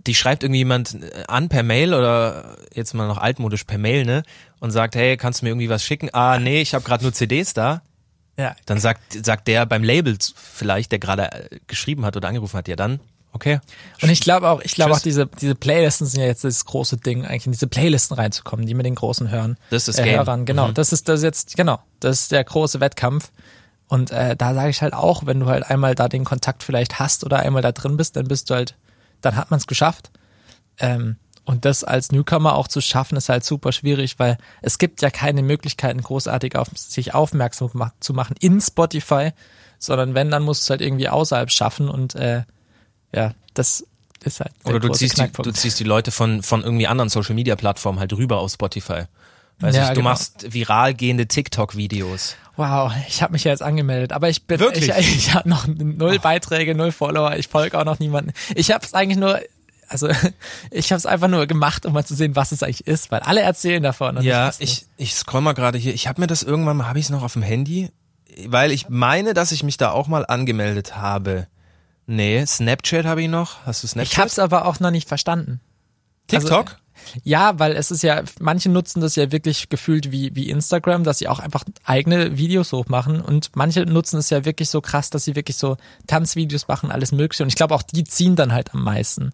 die 0.07 0.15
schreibt 0.15 0.43
irgendwie 0.43 0.59
jemand 0.59 0.97
an 1.27 1.49
per 1.49 1.63
Mail 1.63 1.93
oder 1.93 2.55
jetzt 2.73 2.93
mal 2.93 3.07
noch 3.07 3.17
altmodisch 3.17 3.65
per 3.65 3.77
Mail, 3.77 4.05
ne? 4.05 4.23
Und 4.61 4.71
sagt, 4.71 4.95
hey, 4.95 5.17
kannst 5.17 5.41
du 5.41 5.45
mir 5.45 5.49
irgendwie 5.51 5.69
was 5.69 5.83
schicken? 5.83 6.09
Ah, 6.13 6.39
nee, 6.39 6.61
ich 6.61 6.73
habe 6.73 6.85
gerade 6.85 7.03
nur 7.03 7.11
CDs 7.13 7.53
da. 7.53 7.81
Ja, 8.41 8.55
Dann 8.65 8.79
sagt, 8.79 9.25
sagt 9.25 9.47
der 9.47 9.65
beim 9.65 9.83
Label 9.83 10.17
vielleicht, 10.35 10.91
der 10.91 10.99
gerade 10.99 11.31
äh, 11.31 11.59
geschrieben 11.67 12.05
hat 12.05 12.17
oder 12.17 12.27
angerufen 12.27 12.57
hat, 12.57 12.67
ja 12.67 12.75
dann, 12.75 12.99
okay. 13.33 13.59
Und 14.01 14.09
ich 14.09 14.21
glaube 14.21 14.49
auch, 14.49 14.61
ich 14.61 14.73
glaube 14.75 14.93
auch, 14.93 14.99
diese, 14.99 15.27
diese 15.27 15.55
Playlisten 15.55 16.07
sind 16.07 16.19
ja 16.21 16.27
jetzt 16.27 16.43
das 16.43 16.65
große 16.65 16.97
Ding, 16.97 17.25
eigentlich 17.25 17.45
in 17.45 17.51
diese 17.53 17.67
Playlisten 17.67 18.15
reinzukommen, 18.17 18.65
die 18.65 18.73
mit 18.73 18.85
den 18.85 18.95
großen 18.95 19.29
Hören. 19.29 19.57
Das 19.69 19.87
ist 19.87 19.97
das 19.97 19.99
äh, 19.99 20.09
Game. 20.09 20.17
Hörern. 20.17 20.45
Genau, 20.45 20.69
Mhm. 20.69 20.73
das 20.73 20.91
ist 20.93 21.07
das 21.09 21.21
jetzt, 21.23 21.55
genau, 21.55 21.79
das 21.99 22.21
ist 22.21 22.31
der 22.31 22.43
große 22.43 22.79
Wettkampf. 22.79 23.31
Und 23.87 24.11
äh, 24.11 24.35
da 24.37 24.53
sage 24.53 24.69
ich 24.69 24.81
halt 24.81 24.93
auch, 24.93 25.25
wenn 25.25 25.39
du 25.41 25.47
halt 25.47 25.69
einmal 25.69 25.95
da 25.95 26.07
den 26.07 26.23
Kontakt 26.23 26.63
vielleicht 26.63 26.99
hast 26.99 27.25
oder 27.25 27.39
einmal 27.39 27.61
da 27.61 27.71
drin 27.73 27.97
bist, 27.97 28.15
dann 28.15 28.27
bist 28.27 28.49
du 28.49 28.53
halt, 28.55 28.75
dann 29.21 29.35
hat 29.35 29.51
man 29.51 29.59
es 29.59 29.67
geschafft. 29.67 30.11
Ähm, 30.79 31.17
und 31.51 31.65
das 31.65 31.83
als 31.83 32.13
Newcomer 32.13 32.55
auch 32.55 32.69
zu 32.69 32.79
schaffen, 32.79 33.17
ist 33.17 33.27
halt 33.27 33.43
super 33.43 33.73
schwierig, 33.73 34.19
weil 34.19 34.37
es 34.61 34.77
gibt 34.77 35.01
ja 35.01 35.09
keine 35.09 35.43
Möglichkeiten, 35.43 36.01
großartig 36.01 36.55
auf 36.55 36.69
sich 36.75 37.13
aufmerksam 37.13 37.91
zu 37.99 38.13
machen 38.13 38.37
in 38.39 38.61
Spotify, 38.61 39.31
sondern 39.77 40.15
wenn, 40.15 40.31
dann 40.31 40.43
musst 40.43 40.61
du 40.61 40.63
es 40.63 40.69
halt 40.69 40.81
irgendwie 40.81 41.09
außerhalb 41.09 41.51
schaffen 41.51 41.89
und 41.89 42.15
äh, 42.15 42.43
ja, 43.13 43.33
das 43.53 43.85
ist 44.23 44.39
halt 44.39 44.53
der 44.65 44.75
Oder 44.75 44.79
du 44.79 44.93
ziehst, 44.93 45.17
die, 45.17 45.29
du 45.29 45.51
ziehst 45.51 45.77
die 45.77 45.83
Leute 45.83 46.11
von, 46.11 46.41
von 46.41 46.63
irgendwie 46.63 46.87
anderen 46.87 47.09
Social-Media-Plattformen 47.09 47.99
halt 47.99 48.13
rüber 48.13 48.39
auf 48.39 48.53
Spotify. 48.53 49.03
Weiß 49.59 49.75
Ja, 49.75 49.83
ich, 49.83 49.89
du 49.89 49.95
genau. 49.95 50.09
machst 50.11 50.53
viral 50.53 50.93
gehende 50.93 51.27
TikTok-Videos. 51.27 52.37
Wow, 52.55 52.93
ich 53.09 53.21
habe 53.21 53.33
mich 53.33 53.43
ja 53.43 53.51
jetzt 53.51 53.61
angemeldet, 53.61 54.13
aber 54.13 54.29
ich 54.29 54.43
bin 54.47 54.61
Wirklich? 54.61 54.89
ich, 54.97 55.15
ich 55.17 55.33
habe 55.33 55.49
noch 55.49 55.67
null 55.67 56.17
Beiträge, 56.19 56.75
null 56.75 56.93
Follower, 56.93 57.35
ich 57.35 57.49
folge 57.49 57.77
auch 57.77 57.85
noch 57.85 57.99
niemanden. 57.99 58.31
Ich 58.55 58.71
habe 58.71 58.85
es 58.85 58.93
eigentlich 58.93 59.17
nur 59.17 59.41
also 59.91 60.09
ich 60.71 60.91
habe 60.91 60.97
es 60.97 61.05
einfach 61.05 61.27
nur 61.27 61.45
gemacht, 61.47 61.85
um 61.85 61.93
mal 61.93 62.05
zu 62.05 62.15
sehen, 62.15 62.35
was 62.35 62.51
es 62.51 62.63
eigentlich 62.63 62.87
ist, 62.87 63.11
weil 63.11 63.19
alle 63.21 63.41
erzählen 63.41 63.83
davon. 63.83 64.21
Ja, 64.21 64.51
ich, 64.59 64.85
ich 64.97 65.13
scroll 65.13 65.41
mal 65.41 65.53
gerade 65.53 65.77
hier. 65.77 65.93
Ich 65.93 66.07
habe 66.07 66.21
mir 66.21 66.27
das 66.27 66.43
irgendwann 66.43 66.77
mal, 66.77 66.87
habe 66.87 66.99
ich 66.99 67.05
es 67.05 67.11
noch 67.11 67.23
auf 67.23 67.33
dem 67.33 67.41
Handy? 67.41 67.91
Weil 68.45 68.71
ich 68.71 68.87
meine, 68.89 69.33
dass 69.33 69.51
ich 69.51 69.63
mich 69.63 69.77
da 69.77 69.91
auch 69.91 70.07
mal 70.07 70.25
angemeldet 70.25 70.95
habe. 70.95 71.47
Nee, 72.07 72.45
Snapchat 72.45 73.05
habe 73.05 73.21
ich 73.21 73.29
noch. 73.29 73.65
Hast 73.65 73.83
du 73.83 73.87
Snapchat? 73.87 74.11
ich 74.11 74.17
habe 74.17 74.27
es 74.27 74.39
aber 74.39 74.65
auch 74.65 74.79
noch 74.79 74.91
nicht 74.91 75.07
verstanden. 75.07 75.59
TikTok? 76.27 76.69
Also, 76.69 76.81
ja, 77.23 77.59
weil 77.59 77.73
es 77.73 77.91
ist 77.91 78.03
ja, 78.03 78.23
manche 78.39 78.69
nutzen 78.69 79.01
das 79.01 79.15
ja 79.15 79.31
wirklich 79.31 79.69
gefühlt 79.69 80.11
wie, 80.11 80.35
wie 80.35 80.49
Instagram, 80.49 81.03
dass 81.03 81.17
sie 81.17 81.27
auch 81.27 81.39
einfach 81.39 81.63
eigene 81.83 82.37
Videos 82.37 82.71
hochmachen 82.71 83.21
und 83.21 83.51
manche 83.55 83.85
nutzen 83.85 84.19
es 84.19 84.29
ja 84.29 84.45
wirklich 84.45 84.69
so 84.69 84.81
krass, 84.81 85.09
dass 85.09 85.25
sie 85.25 85.35
wirklich 85.35 85.57
so 85.57 85.77
Tanzvideos 86.07 86.67
machen, 86.67 86.91
alles 86.91 87.11
mögliche 87.11 87.43
und 87.43 87.49
ich 87.49 87.55
glaube 87.55 87.75
auch 87.75 87.83
die 87.83 88.03
ziehen 88.03 88.35
dann 88.35 88.53
halt 88.53 88.73
am 88.73 88.83
meisten. 88.83 89.31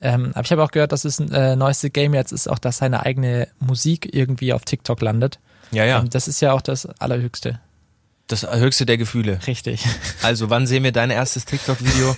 Ähm, 0.00 0.30
aber 0.34 0.44
ich 0.44 0.52
habe 0.52 0.62
auch 0.62 0.70
gehört, 0.70 0.92
dass 0.92 1.04
es 1.04 1.18
ein 1.18 1.32
äh, 1.32 1.56
neueste 1.56 1.90
Game 1.90 2.14
jetzt 2.14 2.32
ist, 2.32 2.48
auch 2.48 2.58
dass 2.58 2.78
seine 2.78 3.04
eigene 3.04 3.48
Musik 3.58 4.14
irgendwie 4.14 4.52
auf 4.52 4.64
TikTok 4.64 5.00
landet. 5.00 5.38
ja, 5.72 5.84
ja. 5.84 5.98
Ähm, 5.98 6.10
das 6.10 6.28
ist 6.28 6.40
ja 6.40 6.52
auch 6.52 6.62
das 6.62 6.86
Allerhöchste. 7.00 7.60
Das 8.28 8.42
höchste 8.42 8.86
der 8.86 8.98
Gefühle. 8.98 9.40
Richtig. 9.46 9.84
Also, 10.22 10.50
wann 10.50 10.66
sehen 10.66 10.84
wir 10.84 10.92
dein 10.92 11.10
erstes 11.10 11.44
TikTok-Video? 11.44 12.14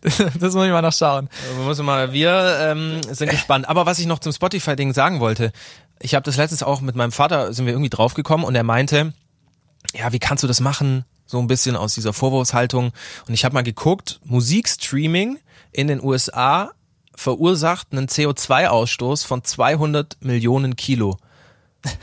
das 0.00 0.54
muss 0.54 0.64
ich 0.64 0.72
mal 0.72 0.82
noch 0.82 0.92
schauen. 0.92 1.28
Wir 1.56 1.66
müssen 1.66 1.84
mal, 1.84 2.12
wir 2.12 2.58
ähm, 2.60 3.00
sind 3.10 3.30
gespannt. 3.30 3.68
Aber 3.68 3.86
was 3.86 3.98
ich 3.98 4.06
noch 4.06 4.18
zum 4.18 4.32
Spotify-Ding 4.32 4.92
sagen 4.94 5.20
wollte, 5.20 5.52
ich 6.00 6.14
habe 6.14 6.24
das 6.24 6.36
letztens 6.36 6.62
auch 6.62 6.80
mit 6.80 6.96
meinem 6.96 7.12
Vater, 7.12 7.52
sind 7.52 7.66
wir 7.66 7.72
irgendwie 7.72 7.90
draufgekommen 7.90 8.44
und 8.44 8.54
er 8.54 8.62
meinte, 8.62 9.12
ja, 9.94 10.12
wie 10.12 10.18
kannst 10.18 10.42
du 10.42 10.48
das 10.48 10.60
machen? 10.60 11.04
So 11.26 11.38
ein 11.38 11.46
bisschen 11.46 11.76
aus 11.76 11.94
dieser 11.94 12.12
Vorwurfshaltung. 12.12 12.92
Und 13.26 13.34
ich 13.34 13.44
habe 13.44 13.54
mal 13.54 13.62
geguckt, 13.62 14.20
Musikstreaming 14.24 15.38
in 15.72 15.88
den 15.88 16.02
USA 16.02 16.72
verursacht 17.16 17.88
einen 17.92 18.06
CO2-Ausstoß 18.06 19.26
von 19.26 19.42
200 19.42 20.18
Millionen 20.20 20.76
Kilo. 20.76 21.18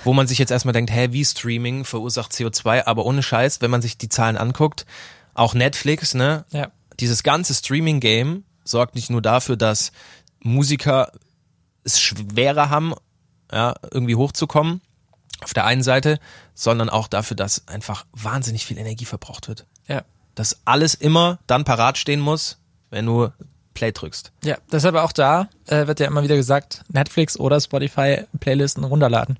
Wo 0.03 0.13
man 0.13 0.27
sich 0.27 0.37
jetzt 0.37 0.51
erstmal 0.51 0.73
denkt, 0.73 0.91
hä, 0.91 1.09
wie 1.11 1.25
Streaming 1.25 1.83
verursacht 1.83 2.31
CO2? 2.31 2.85
Aber 2.85 3.05
ohne 3.05 3.21
Scheiß, 3.21 3.61
wenn 3.61 3.71
man 3.71 3.81
sich 3.81 3.97
die 3.97 4.09
Zahlen 4.09 4.37
anguckt, 4.37 4.85
auch 5.33 5.53
Netflix, 5.53 6.13
ne? 6.13 6.45
Ja. 6.51 6.71
dieses 6.99 7.23
ganze 7.23 7.53
Streaming-Game 7.53 8.43
sorgt 8.63 8.95
nicht 8.95 9.09
nur 9.09 9.21
dafür, 9.21 9.57
dass 9.57 9.91
Musiker 10.39 11.11
es 11.83 11.99
schwerer 11.99 12.69
haben, 12.69 12.93
ja, 13.51 13.75
irgendwie 13.91 14.15
hochzukommen, 14.15 14.81
auf 15.41 15.53
der 15.53 15.65
einen 15.65 15.83
Seite, 15.83 16.19
sondern 16.53 16.89
auch 16.89 17.07
dafür, 17.07 17.35
dass 17.35 17.67
einfach 17.67 18.05
wahnsinnig 18.13 18.65
viel 18.65 18.77
Energie 18.77 19.05
verbraucht 19.05 19.47
wird. 19.47 19.65
Ja. 19.87 20.03
Dass 20.35 20.61
alles 20.65 20.93
immer 20.93 21.39
dann 21.47 21.65
parat 21.65 21.97
stehen 21.97 22.19
muss, 22.19 22.59
wenn 22.89 23.05
du 23.05 23.29
Play 23.73 23.91
drückst. 23.91 24.31
Ja, 24.43 24.57
deshalb 24.71 24.95
auch 24.95 25.11
da 25.11 25.49
äh, 25.67 25.87
wird 25.87 25.99
ja 25.99 26.07
immer 26.07 26.23
wieder 26.23 26.35
gesagt, 26.35 26.83
Netflix 26.89 27.39
oder 27.39 27.59
Spotify 27.59 28.21
Playlisten 28.39 28.83
runterladen 28.83 29.37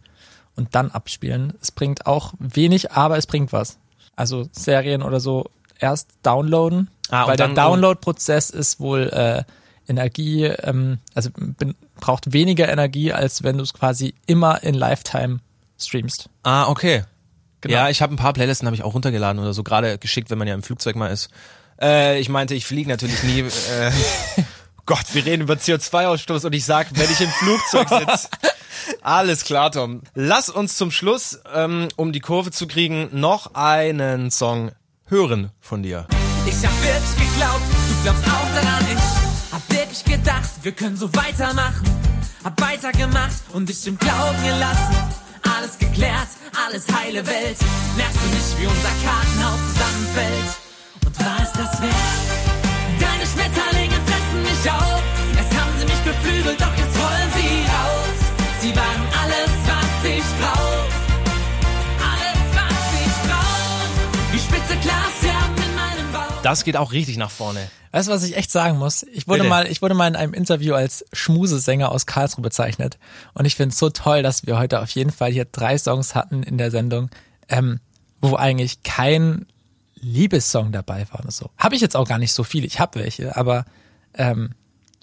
und 0.56 0.76
dann 0.76 0.92
abspielen. 0.92 1.54
Es 1.62 1.72
bringt 1.72 2.06
auch 2.06 2.34
wenig, 2.40 2.92
aber 2.92 3.18
es 3.18 3.28
bringt 3.28 3.54
was. 3.54 3.78
Also 4.16 4.48
Serien 4.52 5.02
oder 5.02 5.20
so 5.20 5.50
erst 5.80 6.10
downloaden, 6.24 6.90
Ah, 7.10 7.28
weil 7.28 7.38
der 7.38 7.50
Download-Prozess 7.50 8.50
ist 8.50 8.80
wohl 8.80 9.10
äh, 9.10 9.44
Energie, 9.88 10.46
ähm, 10.46 11.00
also 11.14 11.30
bin, 11.36 11.76
braucht 12.00 12.32
weniger 12.34 12.70
Energie, 12.70 13.12
als 13.12 13.44
wenn 13.44 13.58
du 13.58 13.64
es 13.64 13.74
quasi 13.74 14.14
immer 14.26 14.64
in 14.64 14.74
Lifetime 14.74 15.40
streamst. 15.80 16.30
Ah, 16.44 16.68
okay. 16.70 17.04
Genau. 17.62 17.76
Ja, 17.76 17.90
ich 17.90 18.02
habe 18.02 18.14
ein 18.14 18.18
paar 18.18 18.34
Playlisten 18.34 18.66
habe 18.66 18.76
ich 18.76 18.84
auch 18.84 18.94
runtergeladen 18.94 19.42
oder 19.42 19.54
so, 19.54 19.64
gerade 19.64 19.98
geschickt, 19.98 20.30
wenn 20.30 20.38
man 20.38 20.48
ja 20.48 20.54
im 20.54 20.64
Flugzeug 20.64 20.96
mal 20.96 21.08
ist. 21.08 21.30
Äh, 21.84 22.20
ich 22.20 22.30
meinte, 22.30 22.56
ich 22.56 22.66
fliege 22.66 22.90
natürlich 22.90 23.22
nie. 23.24 23.42
Äh, 23.42 23.92
Gott, 24.86 25.06
wir 25.14 25.26
reden 25.26 25.44
über 25.44 25.56
CO2-Ausstoß 25.56 26.46
und 26.46 26.54
ich 26.54 26.66
sag, 26.66 26.88
wenn 26.98 27.12
ich 27.12 27.22
im 27.22 27.30
Flugzeug 27.30 27.88
sitze. 27.90 28.30
Alles 29.02 29.44
klar, 29.44 29.72
Tom. 29.72 30.02
Lass 30.14 30.50
uns 30.50 30.78
zum 30.78 30.92
Schluss, 30.92 31.40
ähm, 31.54 31.88
um 31.96 32.12
die 32.12 32.20
Kurve 32.20 32.52
zu 32.52 32.68
kriegen, 32.68 33.10
noch 33.12 33.54
einen 33.54 34.32
Song 34.32 34.72
hören 35.08 35.52
von 35.60 35.84
dir. 35.84 36.08
Ich 36.46 36.56
hab 36.66 36.84
wirklich 36.84 37.30
geglaubt, 37.30 37.62
du 37.90 38.04
glaubst 38.04 38.26
auch 38.26 38.62
daran. 38.62 38.86
Ich 38.94 39.54
hab 39.54 39.70
wirklich 39.70 40.04
gedacht, 40.04 40.50
wir 40.64 40.72
können 40.72 40.98
so 40.98 41.14
weitermachen. 41.14 41.84
Hab 42.44 42.60
weitergemacht 42.60 43.42
und 43.54 43.70
dich 43.70 43.88
im 43.88 43.98
Glauben 43.98 44.44
gelassen. 44.44 44.96
Alles 45.58 45.78
geklärt, 45.78 46.28
alles 46.66 46.86
heile 46.92 47.26
Welt. 47.26 47.58
Merkst 47.96 48.18
du 48.18 48.28
nicht, 48.28 48.60
wie 48.60 48.68
unser 48.68 48.90
Kartenhaus 49.06 49.60
zusammenfällt? 49.74 50.63
War 51.20 51.40
es 51.44 51.52
das 51.54 51.82
wert? 51.82 51.94
Deine 53.00 53.26
Schmetterlinge 53.26 53.96
fressen 54.08 54.42
mich 54.44 54.72
auf. 54.72 55.02
Erst 55.38 55.54
haben 55.60 55.72
sie 55.80 55.86
mich 55.86 56.02
beflügelt, 56.04 56.60
doch 56.62 56.76
jetzt 56.78 56.96
wollen 56.98 57.30
sie 57.36 57.66
raus. 57.70 58.20
Sie 58.62 58.76
waren 58.76 59.04
alles, 59.22 59.52
was 59.68 60.10
ich 60.10 60.24
brauch. 60.40 60.90
Alles, 62.12 62.40
was 62.56 62.84
ich 63.02 63.16
brauch. 63.30 64.34
Wie 64.34 64.40
spitze 64.40 64.78
Glasscherben 64.82 65.56
in 65.58 65.76
meinem 65.76 66.12
Bauch. 66.14 66.42
Das 66.42 66.64
geht 66.64 66.78
auch 66.78 66.92
richtig 66.92 67.18
nach 67.18 67.32
vorne. 67.32 67.60
Weißt 67.92 68.08
du, 68.08 68.12
was 68.12 68.24
ich 68.24 68.36
echt 68.36 68.50
sagen 68.50 68.80
muss? 68.80 69.04
Ich 69.14 69.28
wurde 69.28 69.42
Bitte. 69.42 69.50
mal, 69.50 69.68
ich 69.68 69.84
wurde 69.84 69.94
mal 69.94 70.08
in 70.08 70.16
einem 70.16 70.34
Interview 70.34 70.74
als 70.74 71.06
Schmusesänger 71.14 71.92
aus 71.92 72.08
Karlsruhe 72.08 72.42
bezeichnet. 72.42 72.98
Und 73.36 73.46
ich 73.46 73.56
finde 73.56 73.74
es 73.74 73.78
so 73.80 73.92
toll, 73.92 74.24
dass 74.24 74.48
wir 74.48 74.58
heute 74.58 74.82
auf 74.82 74.90
jeden 74.90 75.12
Fall 75.12 75.32
hier 75.32 75.46
drei 75.46 75.78
Songs 75.78 76.16
hatten 76.16 76.42
in 76.42 76.58
der 76.58 76.72
Sendung, 76.72 77.12
ähm, 77.50 77.80
wo 78.20 78.36
eigentlich 78.36 78.82
kein 78.82 79.46
Liebessong 80.04 80.72
dabei 80.72 81.08
war 81.12 81.22
oder 81.22 81.32
so. 81.32 81.50
Habe 81.58 81.76
ich 81.76 81.82
jetzt 81.82 81.96
auch 81.96 82.08
gar 82.08 82.20
nicht 82.20 82.34
so 82.34 82.44
viele. 82.44 82.68
Ich 82.68 82.80
habe 82.80 83.00
welche, 83.00 83.36
aber 83.36 83.66
ähm, 84.14 84.54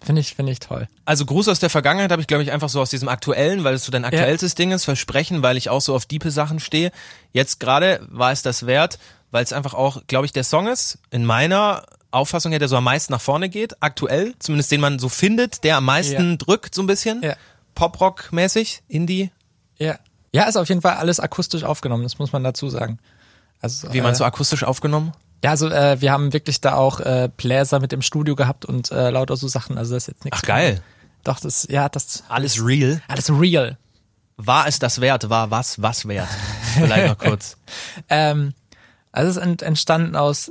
finde 0.03 0.21
ich, 0.21 0.35
finde 0.35 0.53
ich 0.53 0.61
toll. 0.61 0.89
Also 1.05 1.25
Gruß 1.27 1.49
aus 1.49 1.59
der 1.59 1.71
Vergangenheit 1.71 2.13
habe 2.13 2.23
ich, 2.23 2.29
glaube 2.29 2.43
ich, 2.43 2.53
einfach 2.53 2.69
so 2.69 2.81
aus 2.81 2.91
diesem 2.91 3.09
aktuellen, 3.09 3.65
weil 3.65 3.75
es 3.75 3.85
so 3.85 3.93
dein 3.93 4.05
aktuellstes 4.05 4.55
Ding 4.55 4.71
ist, 4.73 4.85
Versprechen, 4.85 5.43
weil 5.43 5.57
ich 5.57 5.69
auch 5.71 5.81
so 5.81 5.95
auf 5.95 6.07
diepe 6.07 6.31
Sachen 6.31 6.61
stehe. 6.61 6.93
Jetzt 7.33 7.61
gerade 7.61 8.07
war 8.11 8.31
es 8.33 8.43
das 8.43 8.67
wert, 8.67 8.99
weil 9.31 9.43
es 9.45 9.53
einfach 9.53 9.75
auch, 9.75 10.03
glaube 10.07 10.27
ich, 10.27 10.33
der 10.33 10.45
Song 10.45 10.67
ist, 10.69 10.99
in 11.11 11.25
meiner 11.25 11.85
Auffassung 12.13 12.51
her, 12.53 12.59
der 12.59 12.69
so 12.69 12.77
am 12.77 12.85
meisten 12.85 13.13
nach 13.13 13.21
vorne 13.21 13.49
geht, 13.49 13.83
aktuell, 13.83 14.35
zumindest 14.39 14.73
den 14.73 14.81
man 14.81 14.99
so 14.99 15.09
findet, 15.09 15.63
der 15.65 15.77
am 15.77 15.85
meisten 15.85 16.31
Ja. 16.31 16.37
drückt, 16.37 16.75
so 16.75 16.83
ein 16.83 16.87
bisschen. 16.87 17.23
Ja. 17.23 17.37
Pop-Rock-mäßig, 17.75 18.83
Indie. 18.89 19.31
Ja. 19.79 19.99
Ja, 20.33 20.45
ist 20.45 20.57
auf 20.57 20.69
jeden 20.69 20.81
Fall 20.81 20.95
alles 20.97 21.21
akustisch 21.21 21.65
aufgenommen, 21.65 22.03
das 22.03 22.19
muss 22.19 22.33
man 22.33 22.45
dazu 22.45 22.69
sagen. 22.69 22.99
Also, 23.61 23.93
Wie 23.93 24.01
meinst 24.01 24.21
äh, 24.21 24.25
du 24.25 24.27
akustisch 24.27 24.65
aufgenommen? 24.65 25.13
Ja, 25.43 25.51
also 25.51 25.69
äh, 25.69 26.01
wir 26.01 26.13
haben 26.13 26.33
wirklich 26.33 26.61
da 26.61 26.75
auch 26.75 27.01
äh, 27.01 27.31
Bläser 27.35 27.81
mit 27.81 27.93
im 27.93 28.03
Studio 28.03 28.37
gehabt 28.37 28.65
und 28.65 28.91
äh, 28.91 29.11
lauter 29.11 29.37
so 29.37 29.49
Sachen. 29.49 29.79
Also 29.79 29.95
das 29.95 30.05
ist 30.05 30.09
jetzt 30.09 30.25
nichts. 30.25 30.41
Ach, 30.43 30.47
geil. 30.47 30.83
Doch, 31.25 31.41
das, 31.41 31.67
ja, 31.71 31.89
das 31.89 32.25
Alles 32.29 32.65
real. 32.65 33.03
alles 33.09 33.31
real. 33.31 33.79
War 34.37 34.67
es 34.67 34.79
das 34.79 35.01
wert? 35.01 35.29
War 35.29 35.51
was 35.51 35.81
was 35.83 36.09
wert? 36.09 36.29
Vielleicht 36.75 37.09
noch 37.09 37.19
kurz. 37.19 37.57
Ähm, 38.09 38.55
also 39.13 39.31
es 39.31 39.37
ist 39.37 39.43
ent 39.43 39.63
entstanden 39.63 40.17
aus, 40.17 40.51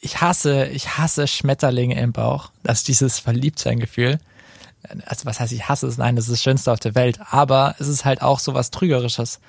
ich 0.00 0.20
hasse, 0.20 0.66
ich 0.66 0.98
hasse 0.98 1.26
Schmetterlinge 1.26 2.00
im 2.00 2.12
Bauch. 2.12 2.50
Das 2.62 2.78
ist 2.78 2.88
dieses 2.88 3.18
Verliebtsein-Gefühl. 3.18 4.18
also 5.06 5.24
was 5.26 5.40
heißt, 5.40 5.52
ich 5.52 5.68
hasse 5.68 5.86
es, 5.86 5.98
nein, 5.98 6.16
das 6.16 6.26
ist 6.26 6.32
das 6.32 6.42
Schönste 6.42 6.72
auf 6.72 6.80
der 6.80 6.94
Welt, 6.94 7.18
aber 7.30 7.74
es 7.78 7.88
ist 7.88 8.04
halt 8.04 8.22
auch 8.22 8.38
so 8.38 8.54
was 8.54 8.70
Trügerisches. 8.70 9.40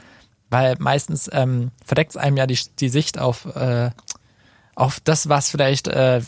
Weil 0.50 0.76
meistens 0.80 1.30
ähm, 1.32 1.72
verdeckt 1.86 2.12
es 2.12 2.18
einem 2.18 2.38
ja 2.38 2.48
die, 2.48 2.60
die 2.80 2.90
Sicht 2.90 3.20
auf, 3.20 3.46
äh, 3.56 3.92
auf 4.76 5.00
das, 5.00 5.30
was 5.30 5.50
vielleicht, 5.50 5.88
äh, 5.88 6.22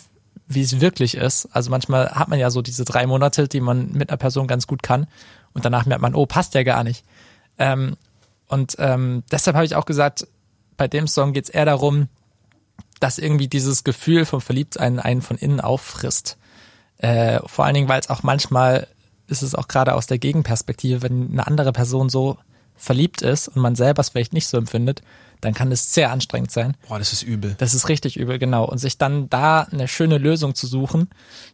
wie 0.48 0.62
es 0.62 0.80
wirklich 0.80 1.16
ist. 1.16 1.48
Also 1.52 1.72
manchmal 1.72 2.12
hat 2.12 2.28
man 2.28 2.40
ja 2.40 2.50
so 2.50 2.62
diese 2.62 2.86
drei 2.86 3.08
Monate, 3.08 3.48
die 3.48 3.62
man 3.62 3.92
mit 3.94 4.10
einer 4.10 4.18
Person 4.18 4.48
ganz 4.48 4.68
gut 4.68 4.84
kann 4.84 5.08
und 5.54 5.66
danach 5.66 5.86
merkt 5.86 6.02
man, 6.02 6.16
oh, 6.16 6.26
passt 6.26 6.54
ja 6.54 6.64
gar 6.64 6.84
nicht. 6.84 7.04
Ähm, 7.58 7.98
und 8.48 8.76
ähm, 8.80 9.24
deshalb 9.32 9.56
habe 9.56 9.66
ich 9.66 9.76
auch 9.76 9.86
gesagt, 9.86 10.28
bei 10.78 10.88
dem 10.88 11.08
Song 11.08 11.34
geht 11.34 11.46
es 11.46 11.50
eher 11.50 11.66
darum, 11.66 12.10
dass 13.00 13.18
irgendwie 13.18 13.48
dieses 13.48 13.84
Gefühl 13.84 14.26
vom 14.26 14.42
Verliebtsein 14.42 15.00
einen 15.00 15.22
von 15.22 15.38
innen 15.38 15.62
auffrisst. 15.62 16.38
Äh, 16.98 17.40
vor 17.46 17.66
allen 17.66 17.74
Dingen, 17.74 17.90
weil 17.90 18.00
es 18.00 18.10
auch 18.10 18.24
manchmal 18.24 18.88
ist 19.28 19.42
es 19.42 19.56
auch 19.56 19.68
gerade 19.68 19.96
aus 19.96 20.08
der 20.08 20.20
Gegenperspektive, 20.20 21.02
wenn 21.02 21.32
eine 21.32 21.48
andere 21.48 21.72
Person 21.72 22.10
so 22.10 22.38
verliebt 22.76 23.22
ist 23.22 23.48
und 23.48 23.62
man 23.62 23.76
selber 23.76 24.02
es 24.02 24.10
vielleicht 24.10 24.34
nicht 24.34 24.48
so 24.48 24.58
empfindet, 24.58 25.02
dann 25.42 25.54
kann 25.54 25.72
es 25.72 25.94
sehr 25.94 26.12
anstrengend 26.12 26.52
sein. 26.52 26.78
Boah, 26.88 27.00
das 27.00 27.14
ist 27.14 27.24
übel. 27.24 27.56
Das 27.58 27.74
ist 27.74 27.90
richtig 27.90 28.18
übel, 28.18 28.40
genau. 28.40 28.66
Und 28.66 28.78
sich 28.78 28.98
dann 28.98 29.30
da 29.30 29.62
eine 29.62 29.88
schöne 29.88 30.18
Lösung 30.18 30.56
zu 30.56 30.68
suchen, 30.68 31.10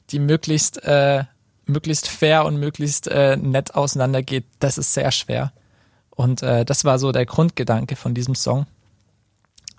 die 0.10 0.20
möglichst, 0.20 0.84
äh, 0.84 1.24
möglichst 1.66 2.08
fair 2.08 2.46
und 2.46 2.58
möglichst 2.58 3.08
äh, 3.08 3.38
nett 3.38 3.76
auseinandergeht, 3.76 4.46
das 4.60 4.78
ist 4.78 4.94
sehr 4.94 5.12
schwer. 5.12 5.54
Und 6.10 6.44
äh, 6.44 6.66
das 6.66 6.84
war 6.84 7.00
so 7.00 7.12
der 7.12 7.26
Grundgedanke 7.26 7.96
von 7.96 8.14
diesem 8.14 8.36
Song. 8.36 8.66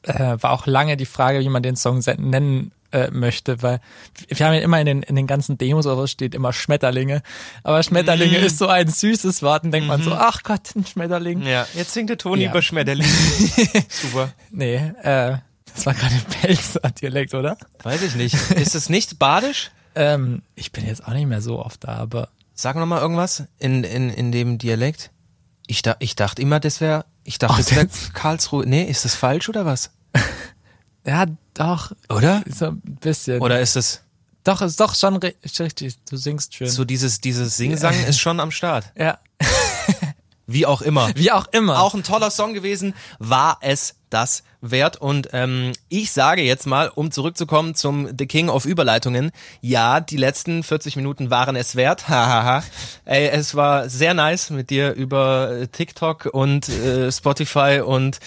Äh, 0.03 0.37
war 0.41 0.53
auch 0.53 0.67
lange 0.67 0.97
die 0.97 1.07
Frage, 1.07 1.41
wie 1.41 1.49
man 1.49 1.63
den 1.63 1.77
Song 1.77 2.03
nennen 2.19 2.73
äh, 2.93 3.11
möchte, 3.11 3.63
weil 3.63 3.81
wir 4.29 4.47
haben 4.47 4.55
ja 4.55 4.61
immer 4.61 4.81
in 4.81 4.87
den, 4.87 5.03
in 5.03 5.17
den 5.17 5.27
ganzen 5.27 5.59
Demos 5.59 5.87
oder 5.87 5.99
was 5.99 6.11
steht 6.11 6.35
immer 6.35 6.53
Schmetterlinge, 6.53 7.23
aber 7.63 7.83
Schmetterlinge 7.83 8.39
mm. 8.39 8.45
ist 8.45 8.59
so 8.59 8.69
ein 8.69 8.89
süßes 8.89 9.43
Wort 9.43 9.65
und 9.65 9.73
denkt 9.73 9.87
mm 9.87 9.91
man 9.91 10.03
so, 10.03 10.11
mhm. 10.11 10.17
ach 10.19 10.43
Gott, 10.43 10.75
ein 10.75 10.87
Schmetterling. 10.87 11.43
Ja, 11.43 11.67
jetzt 11.75 11.93
singt 11.93 12.09
der 12.09 12.17
Toni 12.17 12.45
ja. 12.45 12.51
über 12.51 12.63
Schmetterlinge. 12.63 13.11
Super. 13.89 14.33
Nee, 14.51 14.77
äh, 15.03 15.37
das 15.75 15.85
war 15.85 15.95
gerade 15.95 16.15
Pelzer 16.41 16.81
Dialekt, 17.01 17.35
oder? 17.35 17.59
Weiß 17.83 18.03
ich 18.03 18.15
nicht. 18.15 18.35
Ist 18.53 18.75
es 18.75 18.89
nicht 18.89 19.19
badisch? 19.19 19.71
ähm, 19.99 20.43
ich 20.55 20.73
bin 20.73 20.87
jetzt 20.87 21.07
auch 21.07 21.13
nicht 21.13 21.27
mehr 21.27 21.43
so 21.43 21.59
oft 21.59 21.85
da, 21.85 21.97
aber. 21.97 22.29
Sag 22.55 22.75
noch 22.77 22.87
mal 22.87 23.01
irgendwas 23.01 23.45
in, 23.59 23.85
in, 23.85 24.11
in 24.11 24.33
dem 24.33 24.59
Dialekt. 24.59 25.11
Ich, 25.67 25.83
da, 25.83 25.97
ich 26.01 26.17
dachte 26.17 26.43
immer, 26.43 26.59
das 26.59 26.81
wäre, 26.81 27.05
ich 27.29 27.39
dachte, 27.39 27.63
oh, 27.63 27.85
das 27.85 28.13
Karlsruhe. 28.15 28.65
Nee, 28.67 28.85
ist 28.85 29.05
das 29.05 29.15
falsch 29.15 29.49
oder 29.49 29.65
was? 29.65 29.91
Ja, 31.07 31.25
doch. 31.55 31.93
Oder? 32.11 32.43
So 32.55 32.67
ein 32.67 32.83
bisschen. 33.01 33.41
Oder 33.41 33.61
ist 33.61 33.77
es? 33.77 34.03
Doch, 34.45 34.61
ist 34.61 34.79
doch 34.79 34.95
schon 34.95 35.17
richtig. 35.17 35.97
Du 36.05 36.19
singst 36.19 36.55
schön. 36.55 36.69
So 36.69 36.85
dieses, 36.85 37.23
dieses 37.23 37.57
Singsang 37.57 37.95
ist 38.05 38.19
schon 38.19 38.41
am 38.41 38.51
Start. 38.51 38.93
Ja. 38.95 39.19
Wie 40.51 40.65
auch 40.65 40.81
immer. 40.81 41.11
Wie 41.15 41.31
auch 41.31 41.47
immer. 41.53 41.79
Auch 41.79 41.93
ein 41.93 42.03
toller 42.03 42.31
Song 42.31 42.55
gewesen. 42.55 42.95
War 43.19 43.59
es 43.61 43.97
das 44.09 44.45
wert? 44.63 44.97
Und 44.97 45.29
ähm, 45.35 45.73
ich 45.91 46.11
sage 46.11 46.41
jetzt 46.41 46.67
mal, 46.67 46.89
um 46.89 47.11
zurückzukommen 47.11 47.75
zum 47.75 48.09
The 48.19 48.27
King 48.27 48.49
of 48.49 48.65
Überleitungen, 48.65 49.31
ja, 49.61 50.01
die 50.01 50.17
letzten 50.17 50.63
40 50.63 50.97
Minuten 50.97 51.29
waren 51.29 51.55
es 51.55 51.77
wert. 51.77 52.09
Hahaha. 52.09 52.65
Ey, 53.05 53.29
es 53.29 53.57
war 53.57 53.91
sehr 53.91 54.15
nice 54.15 54.49
mit 54.49 54.71
dir 54.71 54.95
über 54.95 55.67
TikTok 55.71 56.31
und 56.33 56.67
äh, 56.71 57.13
Spotify 57.13 57.83
und 57.85 58.19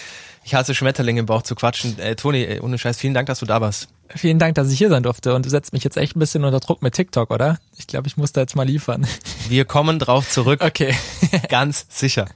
ich 0.43 0.53
hasse 0.53 0.75
Schmetterlinge 0.75 1.21
im 1.21 1.25
Bauch 1.25 1.41
zu 1.41 1.55
quatschen. 1.55 1.97
Äh, 1.97 2.15
Toni, 2.15 2.43
ey, 2.43 2.59
ohne 2.59 2.77
Scheiß, 2.77 2.97
vielen 2.97 3.15
Dank, 3.15 3.25
dass 3.25 3.39
du 3.39 3.47
da 3.47 3.61
warst. 3.61 3.87
Vielen 4.15 4.39
Dank, 4.39 4.55
dass 4.55 4.71
ich 4.71 4.77
hier 4.77 4.89
sein 4.89 5.03
durfte. 5.03 5.33
Und 5.35 5.45
du 5.45 5.49
setzt 5.49 5.73
mich 5.73 5.83
jetzt 5.83 5.97
echt 5.97 6.15
ein 6.15 6.19
bisschen 6.19 6.43
unter 6.43 6.59
Druck 6.59 6.81
mit 6.81 6.93
TikTok, 6.93 7.31
oder? 7.31 7.59
Ich 7.77 7.87
glaube, 7.87 8.07
ich 8.07 8.17
muss 8.17 8.31
da 8.31 8.41
jetzt 8.41 8.55
mal 8.55 8.65
liefern. 8.65 9.07
Wir 9.49 9.65
kommen 9.65 9.99
drauf 9.99 10.29
zurück. 10.29 10.61
Okay. 10.63 10.95
Ganz 11.49 11.85
sicher. 11.89 12.27